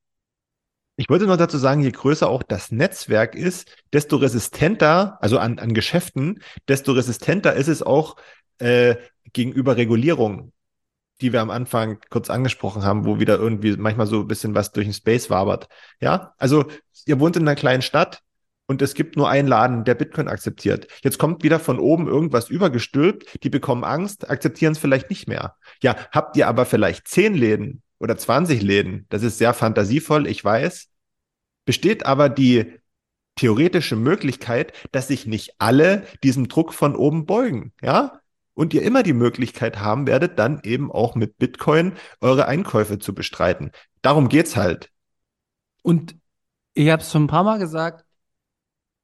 Ich 0.99 1.07
wollte 1.07 1.27
noch 1.27 1.37
dazu 1.37 1.57
sagen, 1.57 1.81
je 1.81 1.91
größer 1.91 2.27
auch 2.27 2.43
das 2.43 2.73
Netzwerk 2.73 3.33
ist, 3.33 3.73
desto 3.93 4.17
resistenter, 4.17 5.17
also 5.21 5.39
an, 5.39 5.57
an 5.57 5.73
Geschäften, 5.73 6.43
desto 6.67 6.91
resistenter 6.91 7.53
ist 7.53 7.69
es 7.69 7.81
auch 7.81 8.17
äh, 8.60 8.95
gegenüber 9.34 9.78
Regulierung, 9.78 10.51
die 11.22 11.34
wir 11.34 11.41
am 11.41 11.49
Anfang 11.49 11.99
kurz 12.10 12.30
angesprochen 12.30 12.84
haben, 12.84 13.05
wo 13.05 13.20
wieder 13.20 13.38
irgendwie 13.38 13.76
manchmal 13.78 14.07
so 14.07 14.22
ein 14.22 14.28
bisschen 14.28 14.55
was 14.55 14.72
durch 14.72 14.88
den 14.88 14.93
Space 14.93 15.30
wabert. 15.30 15.68
Ja, 15.99 16.34
also 16.38 16.66
ihr 17.05 17.20
wohnt 17.20 17.36
in 17.36 17.43
einer 17.43 17.55
kleinen 17.55 17.82
Stadt 17.82 18.22
und 18.68 18.82
es 18.82 18.93
gibt 18.93 19.18
nur 19.18 19.30
einen 19.30 19.47
Laden, 19.47 19.84
der 19.84 19.95
Bitcoin 19.95 20.28
akzeptiert. 20.28 20.88
Jetzt 21.03 21.18
kommt 21.18 21.43
wieder 21.43 21.60
von 21.60 21.80
oben 21.80 22.07
irgendwas 22.07 22.49
übergestülpt, 22.49 23.43
die 23.43 23.49
bekommen 23.49 23.84
Angst, 23.84 24.30
akzeptieren 24.30 24.74
es 24.74 24.78
vielleicht 24.78 25.10
nicht 25.10 25.28
mehr. 25.28 25.55
Ja, 25.82 25.95
habt 26.12 26.38
ihr 26.38 26.47
aber 26.47 26.66
vielleicht 26.66 27.07
zehn 27.07 27.34
Läden 27.34 27.82
oder 27.97 28.18
20 28.18 28.62
Läden, 28.62 29.07
das 29.10 29.24
ist 29.24 29.39
sehr 29.39 29.53
fantasievoll, 29.53 30.28
ich 30.28 30.43
weiß, 30.43 30.88
besteht 31.66 32.05
aber 32.05 32.30
die 32.30 32.80
theoretische 33.36 33.95
Möglichkeit, 33.95 34.74
dass 34.91 35.07
sich 35.07 35.26
nicht 35.26 35.55
alle 35.60 36.05
diesem 36.24 36.47
Druck 36.47 36.74
von 36.74 36.95
oben 36.95 37.26
beugen, 37.26 37.74
ja? 37.82 38.18
Und 38.60 38.74
ihr 38.74 38.82
immer 38.82 39.03
die 39.03 39.14
Möglichkeit 39.14 39.80
haben 39.80 40.05
werdet, 40.05 40.38
dann 40.38 40.60
eben 40.66 40.91
auch 40.91 41.16
mit 41.16 41.38
Bitcoin 41.38 41.93
eure 42.20 42.45
Einkäufe 42.45 42.99
zu 42.99 43.16
bestreiten. 43.16 43.72
Darum 44.01 44.28
geht's 44.28 44.57
halt. 44.57 44.89
Und 45.82 46.18
ich 46.74 46.89
habe 46.89 47.01
es 47.01 47.10
schon 47.10 47.24
ein 47.24 47.28
paar 47.28 47.45
Mal 47.45 47.57
gesagt, 47.57 48.03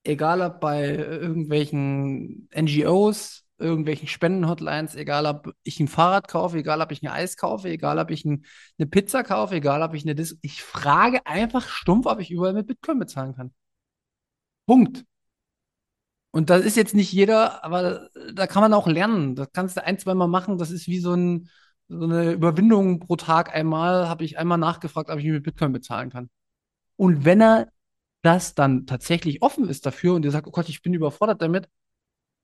egal 0.04 0.42
ob 0.42 0.60
bei 0.60 0.90
irgendwelchen 0.90 2.50
NGOs, 2.54 3.46
irgendwelchen 3.58 4.10
Spendenhotlines, 4.10 4.94
egal 4.96 5.26
ob 5.26 5.54
ich 5.64 5.80
ein 5.80 5.88
Fahrrad 5.88 6.28
kaufe, 6.28 6.58
egal 6.58 6.82
ob 6.82 6.92
ich 6.92 7.02
ein 7.02 7.08
Eis 7.08 7.38
kaufe, 7.38 7.70
egal 7.70 7.98
ob 7.98 8.12
ich 8.12 8.26
ein, 8.26 8.46
eine 8.78 8.88
Pizza 8.88 9.24
kaufe, 9.24 9.56
egal 9.56 9.82
ob 9.84 9.94
ich 9.94 10.04
eine 10.04 10.16
Dis 10.16 10.38
ich 10.42 10.64
frage 10.64 11.26
einfach 11.26 11.70
stumpf, 11.70 12.08
ob 12.08 12.20
ich 12.20 12.30
überall 12.30 12.52
mit 12.52 12.68
Bitcoin 12.68 13.00
bezahlen 13.00 13.34
kann. 13.34 13.54
Punkt. 14.68 15.06
Und 16.36 16.50
das 16.50 16.66
ist 16.66 16.76
jetzt 16.76 16.94
nicht 16.94 17.14
jeder, 17.14 17.64
aber 17.64 18.10
da 18.34 18.46
kann 18.46 18.62
man 18.62 18.74
auch 18.74 18.88
lernen. 18.88 19.36
Das 19.36 19.54
kannst 19.54 19.78
du 19.78 19.84
ein, 19.86 19.98
zwei 20.00 20.14
Mal 20.16 20.28
machen. 20.28 20.58
Das 20.58 20.70
ist 20.70 20.86
wie 20.86 21.00
so, 21.00 21.14
ein, 21.14 21.50
so 21.88 22.04
eine 22.04 22.34
Überwindung 22.34 23.00
pro 23.00 23.16
Tag. 23.16 23.56
Einmal 23.56 24.10
habe 24.10 24.26
ich 24.26 24.38
einmal 24.38 24.58
nachgefragt, 24.58 25.10
ob 25.10 25.18
ich 25.18 25.26
mit 25.26 25.44
Bitcoin 25.44 25.72
bezahlen 25.72 26.10
kann. 26.10 26.30
Und 26.98 27.24
wenn 27.24 27.42
er 27.42 27.70
das 28.22 28.54
dann 28.54 28.86
tatsächlich 28.86 29.42
offen 29.44 29.70
ist 29.70 29.86
dafür 29.86 30.14
und 30.14 30.26
ihr 30.26 30.32
sagt, 30.32 30.46
oh 30.48 30.52
Gott, 30.52 30.68
ich 30.68 30.82
bin 30.82 30.94
überfordert 30.94 31.42
damit, 31.42 31.70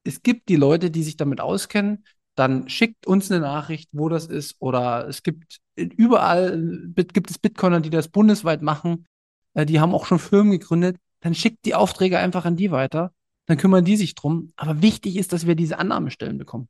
es 0.05 0.23
gibt 0.23 0.47
die 0.47 0.55
Leute, 0.55 0.89
die 0.89 1.03
sich 1.03 1.17
damit 1.17 1.41
auskennen, 1.41 2.05
dann 2.35 2.69
schickt 2.69 3.05
uns 3.07 3.29
eine 3.29 3.41
Nachricht, 3.41 3.89
wo 3.91 4.07
das 4.07 4.25
ist. 4.25 4.55
Oder 4.59 5.05
es 5.09 5.21
gibt 5.21 5.57
überall, 5.75 6.57
gibt 6.95 7.29
es 7.29 7.39
Bitcoiner, 7.39 7.81
die 7.81 7.89
das 7.89 8.07
bundesweit 8.07 8.61
machen. 8.61 9.05
Äh, 9.53 9.65
die 9.65 9.81
haben 9.81 9.93
auch 9.93 10.05
schon 10.05 10.19
Firmen 10.19 10.53
gegründet. 10.53 10.95
Dann 11.19 11.35
schickt 11.35 11.65
die 11.65 11.75
Aufträge 11.75 12.19
einfach 12.19 12.45
an 12.45 12.55
die 12.55 12.71
weiter. 12.71 13.11
Dann 13.51 13.57
kümmern 13.57 13.83
die 13.83 13.97
sich 13.97 14.15
drum. 14.15 14.53
Aber 14.55 14.81
wichtig 14.81 15.17
ist, 15.17 15.33
dass 15.33 15.45
wir 15.45 15.55
diese 15.55 15.77
Annahmestellen 15.77 16.37
bekommen. 16.37 16.69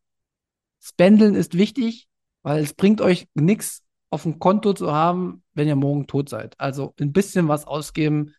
Spendeln 0.79 1.35
ist 1.35 1.55
wichtig, 1.55 2.07
weil 2.41 2.63
es 2.63 2.73
bringt 2.73 3.01
euch 3.01 3.27
nichts 3.35 3.83
auf 4.09 4.23
dem 4.23 4.39
Konto 4.39 4.73
zu 4.73 4.91
haben, 4.91 5.43
wenn 5.53 5.67
ihr 5.67 5.75
morgen 5.75 6.07
tot 6.07 6.27
seid. 6.27 6.59
Also 6.59 6.95
ein 6.99 7.13
bisschen 7.13 7.47
was 7.47 7.67
ausgeben 7.67 8.33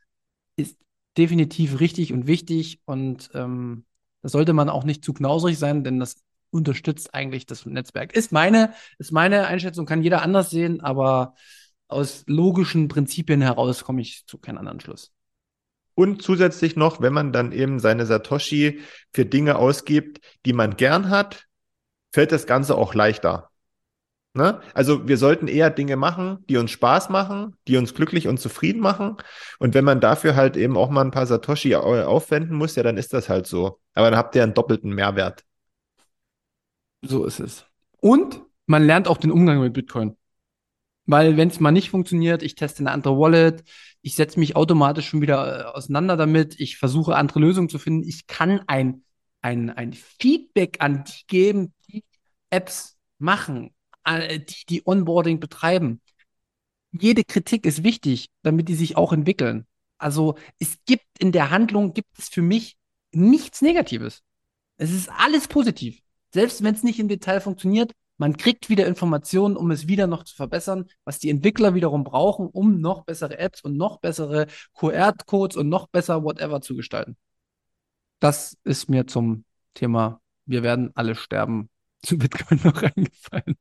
ist 0.57 0.77
definitiv 1.17 1.79
richtig 1.79 2.13
und 2.13 2.27
wichtig 2.27 2.81
und 2.85 3.31
ähm, 3.35 3.85
da 4.23 4.29
sollte 4.29 4.55
man 4.55 4.69
auch 4.69 4.83
nicht 4.83 5.05
zu 5.05 5.13
knausrig 5.13 5.57
sein, 5.57 5.85
denn 5.85 6.01
das 6.01 6.17
unterstützt 6.51 7.15
eigentlich 7.15 7.47
das 7.47 7.65
Netzwerk. 7.65 8.13
Ist 8.13 8.33
meine, 8.33 8.75
ist 8.99 9.13
meine 9.13 9.47
Einschätzung, 9.47 9.87
kann 9.87 10.03
jeder 10.03 10.23
anders 10.23 10.51
sehen, 10.51 10.81
aber 10.81 11.37
aus 11.87 12.25
logischen 12.27 12.89
Prinzipien 12.89 13.41
heraus 13.41 13.85
komme 13.85 14.01
ich 14.01 14.27
zu 14.27 14.37
keinem 14.37 14.59
anderen 14.59 14.81
Schluss. 14.81 15.13
Und 15.95 16.23
zusätzlich 16.23 16.77
noch, 16.77 17.01
wenn 17.01 17.13
man 17.13 17.33
dann 17.33 17.53
eben 17.53 17.79
seine 17.79 18.07
Satoshi 18.07 18.81
für 19.13 19.27
Dinge 19.27 19.57
ausgibt, 19.57 20.21
die 20.47 20.53
man 20.53 20.77
gern 20.77 21.11
hat, 21.11 21.47
fällt 22.13 22.33
das 22.33 22.47
Ganze 22.47 22.77
auch 22.77 22.95
leichter. 22.95 23.51
Ne? 24.35 24.63
Also 24.73 25.07
wir 25.07 25.19
sollten 25.19 25.47
eher 25.47 25.69
Dinge 25.69 25.97
machen, 25.97 26.45
die 26.49 26.57
uns 26.57 26.71
Spaß 26.71 27.11
machen, 27.11 27.57
die 27.69 27.77
uns 27.77 27.93
glücklich 27.93 28.29
und 28.29 28.41
zufrieden 28.41 28.81
machen. 28.81 29.19
Und 29.59 29.75
wenn 29.75 29.85
man 29.85 30.01
dafür 30.01 30.37
halt 30.37 30.57
eben 30.57 30.79
auch 30.79 30.89
mal 30.89 31.03
ein 31.03 31.11
paar 31.11 31.27
Satoshi 31.27 31.75
aufwenden 31.75 32.57
muss, 32.57 32.75
ja, 32.77 32.83
dann 32.83 32.97
ist 32.97 33.13
das 33.13 33.29
halt 33.29 33.47
so. 33.47 33.79
Aber 33.93 34.11
dann 34.11 34.19
habt 34.19 34.35
ihr 34.35 34.43
einen 34.43 34.55
doppelten 34.55 34.95
Mehrwert. 34.95 35.45
So 37.03 37.27
ist 37.27 37.41
es. 37.41 37.67
Und 38.01 38.41
man 38.67 38.85
lernt 38.85 39.07
auch 39.07 39.19
den 39.19 39.31
Umgang 39.31 39.61
mit 39.61 39.75
Bitcoin. 39.75 40.17
Weil 41.07 41.37
wenn 41.37 41.49
es 41.49 41.61
mal 41.61 41.73
nicht 41.73 41.91
funktioniert, 41.91 42.43
ich 42.43 42.55
teste 42.55 42.81
eine 42.81 42.93
andere 42.93 43.19
Wallet, 43.19 43.65
ich 44.03 44.15
setze 44.15 44.39
mich 44.39 44.57
automatisch 44.57 45.09
schon 45.09 45.21
wieder 45.21 45.61
äh, 45.61 45.65
auseinander 45.65 46.17
damit, 46.17 46.61
ich 46.61 46.77
versuche 46.77 47.17
andere 47.17 47.41
Lösungen 47.41 47.69
zu 47.69 47.79
finden. 47.79 48.07
Ich 48.09 48.27
kann 48.27 48.61
ein, 48.67 49.05
ein, 49.41 49.71
ein 49.71 49.93
Feedback 49.93 50.77
an 50.81 51.05
die 51.05 51.27
geben, 51.27 51.75
die 51.89 52.05
Apps 52.51 52.97
machen 53.19 53.71
äh, 54.05 54.41
die, 54.41 54.67
die 54.69 54.83
Onboarding 54.87 55.41
betreiben. 55.41 56.01
Jede 56.93 57.25
Kritik 57.25 57.67
ist 57.67 57.85
wichtig, 57.85 58.29
damit 58.43 58.69
die 58.69 58.75
sich 58.75 58.97
auch 58.97 59.13
entwickeln. 59.13 59.67
Also 59.99 60.37
es 60.59 60.79
gibt 60.85 61.07
in 61.19 61.33
der 61.33 61.51
Handlung, 61.51 61.95
gibt 61.95 62.19
es 62.19 62.29
für 62.29 62.43
mich 62.43 62.77
nichts 63.13 63.63
Negatives. 63.63 64.23
Es 64.77 64.91
ist 64.91 65.09
alles 65.09 65.49
positiv. 65.49 66.01
Selbst 66.33 66.63
wenn 66.63 66.75
es 66.75 66.83
nicht 66.83 66.99
im 66.99 67.09
Detail 67.09 67.41
funktioniert, 67.41 67.93
Man 68.23 68.37
kriegt 68.37 68.69
wieder 68.69 68.87
Informationen, 68.87 69.57
um 69.57 69.73
es 69.73 69.89
wieder 69.89 70.07
noch 70.07 70.23
zu 70.23 70.37
verbessern, 70.37 70.89
was 71.05 71.19
die 71.19 71.29
Entwickler 71.29 71.75
wiederum 71.75 72.05
brauchen, 72.05 72.47
um 72.47 72.81
noch 72.81 73.05
bessere 73.05 73.37
Apps 73.37 73.63
und 73.63 73.77
noch 73.77 73.99
bessere 73.99 74.47
QR-Codes 74.75 75.57
und 75.57 75.69
noch 75.69 75.89
besser 75.89 76.23
whatever 76.23 76.61
zu 76.61 76.77
gestalten. 76.77 77.17
Das 78.21 78.57
ist 78.63 78.89
mir 78.89 79.09
zum 79.09 79.45
Thema, 79.75 80.21
wir 80.47 80.63
werden 80.63 80.93
alle 80.95 81.17
sterben, 81.17 81.69
zu 82.05 82.17
Bitcoin 82.17 82.61
noch 82.63 82.81
eingefallen. 82.81 83.57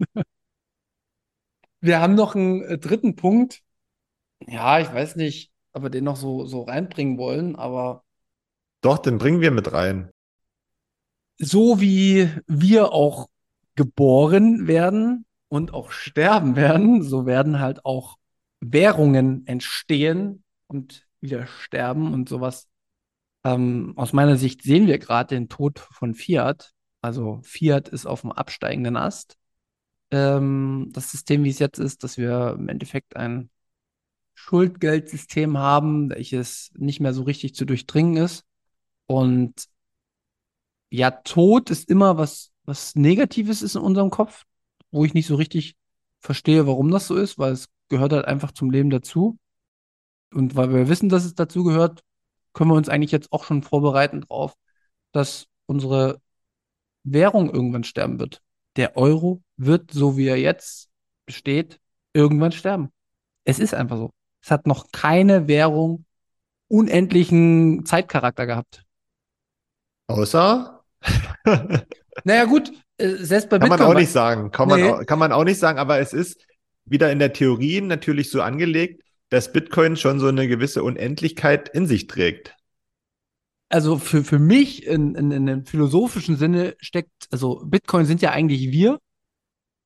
Wir 1.80 2.00
haben 2.00 2.14
noch 2.14 2.36
einen 2.36 2.62
äh, 2.62 2.78
dritten 2.78 3.16
Punkt. 3.16 3.64
Ja, 4.46 4.80
ich 4.80 4.94
weiß 4.94 5.16
nicht, 5.16 5.52
ob 5.74 5.82
wir 5.82 5.90
den 5.90 6.04
noch 6.04 6.18
so, 6.18 6.46
so 6.46 6.62
reinbringen 6.62 7.18
wollen, 7.18 7.56
aber 7.56 8.04
Doch, 8.82 9.00
den 9.00 9.18
bringen 9.18 9.42
wir 9.42 9.50
mit 9.50 9.74
rein. 9.74 10.12
so 11.40 11.82
wie 11.82 12.30
wir 12.46 12.92
auch 12.92 13.28
geboren 13.76 14.68
werden 14.68 15.26
und 15.48 15.74
auch 15.74 15.92
sterben 15.92 16.56
werden, 16.56 17.04
so 17.04 17.26
werden 17.26 17.60
halt 17.60 17.86
auch 17.86 18.18
Währungen 18.60 19.46
entstehen 19.48 20.44
und 20.68 21.08
wieder 21.20 21.48
sterben 21.48 22.14
und 22.14 22.30
sowas. 22.30 22.68
Ähm, 23.44 23.94
aus 23.96 24.14
meiner 24.14 24.38
Sicht 24.38 24.62
sehen 24.62 24.88
wir 24.88 25.00
gerade 25.00 25.36
den 25.36 25.50
Tod 25.50 25.80
von 25.80 26.14
Fiat. 26.14 26.74
Also 27.02 27.40
Fiat 27.44 27.90
ist 27.90 28.06
auf 28.06 28.22
dem 28.22 28.32
absteigenden 28.32 28.96
Ast. 28.96 29.36
Ähm, 30.12 30.90
das 30.94 31.12
System, 31.12 31.44
wie 31.44 31.50
es 31.50 31.60
jetzt 31.60 31.80
ist, 31.80 32.04
dass 32.04 32.18
wir 32.18 32.56
im 32.60 32.70
Endeffekt 32.70 33.16
ein 33.16 33.50
Schuldgeldsystem 34.36 35.58
haben, 35.58 36.10
welches 36.10 36.72
nicht 36.76 37.00
mehr 37.00 37.14
so 37.14 37.24
richtig 37.24 37.56
zu 37.56 37.66
durchdringen 37.66 38.18
ist. 38.18 38.44
Und 39.08 39.68
ja, 40.90 41.12
Tod 41.12 41.70
ist 41.70 41.90
immer 41.90 42.18
was, 42.18 42.51
was 42.66 42.96
Negatives 42.96 43.62
ist 43.62 43.76
in 43.76 43.82
unserem 43.82 44.10
Kopf, 44.10 44.46
wo 44.92 45.06
ich 45.06 45.14
nicht 45.14 45.28
so 45.28 45.36
richtig 45.36 45.76
verstehe, 46.20 46.68
warum 46.68 46.92
das 46.92 47.08
so 47.08 47.16
ist, 47.16 47.38
weil 47.38 47.54
es 47.54 47.70
gehört 47.90 48.14
halt 48.14 48.26
einfach 48.26 48.52
zum 48.52 48.72
Leben 48.72 48.90
dazu. 48.90 49.38
Und 50.34 50.56
weil 50.56 50.74
wir 50.74 50.88
wissen, 50.88 51.10
dass 51.10 51.26
es 51.26 51.36
dazu 51.36 51.64
gehört, 51.64 52.04
können 52.54 52.70
wir 52.70 52.76
uns 52.76 52.90
eigentlich 52.90 53.12
jetzt 53.12 53.32
auch 53.32 53.44
schon 53.44 53.64
vorbereiten 53.64 54.22
drauf, 54.22 54.56
dass 55.12 55.48
unsere 55.66 56.22
Währung 57.04 57.50
irgendwann 57.50 57.84
sterben 57.84 58.20
wird. 58.20 58.42
Der 58.76 58.96
Euro 58.96 59.42
wird, 59.58 59.92
so 59.92 60.18
wie 60.18 60.28
er 60.28 60.38
jetzt 60.38 60.90
besteht, 61.26 61.80
irgendwann 62.14 62.52
sterben. 62.52 62.90
Es 63.44 63.60
ist 63.60 63.74
einfach 63.74 63.98
so. 63.98 64.12
Es 64.42 64.52
hat 64.52 64.68
noch 64.68 64.92
keine 64.92 65.48
Währung 65.48 66.06
unendlichen 66.68 67.86
Zeitcharakter 67.86 68.46
gehabt. 68.46 68.84
Außer? 70.08 70.84
Kann 72.16 72.24
Naja, 72.26 72.46
gut, 72.46 72.72
äh, 72.98 73.10
selbst 73.16 73.50
bei 73.50 73.60
man 73.60 73.70
Bitcoin. 73.70 73.88
auch 73.88 73.94
wa- 73.96 74.00
nicht 74.00 74.12
sagen. 74.12 74.52
Kann, 74.52 74.68
Nee. 74.70 74.82
man 74.82 74.92
auch, 74.94 75.06
kann 75.06 75.20
man 75.20 75.32
auch 75.32 75.44
nicht 75.44 75.60
sagen, 75.60 75.80
aber 75.80 76.00
es 76.00 76.14
ist 76.14 76.46
wieder 76.86 77.12
in 77.12 77.20
der 77.20 77.34
Theorie 77.34 77.82
natürlich 77.82 78.30
so 78.32 78.42
angelegt, 78.42 79.04
dass 79.30 79.54
Bitcoin 79.54 79.96
schon 79.96 80.20
so 80.20 80.28
eine 80.28 80.48
gewisse 80.48 80.84
Unendlichkeit 80.84 81.70
in 81.70 81.86
sich 81.88 82.08
trägt. 82.08 82.56
also 83.70 83.98
für, 83.98 84.24
für 84.26 84.40
mich 84.40 84.86
in, 84.86 85.16
in, 85.16 85.32
in 85.32 85.48
einem 85.50 85.66
philosophischen 85.66 86.36
Sinne 86.36 86.76
steckt, 86.82 87.12
also 87.32 87.62
Bitcoin 87.66 88.06
sind 88.06 88.22
ja 88.22 88.32
eigentlich 88.32 88.72
wir. 88.72 89.00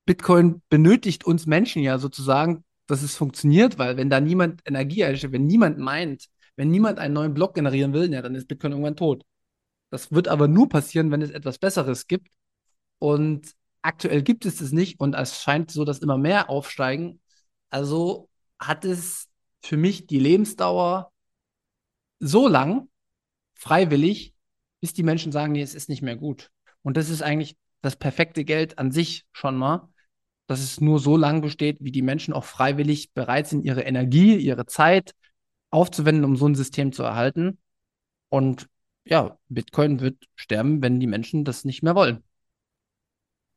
Bitcoin 0.07 0.61
benötigt 0.69 1.23
uns 1.25 1.45
Menschen 1.45 1.83
ja 1.83 1.99
sozusagen, 1.99 2.63
dass 2.87 3.03
es 3.03 3.15
funktioniert, 3.15 3.77
weil 3.77 3.97
wenn 3.97 4.09
da 4.09 4.19
niemand 4.19 4.61
Energie 4.65 5.03
einstellt, 5.03 5.33
wenn 5.33 5.45
niemand 5.45 5.77
meint, 5.77 6.25
wenn 6.55 6.69
niemand 6.69 6.97
einen 6.99 7.13
neuen 7.13 7.33
Block 7.35 7.53
generieren 7.55 7.93
will, 7.93 8.11
ja, 8.11 8.21
dann 8.23 8.33
ist 8.35 8.47
Bitcoin 8.47 8.71
irgendwann 8.71 8.95
tot. 8.95 9.23
Das 9.95 10.11
wird 10.11 10.27
aber 10.27 10.49
nur 10.49 10.67
passieren, 10.67 11.09
wenn 11.09 11.21
es 11.21 11.31
etwas 11.31 11.57
Besseres 11.57 12.07
gibt. 12.07 12.27
Und 12.99 13.53
aktuell 13.81 14.23
gibt 14.23 14.45
es 14.45 14.59
es 14.59 14.73
nicht 14.73 14.99
und 14.99 15.13
es 15.13 15.41
scheint 15.41 15.71
so, 15.71 15.85
dass 15.85 15.99
immer 15.99 16.17
mehr 16.17 16.49
aufsteigen. 16.49 17.21
Also 17.69 18.29
hat 18.59 18.83
es 18.83 19.29
für 19.61 19.77
mich 19.77 20.05
die 20.05 20.19
Lebensdauer 20.19 21.13
so 22.19 22.49
lang, 22.49 22.89
freiwillig, 23.53 24.35
bis 24.81 24.91
die 24.91 25.03
Menschen 25.03 25.31
sagen, 25.31 25.53
nee, 25.53 25.61
es 25.61 25.75
ist 25.75 25.87
nicht 25.87 26.01
mehr 26.01 26.17
gut. 26.17 26.51
Und 26.81 26.97
das 26.97 27.09
ist 27.09 27.21
eigentlich 27.21 27.55
das 27.81 27.95
perfekte 27.95 28.43
Geld 28.43 28.77
an 28.77 28.91
sich 28.91 29.23
schon 29.31 29.55
mal, 29.55 29.87
dass 30.47 30.59
es 30.59 30.81
nur 30.81 30.99
so 30.99 31.15
lang 31.15 31.39
besteht, 31.39 31.77
wie 31.79 31.93
die 31.93 32.01
Menschen 32.01 32.33
auch 32.33 32.43
freiwillig 32.43 33.13
bereit 33.13 33.47
sind, 33.47 33.63
ihre 33.63 33.83
Energie, 33.83 34.35
ihre 34.35 34.65
Zeit 34.65 35.15
aufzuwenden, 35.69 36.25
um 36.25 36.35
so 36.35 36.49
ein 36.49 36.55
System 36.55 36.91
zu 36.91 37.03
erhalten. 37.03 37.59
Und 38.27 38.67
ja, 39.05 39.37
Bitcoin 39.49 40.01
wird 40.01 40.25
sterben, 40.35 40.81
wenn 40.81 40.99
die 40.99 41.07
Menschen 41.07 41.45
das 41.45 41.63
nicht 41.63 41.83
mehr 41.83 41.95
wollen. 41.95 42.23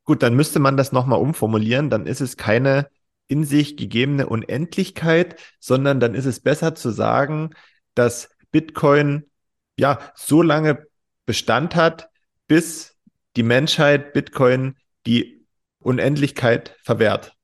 Gut, 0.05 0.23
dann 0.23 0.35
müsste 0.35 0.59
man 0.59 0.77
das 0.77 0.91
nochmal 0.91 1.19
umformulieren. 1.19 1.89
Dann 1.89 2.05
ist 2.05 2.21
es 2.21 2.37
keine 2.37 2.89
in 3.27 3.43
sich 3.43 3.77
gegebene 3.77 4.27
Unendlichkeit, 4.27 5.39
sondern 5.59 5.99
dann 5.99 6.15
ist 6.15 6.25
es 6.25 6.39
besser 6.39 6.73
zu 6.73 6.89
sagen, 6.89 7.51
dass 7.93 8.29
Bitcoin 8.51 9.29
ja 9.77 9.99
so 10.15 10.41
lange 10.41 10.87
Bestand 11.25 11.75
hat, 11.75 12.09
bis 12.47 12.97
die 13.35 13.43
Menschheit 13.43 14.13
Bitcoin 14.13 14.77
die 15.05 15.45
Unendlichkeit 15.79 16.75
verwehrt. 16.81 17.35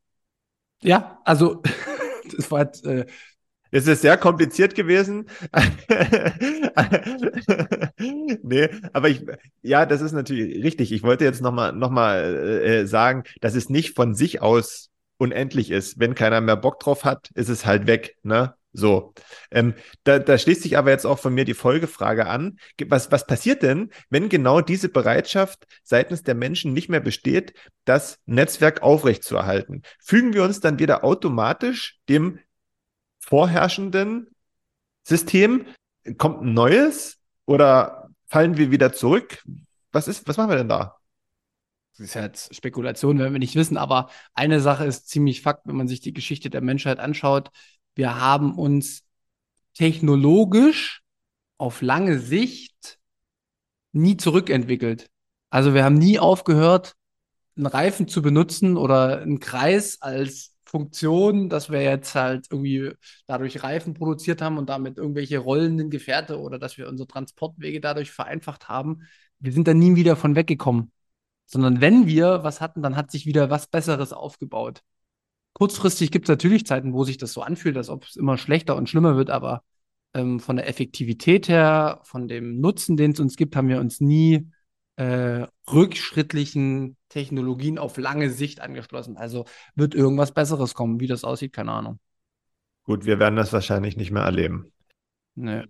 Ja, 0.82 1.22
also 1.24 1.62
das 2.36 2.49
war 2.49 2.62
jetzt, 2.62 2.86
äh, 2.86 3.06
Es 3.72 3.88
ist 3.88 4.01
sehr 4.01 4.18
kompliziert 4.18 4.76
gewesen. 4.76 5.28
nee, 8.43 8.70
aber 8.93 9.09
ich, 9.09 9.26
ja, 9.61 9.86
das 9.86 10.01
ist 10.01 10.13
natürlich 10.13 10.63
richtig. 10.63 10.91
Ich 10.91 11.03
wollte 11.03 11.24
jetzt 11.24 11.41
nochmal 11.41 11.74
noch 11.74 11.89
mal, 11.89 12.61
äh, 12.63 12.88
sagen, 12.88 13.24
dass 13.41 13.55
es 13.55 13.70
nicht 13.70 13.95
von 13.95 14.16
sich 14.16 14.41
aus 14.41 14.89
unendlich 15.18 15.72
ist. 15.72 15.99
Wenn 15.99 16.16
keiner 16.16 16.41
mehr 16.41 16.57
Bock 16.57 16.80
drauf 16.80 17.03
hat, 17.03 17.30
ist 17.36 17.49
es 17.49 17.66
halt 17.66 17.88
weg, 17.88 18.18
ne? 18.24 18.55
So. 18.76 19.13
Ähm, 19.51 19.74
da, 20.03 20.20
da 20.20 20.38
schließt 20.38 20.63
sich 20.63 20.78
aber 20.78 20.91
jetzt 20.91 21.05
auch 21.05 21.18
von 21.18 21.34
mir 21.34 21.45
die 21.45 21.53
Folgefrage 21.53 22.28
an. 22.28 22.57
Was, 22.88 23.09
was 23.09 23.26
passiert 23.26 23.63
denn, 23.63 23.89
wenn 24.09 24.28
genau 24.28 24.59
diese 24.59 24.89
Bereitschaft 24.89 25.66
seitens 25.84 26.24
der 26.24 26.36
Menschen 26.36 26.74
nicht 26.74 26.89
mehr 26.89 26.99
besteht, 26.99 27.53
das 27.86 28.20
Netzwerk 28.26 28.84
aufrechtzuerhalten? 28.84 29.84
Fügen 30.03 30.34
wir 30.34 30.43
uns 30.43 30.59
dann 30.59 30.78
wieder 30.78 31.05
automatisch 31.05 31.99
dem 32.09 32.39
vorherrschenden 33.26 34.28
System? 35.03 35.65
Kommt 36.17 36.43
ein 36.43 36.53
neues 36.53 37.17
oder 37.45 38.09
fallen 38.28 38.57
wir 38.57 38.71
wieder 38.71 38.93
zurück? 38.93 39.43
Was 39.91 40.07
ist, 40.07 40.28
was 40.28 40.38
machen 40.38 40.49
wir 40.49 40.57
denn 40.57 40.69
da? 40.69 40.97
Das 41.91 42.01
ist 42.01 42.13
ja 42.13 42.23
jetzt 42.23 42.53
Spekulation, 42.53 43.17
werden 43.19 43.34
wir 43.34 43.39
nicht 43.39 43.55
wissen, 43.55 43.78
aber 43.78 44.09
eine 44.34 44.59
Sache 44.59 44.86
ist 44.86 45.09
ziemlich 45.09 45.41
Fakt, 45.41 45.65
wenn 45.65 45.78
man 45.78 45.88
sich 45.88 46.01
die 46.01 46.13
Geschichte 46.13 46.49
der 46.49 46.61
Menschheit 46.61 46.99
anschaut. 46.99 47.49
Wir 47.95 48.19
haben 48.19 48.57
uns 48.57 49.03
technologisch 49.73 51.01
auf 51.57 51.82
lange 51.82 52.19
Sicht 52.19 52.99
nie 53.93 54.17
zurückentwickelt. 54.17 55.09
Also 55.49 55.73
wir 55.73 55.86
haben 55.86 55.95
nie 55.97 56.19
aufgehört, 56.19 56.95
einen 57.55 57.67
Reifen 57.67 58.07
zu 58.09 58.21
benutzen 58.21 58.76
oder 58.76 59.21
einen 59.21 59.39
Kreis 59.39 60.01
als 60.01 60.55
Funktion, 60.78 61.49
dass 61.49 61.69
wir 61.69 61.82
jetzt 61.82 62.15
halt 62.15 62.47
irgendwie 62.51 62.91
dadurch 63.28 63.63
Reifen 63.63 63.93
produziert 63.93 64.41
haben 64.41 64.57
und 64.57 64.69
damit 64.69 64.97
irgendwelche 64.97 65.39
rollenden 65.39 65.89
Gefährte 65.89 66.39
oder 66.39 66.59
dass 66.59 66.78
wir 66.78 66.88
unsere 66.88 67.07
Transportwege 67.07 67.82
dadurch 67.82 68.11
vereinfacht 68.11 68.69
haben. 68.69 69.03
Wir 69.39 69.51
sind 69.51 69.67
da 69.67 69.73
nie 69.73 69.95
wieder 69.95 70.15
von 70.15 70.36
weggekommen 70.36 70.91
sondern 71.45 71.82
wenn 71.82 72.07
wir 72.07 72.43
was 72.43 72.61
hatten, 72.61 72.82
dann 72.82 72.95
hat 72.95 73.11
sich 73.11 73.26
wieder 73.26 73.49
was 73.49 73.67
Besseres 73.67 74.13
aufgebaut. 74.13 74.82
Kurzfristig 75.53 76.11
gibt 76.11 76.26
es 76.26 76.30
natürlich 76.30 76.65
Zeiten, 76.65 76.93
wo 76.93 77.03
sich 77.03 77.17
das 77.17 77.34
so 77.34 77.41
anfühlt, 77.41 77.78
als 77.78 77.89
ob 77.89 78.03
es 78.03 78.15
immer 78.15 78.38
schlechter 78.38 78.76
und 78.76 78.89
schlimmer 78.89 79.15
wird, 79.15 79.30
aber 79.30 79.63
ähm, 80.13 80.39
von 80.39 80.57
der 80.57 80.67
Effektivität 80.67 81.47
her, 81.47 82.01
von 82.03 82.28
dem 82.28 82.59
Nutzen, 82.59 82.97
den 82.97 83.11
es 83.11 83.19
uns 83.19 83.38
gibt, 83.38 83.55
haben 83.55 83.69
wir 83.69 83.80
uns 83.80 84.01
nie 84.01 84.49
äh, 84.97 85.45
rückschrittlichen 85.71 86.95
Technologien 87.09 87.77
auf 87.77 87.97
lange 87.97 88.29
Sicht 88.29 88.61
angeschlossen. 88.61 89.17
Also 89.17 89.45
wird 89.75 89.95
irgendwas 89.95 90.31
Besseres 90.31 90.73
kommen. 90.73 90.99
Wie 90.99 91.07
das 91.07 91.23
aussieht, 91.23 91.53
keine 91.53 91.71
Ahnung. 91.71 91.99
Gut, 92.83 93.05
wir 93.05 93.19
werden 93.19 93.35
das 93.35 93.51
wahrscheinlich 93.51 93.97
nicht 93.97 94.11
mehr 94.11 94.23
erleben. 94.23 94.71
Nee. 95.35 95.63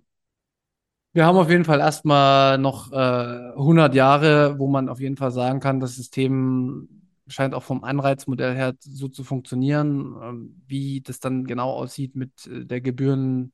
Wir 1.14 1.26
haben 1.26 1.38
auf 1.38 1.50
jeden 1.50 1.64
Fall 1.64 1.80
erstmal 1.80 2.58
noch 2.58 2.92
äh, 2.92 2.96
100 2.96 3.96
Jahre, 3.96 4.60
wo 4.60 4.68
man 4.68 4.90
auf 4.90 5.00
jeden 5.00 5.16
Fall 5.16 5.32
sagen 5.32 5.62
kann, 5.62 5.80
das 5.80 5.96
System 5.96 6.90
scheint 7.28 7.54
auch 7.54 7.64
vom 7.64 7.84
Anreizmodell 7.84 8.54
her 8.54 8.76
so 8.80 9.08
zu 9.08 9.24
funktionieren. 9.24 10.16
Ähm, 10.22 10.64
wie 10.68 11.02
das 11.02 11.20
dann 11.20 11.46
genau 11.46 11.72
aussieht 11.72 12.16
mit 12.16 12.48
äh, 12.48 12.66
der 12.66 12.82
Gebühren 12.82 13.54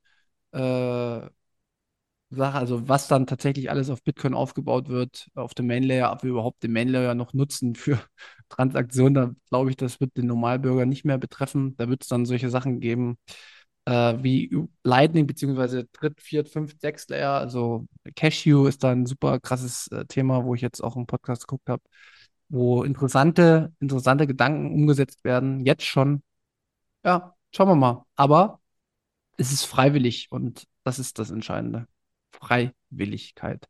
äh, 0.50 1.20
Sache, 2.36 2.58
also 2.58 2.88
was 2.88 3.08
dann 3.08 3.26
tatsächlich 3.26 3.70
alles 3.70 3.90
auf 3.90 4.02
Bitcoin 4.02 4.34
aufgebaut 4.34 4.88
wird, 4.88 5.28
auf 5.34 5.54
dem 5.54 5.66
Main 5.66 5.82
Layer, 5.82 6.12
ob 6.12 6.22
wir 6.22 6.30
überhaupt 6.30 6.62
den 6.62 6.72
Main 6.72 6.88
Layer 6.88 7.14
noch 7.14 7.32
nutzen 7.34 7.74
für 7.74 7.98
Transaktionen, 8.48 9.14
da 9.14 9.30
glaube 9.48 9.70
ich, 9.70 9.76
das 9.76 10.00
wird 10.00 10.16
den 10.16 10.26
Normalbürger 10.26 10.86
nicht 10.86 11.04
mehr 11.04 11.18
betreffen. 11.18 11.76
Da 11.76 11.88
wird 11.88 12.02
es 12.02 12.08
dann 12.08 12.26
solche 12.26 12.50
Sachen 12.50 12.80
geben, 12.80 13.18
äh, 13.86 14.14
wie 14.22 14.50
Lightning, 14.84 15.26
beziehungsweise 15.26 15.84
Dritt, 15.92 16.20
Viert, 16.20 16.48
Fünft, 16.48 16.80
Sechst 16.80 17.10
Layer. 17.10 17.32
Also 17.34 17.86
Cashew 18.16 18.66
ist 18.66 18.82
da 18.84 18.90
ein 18.92 19.06
super 19.06 19.40
krasses 19.40 19.88
äh, 19.88 20.04
Thema, 20.06 20.44
wo 20.44 20.54
ich 20.54 20.60
jetzt 20.62 20.80
auch 20.82 20.96
im 20.96 21.06
Podcast 21.06 21.46
geguckt 21.46 21.68
habe, 21.68 21.82
wo 22.48 22.82
interessante, 22.84 23.72
interessante 23.80 24.26
Gedanken 24.26 24.72
umgesetzt 24.74 25.24
werden, 25.24 25.64
jetzt 25.66 25.84
schon. 25.84 26.22
Ja, 27.04 27.34
schauen 27.54 27.68
wir 27.68 27.76
mal. 27.76 28.04
Aber 28.16 28.60
es 29.38 29.52
ist 29.52 29.64
freiwillig 29.66 30.28
und 30.32 30.66
das 30.84 30.98
ist 30.98 31.18
das 31.18 31.30
Entscheidende. 31.30 31.86
Freiwilligkeit. 32.32 33.68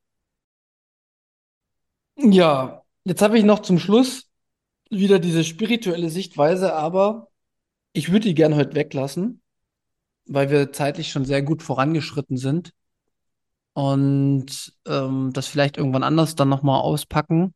Ja, 2.17 2.83
jetzt 3.05 3.23
habe 3.23 3.39
ich 3.39 3.45
noch 3.45 3.61
zum 3.61 3.79
Schluss 3.79 4.29
wieder 4.91 5.19
diese 5.19 5.45
spirituelle 5.45 6.11
Sichtweise, 6.11 6.75
aber 6.75 7.29
ich 7.93 8.11
würde 8.13 8.29
die 8.29 8.35
gern 8.35 8.55
heute 8.55 8.75
weglassen, 8.75 9.43
weil 10.27 10.51
wir 10.51 10.73
zeitlich 10.73 11.11
schon 11.11 11.25
sehr 11.25 11.43
gut 11.43 11.63
vorangeschritten 11.63 12.37
sind 12.37 12.73
und 13.75 14.75
ähm, 14.87 15.33
das 15.33 15.49
vielleicht 15.49 15.79
irgendwann 15.79 16.03
anders 16.03 16.35
dann 16.35 16.49
nochmal 16.49 16.81
auspacken 16.81 17.55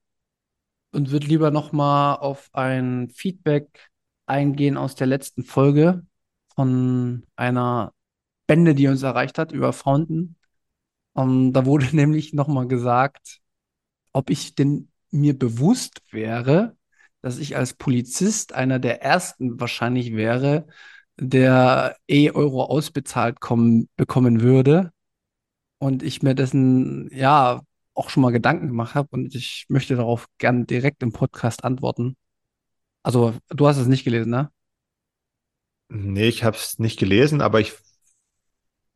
und 0.93 1.11
würde 1.11 1.27
lieber 1.27 1.51
nochmal 1.51 2.17
auf 2.17 2.49
ein 2.53 3.11
Feedback 3.11 3.91
eingehen 4.27 4.77
aus 4.77 4.95
der 4.95 5.07
letzten 5.07 5.45
Folge 5.45 6.05
von 6.55 7.27
einer 7.37 7.93
Bände, 8.47 8.75
die 8.75 8.89
uns 8.89 9.03
erreicht 9.03 9.39
hat 9.39 9.53
über 9.53 9.73
Fountain. 9.73 10.36
Um, 11.17 11.53
da 11.53 11.65
wurde 11.65 11.87
nämlich 11.97 12.33
nochmal 12.35 12.69
gesagt, 12.69 13.41
ob 14.13 14.31
ich 14.31 14.55
denn 14.55 14.91
mir 15.11 15.39
bewusst 15.39 16.03
wäre, 16.11 16.77
dass 17.23 17.39
ich 17.39 17.57
als 17.57 17.75
Polizist 17.75 18.55
einer 18.55 18.79
der 18.79 19.03
ersten 19.03 19.59
wahrscheinlich 19.59 20.15
wäre, 20.15 20.67
der 21.19 21.97
E-Euro 22.07 22.65
ausbezahlt 22.65 23.41
kommen, 23.41 23.89
bekommen 23.97 24.43
würde. 24.43 24.93
Und 25.79 26.03
ich 26.03 26.23
mir 26.23 26.35
dessen, 26.35 27.11
ja, 27.13 27.63
auch 27.95 28.11
schon 28.11 28.23
mal 28.23 28.31
Gedanken 28.33 28.69
gemacht 28.69 28.95
habe 28.95 29.09
und 29.13 29.35
ich 29.35 29.65
möchte 29.69 29.97
darauf 29.97 30.27
gern 30.39 30.67
direkt 30.67 31.03
im 31.03 31.13
Podcast 31.13 31.65
antworten. 31.65 32.17
Also, 33.03 33.35
du 33.49 33.67
hast 33.67 33.79
es 33.79 33.87
nicht 33.87 34.05
gelesen, 34.05 34.31
ne? 34.31 34.51
Nee, 35.89 36.29
ich 36.29 36.45
habe 36.45 36.57
es 36.57 36.79
nicht 36.79 36.99
gelesen, 36.99 37.41
aber 37.41 37.61
ich 37.61 37.73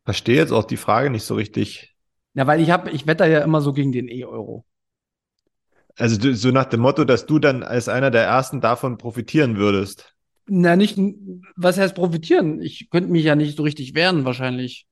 verstehe 0.03 0.35
jetzt 0.35 0.51
auch 0.51 0.65
die 0.65 0.77
Frage 0.77 1.09
nicht 1.09 1.23
so 1.23 1.35
richtig. 1.35 1.90
Ja, 2.33 2.47
weil 2.47 2.61
ich 2.61 2.71
habe, 2.71 2.91
ich 2.91 3.07
wetter 3.07 3.27
ja 3.27 3.39
immer 3.39 3.61
so 3.61 3.73
gegen 3.73 3.91
den 3.91 4.07
E-Euro. 4.07 4.65
Also 5.97 6.17
du, 6.17 6.35
so 6.35 6.51
nach 6.51 6.65
dem 6.65 6.79
Motto, 6.81 7.03
dass 7.03 7.25
du 7.25 7.39
dann 7.39 7.63
als 7.63 7.89
einer 7.89 8.11
der 8.11 8.23
ersten 8.23 8.61
davon 8.61 8.97
profitieren 8.97 9.57
würdest. 9.57 10.15
Na, 10.47 10.75
nicht, 10.75 10.97
was 11.55 11.77
heißt 11.77 11.95
profitieren? 11.95 12.61
Ich 12.61 12.89
könnte 12.89 13.11
mich 13.11 13.23
ja 13.23 13.35
nicht 13.35 13.57
so 13.57 13.63
richtig 13.63 13.93
wehren, 13.93 14.25
wahrscheinlich. 14.25 14.87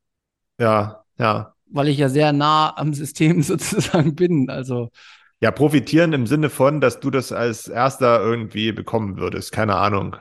Ja, 0.60 1.04
ja. 1.18 1.54
Weil 1.72 1.88
ich 1.88 1.98
ja 1.98 2.10
sehr 2.10 2.34
nah 2.34 2.76
am 2.78 2.94
System 2.94 3.42
sozusagen 3.42 4.16
bin. 4.16 4.50
Also. 4.50 4.90
Ja, 5.42 5.52
profitieren 5.52 6.12
im 6.14 6.28
Sinne 6.28 6.50
von, 6.50 6.82
dass 6.82 7.00
du 7.00 7.10
das 7.10 7.32
als 7.32 7.68
erster 7.68 8.22
irgendwie 8.22 8.72
bekommen 8.72 9.18
würdest. 9.18 9.52
Keine 9.52 9.76
Ahnung. 9.76 10.18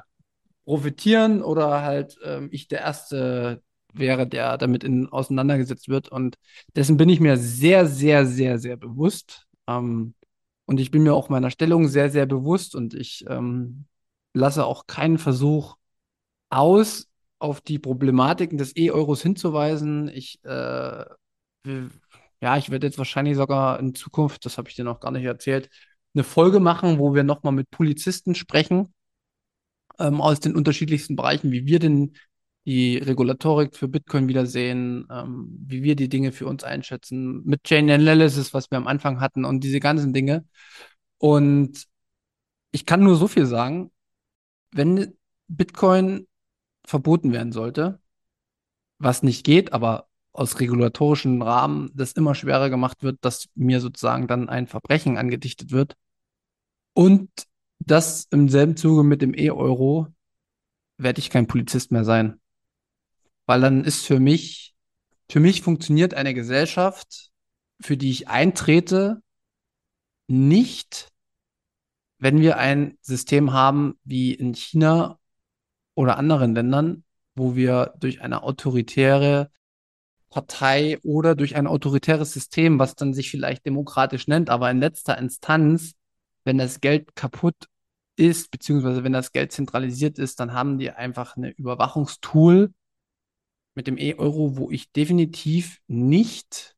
Profitieren 0.65 1.43
oder 1.43 1.83
halt 1.83 2.17
ähm, 2.25 2.49
ich 2.53 2.69
der 2.69 2.81
Erste 2.81 3.63
wäre, 3.95 4.27
der 4.27 4.59
damit 4.59 4.85
in, 4.85 5.09
auseinandergesetzt 5.09 5.89
wird. 5.89 6.09
Und 6.09 6.37
dessen 6.77 6.97
bin 6.97 7.09
ich 7.09 7.21
mir 7.21 7.37
sehr, 7.37 7.87
sehr, 7.87 8.27
sehr, 8.27 8.59
sehr 8.59 8.77
bewusst. 8.77 9.47
Ähm, 9.67 10.15
und 10.67 10.81
ich 10.81 10.91
bin 10.91 11.03
mir 11.03 11.15
auch 11.15 11.29
meiner 11.29 11.51
Stellung 11.51 11.89
sehr, 11.89 12.11
sehr 12.11 12.27
bewusst 12.27 12.75
und 12.75 12.95
ich 12.95 13.25
ähm, 13.29 13.87
lasse 14.35 14.67
auch 14.67 14.87
keinen 14.87 15.19
Versuch 15.19 15.77
aus, 16.51 17.09
auf 17.39 17.61
die 17.61 17.79
Problematiken 17.79 18.59
des 18.59 18.77
E-Euros 18.77 19.23
hinzuweisen. 19.23 20.09
Ich, 20.09 20.45
äh, 20.45 21.05
ja, 22.41 22.57
ich 22.57 22.71
werde 22.71 22.87
jetzt 22.87 22.99
wahrscheinlich 22.99 23.37
sogar 23.37 23.81
in 23.81 23.95
Zukunft, 23.95 24.45
das 24.45 24.59
habe 24.59 24.69
ich 24.69 24.75
dir 24.77 24.85
noch 24.85 25.01
gar 25.01 25.11
nicht 25.13 25.25
erzählt, 25.25 25.71
eine 26.15 26.25
Folge 26.25 26.61
machen, 26.61 26.99
wo 26.99 27.15
wir 27.15 27.23
nochmal 27.23 27.53
mit 27.53 27.71
Polizisten 27.71 28.35
sprechen 28.35 28.93
ähm, 29.99 30.21
aus 30.21 30.41
den 30.41 30.57
unterschiedlichsten 30.57 31.17
Bereichen, 31.17 31.53
wie 31.53 31.67
wir 31.67 31.79
denn 31.79 32.15
die 32.67 32.99
Regulatorik 32.99 33.75
für 33.77 33.89
Bitcoin 33.89 34.29
wiedersehen, 34.29 35.07
ähm, 35.11 35.49
wie 35.67 35.83
wir 35.83 35.97
die 35.97 36.09
Dinge 36.09 36.33
für 36.33 36.47
uns 36.47 36.65
einschätzen, 36.65 37.43
mit 37.45 37.65
Chain 37.65 37.91
Analysis, 37.91 38.53
was 38.55 38.71
wir 38.71 38.79
am 38.79 38.87
Anfang 38.87 39.21
hatten 39.21 39.45
und 39.45 39.65
diese 39.65 39.81
ganzen 39.81 40.13
Dinge. 40.13 40.45
Und 41.19 41.87
ich 42.71 42.87
kann 42.87 43.03
nur 43.03 43.17
so 43.17 43.29
viel 43.29 43.47
sagen, 43.47 43.91
wenn 44.73 45.15
Bitcoin 45.49 46.27
verboten 46.85 47.33
werden 47.33 47.53
sollte, 47.53 48.01
was 48.99 49.23
nicht 49.23 49.45
geht, 49.45 49.73
aber 49.73 50.09
aus 50.33 50.61
regulatorischen 50.61 51.43
Rahmen 51.43 51.91
das 51.95 52.13
immer 52.13 52.35
schwerer 52.35 52.71
gemacht 52.71 53.03
wird, 53.03 53.19
dass 53.23 53.49
mir 53.55 53.81
sozusagen 53.81 54.27
dann 54.29 54.49
ein 54.49 54.67
Verbrechen 54.67 55.17
angedichtet 55.17 55.73
wird. 55.73 55.97
Und 56.95 57.31
das 57.79 58.27
im 58.31 58.49
selben 58.49 58.77
Zuge 58.77 59.05
mit 59.05 59.23
dem 59.23 59.35
E-Euro 59.35 60.09
werde 60.97 61.21
ich 61.21 61.31
kein 61.31 61.47
Polizist 61.47 61.93
mehr 61.93 62.05
sein. 62.05 62.41
Weil 63.49 63.63
dann 63.63 63.83
ist 63.83 64.05
für 64.05 64.21
mich, 64.21 64.75
für 65.31 65.41
mich 65.41 65.63
funktioniert 65.63 66.13
eine 66.13 66.35
Gesellschaft, 66.35 67.31
für 67.81 67.97
die 67.97 68.11
ich 68.11 68.29
eintrete, 68.29 69.23
nicht, 70.27 71.09
wenn 72.19 72.43
wir 72.43 72.59
ein 72.59 72.99
System 73.01 73.55
haben 73.55 73.99
wie 74.05 74.35
in 74.35 74.53
China 74.53 75.19
oder 75.95 76.19
anderen 76.19 76.55
Ländern, 76.55 77.05
wo 77.37 77.57
wir 77.57 77.95
durch 77.99 78.21
eine 78.21 78.43
autoritäre 78.43 79.51
Partei 80.29 80.99
oder 81.03 81.35
durch 81.35 81.57
ein 81.57 81.67
autoritäres 81.67 82.35
System, 82.35 82.79
was 82.79 82.97
dann 82.97 83.15
sich 83.15 83.31
vielleicht 83.31 83.65
demokratisch 83.65 84.27
nennt, 84.27 84.51
aber 84.51 84.71
in 84.71 84.81
letzter 84.81 85.17
Instanz, 85.17 85.95
wenn 86.45 86.59
das 86.59 86.83
Geld 86.83 87.17
kaputt 87.17 87.57
ist, 88.15 88.51
beziehungsweise 88.51 89.05
wenn 89.05 89.15
das 89.15 89.33
Geld 89.33 89.53
zentralisiert 89.53 90.19
ist, 90.19 90.39
dann 90.39 90.53
haben 90.53 90.77
die 90.77 90.91
einfach 90.91 91.39
eine 91.39 91.49
Überwachungstool, 91.49 92.75
mit 93.79 93.87
dem 93.87 93.97
E-Euro, 93.97 94.57
wo 94.57 94.73
ich 94.73 94.91
definitiv 94.91 95.79
nicht 95.87 96.75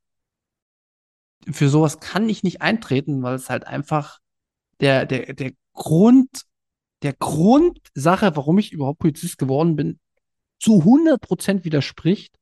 für 1.51 1.71
sowas 1.71 1.99
kann 1.99 2.29
ich 2.29 2.43
nicht 2.43 2.61
eintreten, 2.61 3.23
weil 3.23 3.37
es 3.37 3.49
halt 3.49 3.67
einfach 3.67 4.19
der, 4.81 5.07
der, 5.07 5.33
der 5.33 5.53
Grund, 5.73 6.43
der 7.01 7.15
Grundsache, 7.15 8.37
warum 8.37 8.59
ich 8.59 8.73
überhaupt 8.73 8.99
Polizist 8.99 9.39
geworden 9.39 9.77
bin, 9.77 9.99
zu 10.59 10.81
100 10.81 11.19
Prozent 11.23 11.65
widerspricht, 11.65 12.39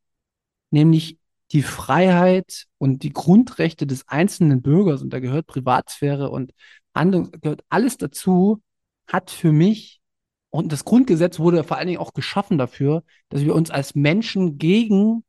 nämlich 0.72 1.18
die 1.52 1.62
Freiheit 1.62 2.66
und 2.78 3.04
die 3.04 3.12
Grundrechte 3.12 3.86
des 3.86 4.08
einzelnen 4.08 4.60
Bürgers, 4.60 5.02
und 5.02 5.10
da 5.10 5.20
gehört 5.20 5.46
Privatsphäre 5.46 6.30
und 6.30 6.52
Handlung, 6.96 7.30
gehört 7.30 7.62
alles 7.68 7.96
dazu, 7.96 8.60
hat 9.06 9.30
für 9.30 9.52
mich 9.52 9.97
und 10.50 10.72
das 10.72 10.84
Grundgesetz 10.84 11.38
wurde 11.38 11.64
vor 11.64 11.76
allen 11.76 11.88
Dingen 11.88 12.00
auch 12.00 12.14
geschaffen 12.14 12.58
dafür, 12.58 13.04
dass 13.28 13.42
wir 13.42 13.54
uns 13.54 13.70
als 13.70 13.94
Menschen 13.94 14.58
gegen, 14.58 15.24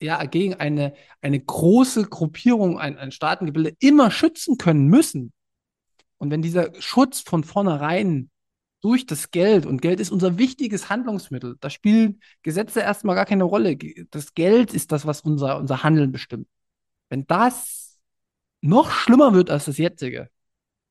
ja, 0.00 0.24
gegen 0.24 0.54
eine, 0.54 0.94
eine 1.22 1.40
große 1.40 2.04
Gruppierung, 2.04 2.78
ein, 2.78 2.98
ein 2.98 3.12
Staatengebilde 3.12 3.74
immer 3.80 4.10
schützen 4.10 4.58
können 4.58 4.86
müssen. 4.86 5.32
Und 6.18 6.30
wenn 6.30 6.42
dieser 6.42 6.70
Schutz 6.80 7.20
von 7.20 7.44
vornherein 7.44 8.30
durch 8.82 9.06
das 9.06 9.30
Geld, 9.30 9.64
und 9.64 9.80
Geld 9.80 10.00
ist 10.00 10.10
unser 10.10 10.38
wichtiges 10.38 10.90
Handlungsmittel, 10.90 11.56
da 11.60 11.70
spielen 11.70 12.20
Gesetze 12.42 12.80
erstmal 12.80 13.14
gar 13.14 13.26
keine 13.26 13.44
Rolle. 13.44 13.76
Das 14.10 14.34
Geld 14.34 14.74
ist 14.74 14.92
das, 14.92 15.06
was 15.06 15.22
unser, 15.22 15.58
unser 15.58 15.82
Handeln 15.82 16.12
bestimmt. 16.12 16.46
Wenn 17.08 17.26
das 17.26 17.98
noch 18.60 18.90
schlimmer 18.90 19.34
wird 19.34 19.50
als 19.50 19.64
das 19.66 19.78
jetzige, 19.78 20.28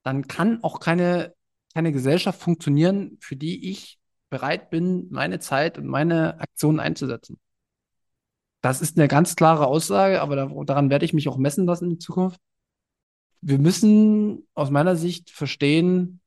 dann 0.03 0.27
kann 0.27 0.63
auch 0.63 0.79
keine 0.79 1.33
keine 1.73 1.91
Gesellschaft 1.91 2.41
funktionieren, 2.41 3.17
für 3.21 3.35
die 3.35 3.69
ich 3.69 3.99
bereit 4.29 4.69
bin, 4.69 5.07
meine 5.11 5.39
Zeit 5.39 5.77
und 5.77 5.87
meine 5.87 6.39
Aktionen 6.39 6.79
einzusetzen. 6.79 7.39
Das 8.61 8.81
ist 8.81 8.97
eine 8.97 9.07
ganz 9.07 9.35
klare 9.35 9.67
Aussage, 9.67 10.21
aber 10.21 10.65
daran 10.65 10.89
werde 10.89 11.05
ich 11.05 11.13
mich 11.13 11.27
auch 11.27 11.37
messen 11.37 11.65
lassen 11.65 11.91
in 11.91 11.99
Zukunft. 11.99 12.39
Wir 13.41 13.57
müssen 13.57 14.47
aus 14.53 14.69
meiner 14.69 14.95
Sicht 14.95 15.31
verstehen, 15.31 16.21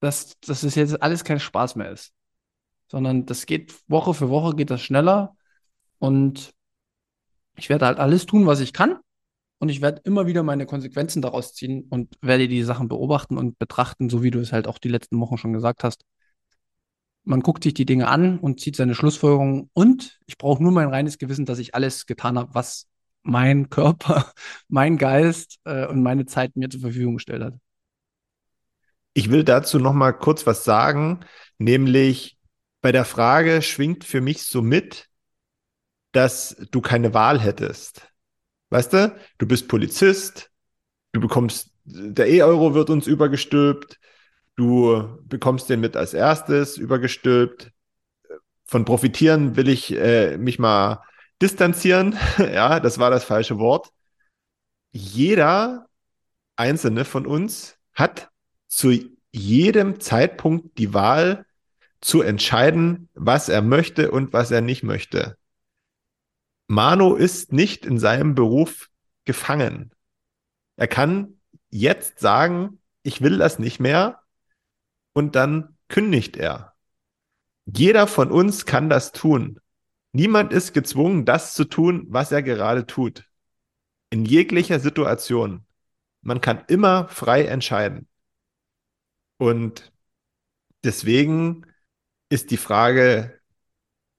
dass, 0.00 0.38
dass 0.40 0.64
es 0.64 0.74
jetzt 0.74 1.00
alles 1.00 1.24
kein 1.24 1.38
Spaß 1.38 1.76
mehr 1.76 1.90
ist, 1.90 2.12
sondern 2.88 3.26
das 3.26 3.46
geht 3.46 3.74
Woche 3.88 4.14
für 4.14 4.30
Woche 4.30 4.56
geht 4.56 4.70
das 4.70 4.82
schneller 4.82 5.36
und 5.98 6.52
ich 7.56 7.68
werde 7.68 7.86
halt 7.86 7.98
alles 7.98 8.26
tun, 8.26 8.46
was 8.46 8.60
ich 8.60 8.72
kann, 8.72 8.98
und 9.60 9.68
ich 9.68 9.82
werde 9.82 10.00
immer 10.04 10.26
wieder 10.26 10.42
meine 10.42 10.64
Konsequenzen 10.64 11.20
daraus 11.20 11.54
ziehen 11.54 11.86
und 11.90 12.16
werde 12.22 12.48
die 12.48 12.62
Sachen 12.62 12.88
beobachten 12.88 13.36
und 13.36 13.58
betrachten, 13.58 14.08
so 14.08 14.22
wie 14.22 14.30
du 14.30 14.40
es 14.40 14.52
halt 14.52 14.66
auch 14.66 14.78
die 14.78 14.88
letzten 14.88 15.20
Wochen 15.20 15.36
schon 15.36 15.52
gesagt 15.52 15.84
hast. 15.84 16.04
Man 17.24 17.40
guckt 17.40 17.62
sich 17.62 17.74
die 17.74 17.84
Dinge 17.84 18.08
an 18.08 18.38
und 18.38 18.58
zieht 18.58 18.74
seine 18.74 18.94
Schlussfolgerungen 18.94 19.68
und 19.74 20.18
ich 20.26 20.38
brauche 20.38 20.62
nur 20.62 20.72
mein 20.72 20.88
reines 20.88 21.18
Gewissen, 21.18 21.44
dass 21.44 21.58
ich 21.58 21.74
alles 21.74 22.06
getan 22.06 22.38
habe, 22.38 22.54
was 22.54 22.88
mein 23.22 23.68
Körper, 23.70 24.32
mein 24.68 24.96
Geist 24.96 25.58
äh, 25.64 25.86
und 25.86 26.02
meine 26.02 26.24
Zeit 26.24 26.56
mir 26.56 26.70
zur 26.70 26.80
Verfügung 26.80 27.16
gestellt 27.16 27.42
hat. 27.42 27.54
Ich 29.12 29.30
will 29.30 29.44
dazu 29.44 29.78
noch 29.78 29.92
mal 29.92 30.12
kurz 30.12 30.46
was 30.46 30.64
sagen, 30.64 31.20
nämlich 31.58 32.38
bei 32.80 32.92
der 32.92 33.04
Frage 33.04 33.60
schwingt 33.60 34.04
für 34.04 34.22
mich 34.22 34.44
so 34.44 34.62
mit, 34.62 35.08
dass 36.12 36.56
du 36.70 36.80
keine 36.80 37.12
Wahl 37.12 37.38
hättest. 37.38 38.09
Weißt 38.70 38.92
du, 38.92 39.16
du 39.38 39.46
bist 39.46 39.68
Polizist, 39.68 40.50
du 41.12 41.20
bekommst, 41.20 41.72
der 41.84 42.28
E-Euro 42.28 42.74
wird 42.74 42.90
uns 42.90 43.06
übergestülpt, 43.06 43.98
Du 44.60 45.18
bekommst 45.24 45.70
den 45.70 45.80
mit 45.80 45.96
als 45.96 46.12
erstes 46.12 46.76
übergestülpt. 46.76 47.72
Von 48.66 48.84
profitieren 48.84 49.56
will 49.56 49.70
ich 49.70 49.96
äh, 49.96 50.36
mich 50.36 50.58
mal 50.58 51.02
distanzieren. 51.40 52.18
ja, 52.38 52.78
das 52.78 52.98
war 52.98 53.10
das 53.10 53.24
falsche 53.24 53.58
Wort. 53.58 53.88
Jeder 54.92 55.86
einzelne 56.56 57.06
von 57.06 57.24
uns 57.24 57.78
hat 57.94 58.28
zu 58.68 58.92
jedem 59.32 59.98
Zeitpunkt 59.98 60.76
die 60.76 60.92
Wahl 60.92 61.46
zu 62.02 62.20
entscheiden, 62.20 63.08
was 63.14 63.48
er 63.48 63.62
möchte 63.62 64.10
und 64.10 64.34
was 64.34 64.50
er 64.50 64.60
nicht 64.60 64.82
möchte. 64.82 65.38
Mano 66.70 67.16
ist 67.16 67.52
nicht 67.52 67.84
in 67.84 67.98
seinem 67.98 68.36
Beruf 68.36 68.90
gefangen. 69.24 69.92
Er 70.76 70.86
kann 70.86 71.40
jetzt 71.68 72.20
sagen, 72.20 72.80
ich 73.02 73.22
will 73.22 73.38
das 73.38 73.58
nicht 73.58 73.80
mehr 73.80 74.22
und 75.12 75.34
dann 75.34 75.76
kündigt 75.88 76.36
er. 76.36 76.76
Jeder 77.64 78.06
von 78.06 78.30
uns 78.30 78.66
kann 78.66 78.88
das 78.88 79.10
tun. 79.10 79.58
Niemand 80.12 80.52
ist 80.52 80.72
gezwungen, 80.72 81.24
das 81.24 81.54
zu 81.54 81.64
tun, 81.64 82.06
was 82.08 82.30
er 82.30 82.44
gerade 82.44 82.86
tut. 82.86 83.24
In 84.10 84.24
jeglicher 84.24 84.78
Situation. 84.78 85.66
Man 86.22 86.40
kann 86.40 86.62
immer 86.68 87.08
frei 87.08 87.46
entscheiden. 87.46 88.06
Und 89.38 89.90
deswegen 90.84 91.66
ist 92.28 92.52
die 92.52 92.56
Frage 92.56 93.40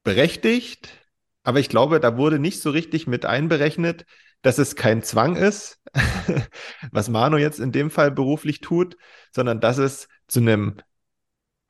berechtigt, 0.03 1.00
aber 1.43 1.59
ich 1.59 1.69
glaube, 1.69 1.99
da 1.99 2.17
wurde 2.17 2.39
nicht 2.39 2.61
so 2.61 2.69
richtig 2.69 3.07
mit 3.07 3.25
einberechnet, 3.25 4.05
dass 4.41 4.57
es 4.57 4.75
kein 4.75 5.03
Zwang 5.03 5.35
ist, 5.35 5.79
was 6.91 7.09
Manu 7.09 7.37
jetzt 7.37 7.59
in 7.59 7.71
dem 7.71 7.89
Fall 7.91 8.11
beruflich 8.11 8.61
tut, 8.61 8.97
sondern 9.31 9.59
dass 9.59 9.77
es 9.77 10.07
zu 10.27 10.39
einem 10.39 10.77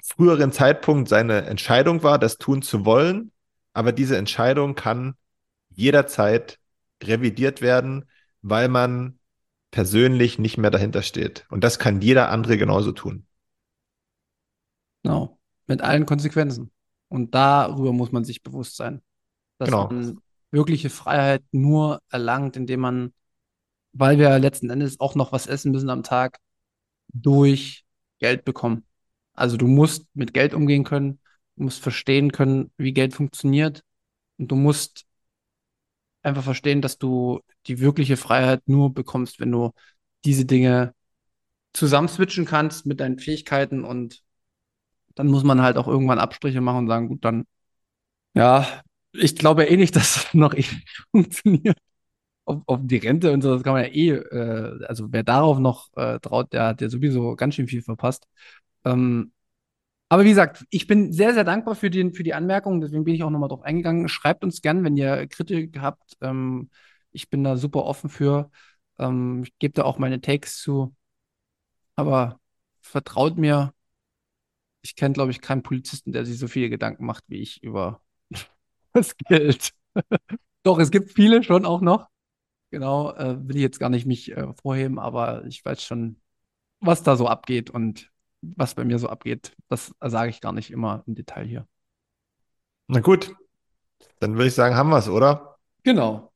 früheren 0.03 0.51
Zeitpunkt 0.51 1.09
seine 1.09 1.43
Entscheidung 1.43 2.03
war, 2.03 2.17
das 2.17 2.37
tun 2.37 2.61
zu 2.61 2.85
wollen. 2.85 3.31
Aber 3.73 3.91
diese 3.91 4.17
Entscheidung 4.17 4.75
kann 4.75 5.15
jederzeit 5.69 6.59
revidiert 7.03 7.61
werden, 7.61 8.09
weil 8.41 8.67
man 8.67 9.19
persönlich 9.69 10.39
nicht 10.39 10.57
mehr 10.57 10.71
dahinter 10.71 11.01
steht. 11.01 11.45
Und 11.49 11.63
das 11.63 11.79
kann 11.79 12.01
jeder 12.01 12.29
andere 12.29 12.57
genauso 12.57 12.91
tun. 12.91 13.25
Genau, 15.03 15.39
mit 15.67 15.81
allen 15.81 16.05
Konsequenzen. 16.05 16.71
Und 17.07 17.33
darüber 17.33 17.93
muss 17.93 18.11
man 18.11 18.23
sich 18.23 18.43
bewusst 18.43 18.75
sein, 18.75 19.01
dass 19.61 19.69
genau. 19.69 19.87
man 19.87 20.19
wirkliche 20.49 20.89
Freiheit 20.89 21.43
nur 21.51 22.01
erlangt, 22.09 22.57
indem 22.57 22.79
man, 22.79 23.13
weil 23.93 24.17
wir 24.17 24.39
letzten 24.39 24.71
Endes 24.71 24.99
auch 24.99 25.13
noch 25.13 25.31
was 25.31 25.45
essen 25.45 25.71
müssen 25.71 25.91
am 25.91 26.01
Tag, 26.01 26.39
durch 27.13 27.85
Geld 28.19 28.43
bekommen. 28.43 28.85
Also 29.33 29.57
du 29.57 29.67
musst 29.67 30.07
mit 30.15 30.33
Geld 30.33 30.55
umgehen 30.55 30.83
können, 30.83 31.19
du 31.57 31.63
musst 31.63 31.81
verstehen 31.81 32.31
können, 32.31 32.71
wie 32.77 32.91
Geld 32.91 33.13
funktioniert 33.13 33.83
und 34.37 34.49
du 34.49 34.55
musst 34.55 35.05
einfach 36.23 36.43
verstehen, 36.43 36.81
dass 36.81 36.97
du 36.97 37.41
die 37.67 37.79
wirkliche 37.79 38.17
Freiheit 38.17 38.63
nur 38.65 38.93
bekommst, 38.93 39.39
wenn 39.39 39.51
du 39.51 39.71
diese 40.25 40.45
Dinge 40.45 40.95
zusammenswitchen 41.73 42.45
kannst 42.45 42.87
mit 42.87 42.99
deinen 42.99 43.19
Fähigkeiten 43.19 43.83
und 43.83 44.23
dann 45.13 45.27
muss 45.27 45.43
man 45.43 45.61
halt 45.61 45.77
auch 45.77 45.87
irgendwann 45.87 46.19
Abstriche 46.19 46.61
machen 46.61 46.79
und 46.79 46.87
sagen, 46.87 47.09
gut, 47.09 47.23
dann 47.23 47.45
ja, 48.33 48.81
ich 49.13 49.35
glaube 49.35 49.65
eh 49.65 49.77
nicht, 49.77 49.95
dass 49.95 50.15
das 50.15 50.33
noch 50.33 50.53
ewig 50.53 50.85
funktioniert. 51.11 51.77
Auf, 52.45 52.63
auf 52.65 52.79
die 52.83 52.97
Rente 52.97 53.31
und 53.33 53.41
so, 53.41 53.53
das 53.53 53.63
kann 53.63 53.73
man 53.73 53.83
ja 53.83 53.89
eh, 53.91 54.09
äh, 54.11 54.85
also 54.85 55.07
wer 55.11 55.23
darauf 55.23 55.59
noch 55.59 55.89
äh, 55.95 56.19
traut, 56.19 56.53
der 56.53 56.67
hat 56.67 56.81
ja 56.81 56.89
sowieso 56.89 57.35
ganz 57.35 57.55
schön 57.55 57.67
viel 57.67 57.83
verpasst. 57.83 58.27
Ähm, 58.85 59.31
aber 60.09 60.25
wie 60.25 60.29
gesagt, 60.29 60.65
ich 60.71 60.87
bin 60.87 61.13
sehr, 61.13 61.33
sehr 61.33 61.45
dankbar 61.45 61.75
für, 61.75 61.89
den, 61.89 62.13
für 62.13 62.23
die 62.23 62.33
Anmerkung, 62.33 62.81
deswegen 62.81 63.05
bin 63.05 63.15
ich 63.15 63.23
auch 63.23 63.29
nochmal 63.29 63.49
drauf 63.49 63.63
eingegangen. 63.63 64.09
Schreibt 64.09 64.43
uns 64.43 64.61
gern, 64.61 64.83
wenn 64.83 64.97
ihr 64.97 65.27
Kritik 65.27 65.79
habt. 65.79 66.17
Ähm, 66.21 66.69
ich 67.13 67.29
bin 67.29 67.43
da 67.43 67.57
super 67.57 67.85
offen 67.85 68.09
für. 68.09 68.51
Ähm, 68.99 69.43
ich 69.43 69.57
gebe 69.59 69.73
da 69.73 69.83
auch 69.83 69.99
meine 69.99 70.21
Takes 70.21 70.57
zu. 70.61 70.95
Aber 71.95 72.39
vertraut 72.81 73.37
mir, 73.37 73.73
ich 74.81 74.95
kenne, 74.95 75.13
glaube 75.13 75.31
ich, 75.31 75.41
keinen 75.41 75.63
Polizisten, 75.63 76.11
der 76.11 76.25
sich 76.25 76.37
so 76.39 76.47
viele 76.47 76.69
Gedanken 76.69 77.05
macht 77.05 77.23
wie 77.27 77.37
ich 77.41 77.63
über 77.63 78.01
das 78.93 79.15
Geld. 79.17 79.71
Doch, 80.63 80.79
es 80.79 80.91
gibt 80.91 81.11
viele 81.11 81.43
schon 81.43 81.65
auch 81.65 81.81
noch. 81.81 82.07
Genau, 82.69 83.13
äh, 83.13 83.35
will 83.47 83.57
ich 83.57 83.61
jetzt 83.61 83.79
gar 83.79 83.89
nicht 83.89 84.05
mich 84.05 84.31
äh, 84.31 84.53
vorheben, 84.53 84.99
aber 84.99 85.45
ich 85.45 85.63
weiß 85.63 85.83
schon, 85.83 86.21
was 86.79 87.03
da 87.03 87.15
so 87.15 87.27
abgeht 87.27 87.69
und 87.69 88.11
was 88.41 88.75
bei 88.75 88.85
mir 88.85 88.97
so 88.97 89.09
abgeht. 89.09 89.55
Das 89.67 89.93
sage 89.99 90.29
ich 90.29 90.41
gar 90.41 90.53
nicht 90.53 90.71
immer 90.71 91.03
im 91.05 91.15
Detail 91.15 91.45
hier. 91.45 91.67
Na 92.87 92.99
gut, 92.99 93.35
dann 94.19 94.33
würde 94.33 94.47
ich 94.47 94.55
sagen, 94.55 94.75
haben 94.75 94.89
wir 94.89 94.97
es, 94.97 95.09
oder? 95.09 95.57
Genau. 95.83 96.31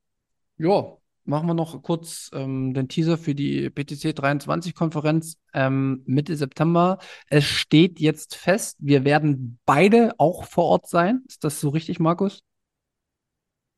Ja, 0.58 0.98
machen 1.26 1.48
wir 1.48 1.54
noch 1.54 1.82
kurz 1.82 2.30
ähm, 2.34 2.74
den 2.74 2.88
Teaser 2.88 3.18
für 3.18 3.36
die 3.36 3.70
PTC 3.70 4.14
23-Konferenz 4.14 5.38
ähm, 5.54 6.04
Mitte 6.06 6.36
September. 6.36 7.00
Es 7.28 7.46
steht 7.46 8.00
jetzt 8.00 8.36
fest, 8.36 8.78
wir 8.80 9.04
werden 9.04 9.60
beide 9.66 10.14
auch 10.18 10.46
vor 10.46 10.66
Ort 10.66 10.88
sein. 10.88 11.24
Ist 11.28 11.44
das 11.44 11.60
so 11.60 11.70
richtig, 11.70 12.00
Markus? 12.00 12.44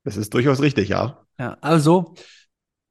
Das 0.04 0.18
ist 0.18 0.34
durchaus 0.34 0.62
richtig, 0.62 0.90
ja. 0.90 1.26
Ja, 1.40 1.58
also 1.62 2.16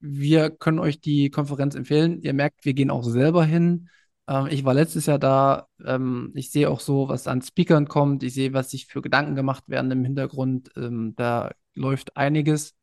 wir 0.01 0.51
können 0.51 0.79
euch 0.79 1.01
die 1.01 1.31
Konferenz 1.31 1.75
empfehlen. 1.75 2.21
Ihr 2.23 2.35
merkt, 2.35 2.65
wir 2.65 2.75
gehen 2.75 2.91
auch 2.91 3.05
selber 3.05 3.45
hin. 3.45 3.89
Ähm, 4.29 4.47
ich 4.51 4.65
war 4.65 4.75
letztes 4.75 5.07
Jahr 5.07 5.19
da. 5.19 5.69
Ähm, 5.85 6.33
ich 6.35 6.51
sehe 6.51 6.71
auch 6.71 6.81
so, 6.81 7.09
was 7.09 7.27
an 7.27 7.43
Speakern 7.43 7.89
kommt. 7.89 8.23
Ich 8.23 8.35
sehe, 8.35 8.53
was 8.53 8.71
sich 8.71 8.87
für 8.87 9.03
Gedanken 9.03 9.35
gemacht 9.35 9.65
werden 9.69 9.91
im 9.91 10.05
Hintergrund. 10.05 10.71
Ähm, 10.77 11.15
da 11.17 11.53
läuft 11.75 12.17
einiges. 12.17 12.75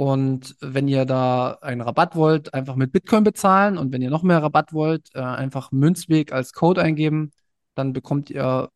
Und 0.00 0.56
wenn 0.62 0.88
ihr 0.88 1.04
da 1.04 1.58
einen 1.60 1.82
Rabatt 1.82 2.16
wollt, 2.16 2.54
einfach 2.54 2.74
mit 2.74 2.90
Bitcoin 2.90 3.22
bezahlen. 3.22 3.76
Und 3.76 3.92
wenn 3.92 4.00
ihr 4.00 4.08
noch 4.08 4.22
mehr 4.22 4.42
Rabatt 4.42 4.72
wollt, 4.72 5.10
äh, 5.14 5.20
einfach 5.20 5.72
Münzweg 5.72 6.32
als 6.32 6.54
Code 6.54 6.80
eingeben. 6.80 7.32
Dann 7.74 7.92
bekommt 7.92 8.30
ihr 8.30 8.70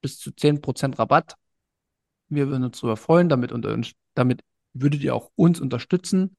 bis 0.00 0.18
zu 0.18 0.30
10% 0.30 0.98
Rabatt. 0.98 1.34
Wir 2.30 2.48
würden 2.48 2.64
uns 2.64 2.80
darüber 2.80 2.96
freuen. 2.96 3.28
Damit, 3.28 3.52
unter, 3.52 3.78
damit 4.14 4.40
würdet 4.72 5.02
ihr 5.02 5.14
auch 5.14 5.30
uns 5.36 5.60
unterstützen. 5.60 6.38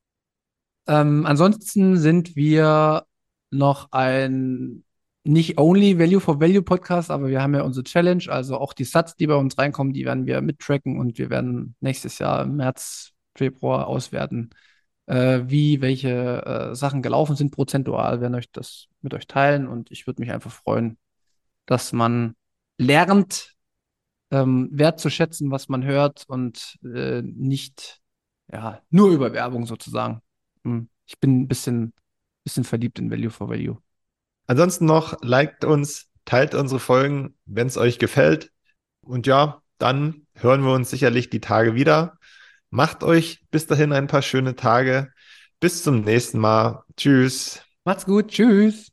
Ähm, 0.87 1.27
ansonsten 1.27 1.97
sind 1.97 2.35
wir 2.35 3.05
noch 3.51 3.89
ein 3.91 4.83
nicht 5.23 5.59
only 5.59 5.99
Value 5.99 6.19
for 6.19 6.41
Value 6.41 6.63
Podcast, 6.63 7.11
aber 7.11 7.27
wir 7.27 7.39
haben 7.43 7.53
ja 7.53 7.61
unsere 7.61 7.83
Challenge, 7.83 8.23
also 8.29 8.57
auch 8.57 8.73
die 8.73 8.83
Sats, 8.83 9.15
die 9.15 9.27
bei 9.27 9.35
uns 9.35 9.59
reinkommen, 9.59 9.93
die 9.93 10.05
werden 10.05 10.25
wir 10.25 10.41
mittracken 10.41 10.99
und 10.99 11.19
wir 11.19 11.29
werden 11.29 11.75
nächstes 11.81 12.17
Jahr 12.17 12.41
im 12.41 12.55
März 12.55 13.12
Februar 13.35 13.87
auswerten, 13.87 14.51
äh, 15.05 15.41
wie 15.45 15.81
welche 15.81 16.45
äh, 16.45 16.75
Sachen 16.75 17.01
gelaufen 17.01 17.35
sind 17.35 17.51
prozentual, 17.51 18.21
werden 18.21 18.35
euch 18.35 18.51
das 18.51 18.87
mit 19.01 19.13
euch 19.13 19.27
teilen 19.27 19.67
und 19.67 19.91
ich 19.91 20.07
würde 20.07 20.21
mich 20.21 20.31
einfach 20.31 20.51
freuen, 20.51 20.97
dass 21.65 21.93
man 21.93 22.35
lernt, 22.77 23.55
ähm, 24.31 24.69
wertzuschätzen, 24.71 25.51
was 25.51 25.69
man 25.69 25.83
hört 25.83 26.25
und 26.27 26.77
äh, 26.83 27.21
nicht 27.21 28.01
ja, 28.51 28.81
nur 28.89 29.11
über 29.11 29.33
Werbung 29.33 29.65
sozusagen. 29.65 30.21
Hm. 30.63 30.89
Ich 31.05 31.19
bin 31.19 31.41
ein 31.41 31.47
bisschen, 31.47 31.93
bisschen 32.43 32.63
verliebt 32.63 32.99
in 32.99 33.11
Value 33.11 33.29
for 33.29 33.49
Value. 33.49 33.77
Ansonsten 34.47 34.85
noch, 34.85 35.21
liked 35.21 35.65
uns, 35.65 36.09
teilt 36.25 36.55
unsere 36.55 36.79
Folgen, 36.79 37.35
wenn 37.45 37.67
es 37.67 37.77
euch 37.77 37.99
gefällt. 37.99 38.51
Und 39.01 39.27
ja, 39.27 39.61
dann 39.77 40.25
hören 40.35 40.63
wir 40.63 40.73
uns 40.73 40.89
sicherlich 40.89 41.29
die 41.29 41.41
Tage 41.41 41.75
wieder. 41.75 42.17
Macht 42.73 43.03
euch 43.03 43.39
bis 43.51 43.67
dahin 43.67 43.93
ein 43.93 44.07
paar 44.07 44.23
schöne 44.23 44.55
Tage. 44.55 45.13
Bis 45.59 45.83
zum 45.83 46.01
nächsten 46.01 46.39
Mal. 46.39 46.81
Tschüss. 46.97 47.61
Macht's 47.85 48.03
gut. 48.03 48.29
Tschüss. 48.29 48.87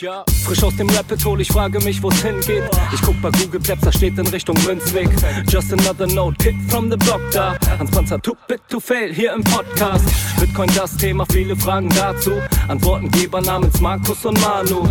Ja, 0.00 0.24
frisch 0.44 0.62
aus 0.62 0.76
dem 0.76 0.88
Rapid 0.88 1.24
Hole, 1.24 1.42
ich 1.42 1.48
frage 1.48 1.80
mich, 1.80 2.02
wo's 2.02 2.22
hingeht. 2.22 2.70
Ich 2.94 3.02
guck 3.02 3.20
bei 3.20 3.30
Google 3.32 3.60
Maps, 3.68 3.82
da 3.82 3.92
steht 3.92 4.16
in 4.16 4.26
Richtung 4.28 4.56
Münzweg. 4.64 5.10
Just 5.48 5.72
another 5.72 6.06
note, 6.06 6.36
Kid 6.38 6.54
from 6.70 6.88
the 6.88 6.96
Block 6.96 7.20
da. 7.32 7.57
Hans 7.78 7.90
Panzer, 7.92 8.20
too 8.20 8.36
bit 8.48 8.60
to 8.68 8.80
fail, 8.80 9.12
hier 9.14 9.32
im 9.32 9.44
Podcast. 9.44 10.04
Bitcoin 10.40 10.68
das 10.74 10.96
Thema, 10.96 11.24
viele 11.30 11.54
Fragen 11.54 11.88
dazu. 11.90 12.32
Antwortengeber 12.66 13.40
namens 13.40 13.80
Markus 13.80 14.24
und 14.24 14.40
Manu. 14.40 14.88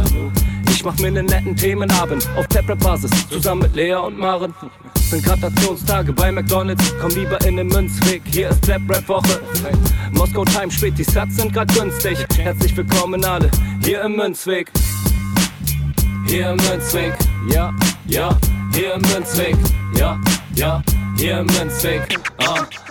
Ich 0.70 0.86
mach 0.86 0.98
mir 1.00 1.12
nen 1.12 1.26
netten 1.26 1.54
Themenabend 1.54 2.26
auf 2.38 2.48
Taprap-Basis, 2.48 3.12
zusammen 3.30 3.64
mit 3.64 3.76
Lea 3.76 3.96
und 3.96 4.18
Maren. 4.18 4.54
Sind 4.96 5.26
Gratationstage 5.26 6.14
bei 6.14 6.32
McDonalds, 6.32 6.94
komm 7.02 7.12
lieber 7.12 7.44
in 7.46 7.58
den 7.58 7.68
Münzweg, 7.68 8.22
hier 8.26 8.50
ist 8.50 8.64
Flap 8.64 8.82
Rap 8.88 9.08
Woche. 9.10 9.42
Moskau 10.12 10.46
Time 10.46 10.72
spät, 10.72 10.98
die 10.98 11.04
Sats 11.04 11.36
sind 11.36 11.54
grad 11.54 11.74
günstig. 11.74 12.18
Herzlich 12.38 12.78
willkommen 12.78 13.24
alle, 13.26 13.52
hier 13.84 14.02
im 14.04 14.16
Münzweg. 14.16 14.72
Hier 16.26 16.52
im 16.52 16.58
Münzweg, 16.58 17.14
ja, 17.52 17.74
ja, 18.08 18.38
hier 18.74 18.94
im 18.94 19.02
Münzweg, 19.02 19.58
ja, 19.98 20.18
ja, 20.56 20.82
hier 21.18 21.39
im 21.39 21.45
Münzweg. 21.47 22.01
Ah, 22.38 22.65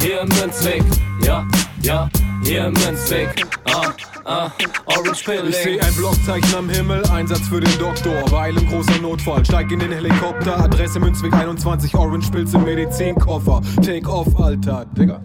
hier 0.00 0.20
im 0.20 0.28
Münzweg, 0.28 0.82
ja, 1.24 1.46
ja, 1.82 2.08
hier 2.42 2.66
im 2.66 2.72
Münzweg, 2.74 3.28
ah, 3.64 3.92
ah, 4.24 4.50
Orange 4.86 5.24
Pilling. 5.24 5.48
Ich 5.48 5.56
seh 5.56 5.80
ein 5.80 5.94
Blockzeichen 5.94 6.54
am 6.54 6.68
Himmel, 6.68 7.04
Einsatz 7.10 7.48
für 7.48 7.60
den 7.60 7.78
Doktor. 7.78 8.30
Weil 8.30 8.56
im 8.56 8.68
großer 8.68 8.98
Notfall, 9.00 9.44
steig 9.44 9.70
in 9.70 9.80
den 9.80 9.92
Helikopter, 9.92 10.58
Adresse 10.58 11.00
Münzweg 11.00 11.32
21, 11.32 11.94
Orange 11.94 12.30
Pilz 12.30 12.54
im 12.54 12.64
Medizinkoffer. 12.64 13.62
Take 13.84 14.08
off, 14.08 14.28
Alter. 14.38 14.86
Digga, 14.96 15.20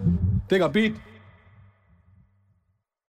Digga, 0.50 0.68
Beat. 0.68 0.94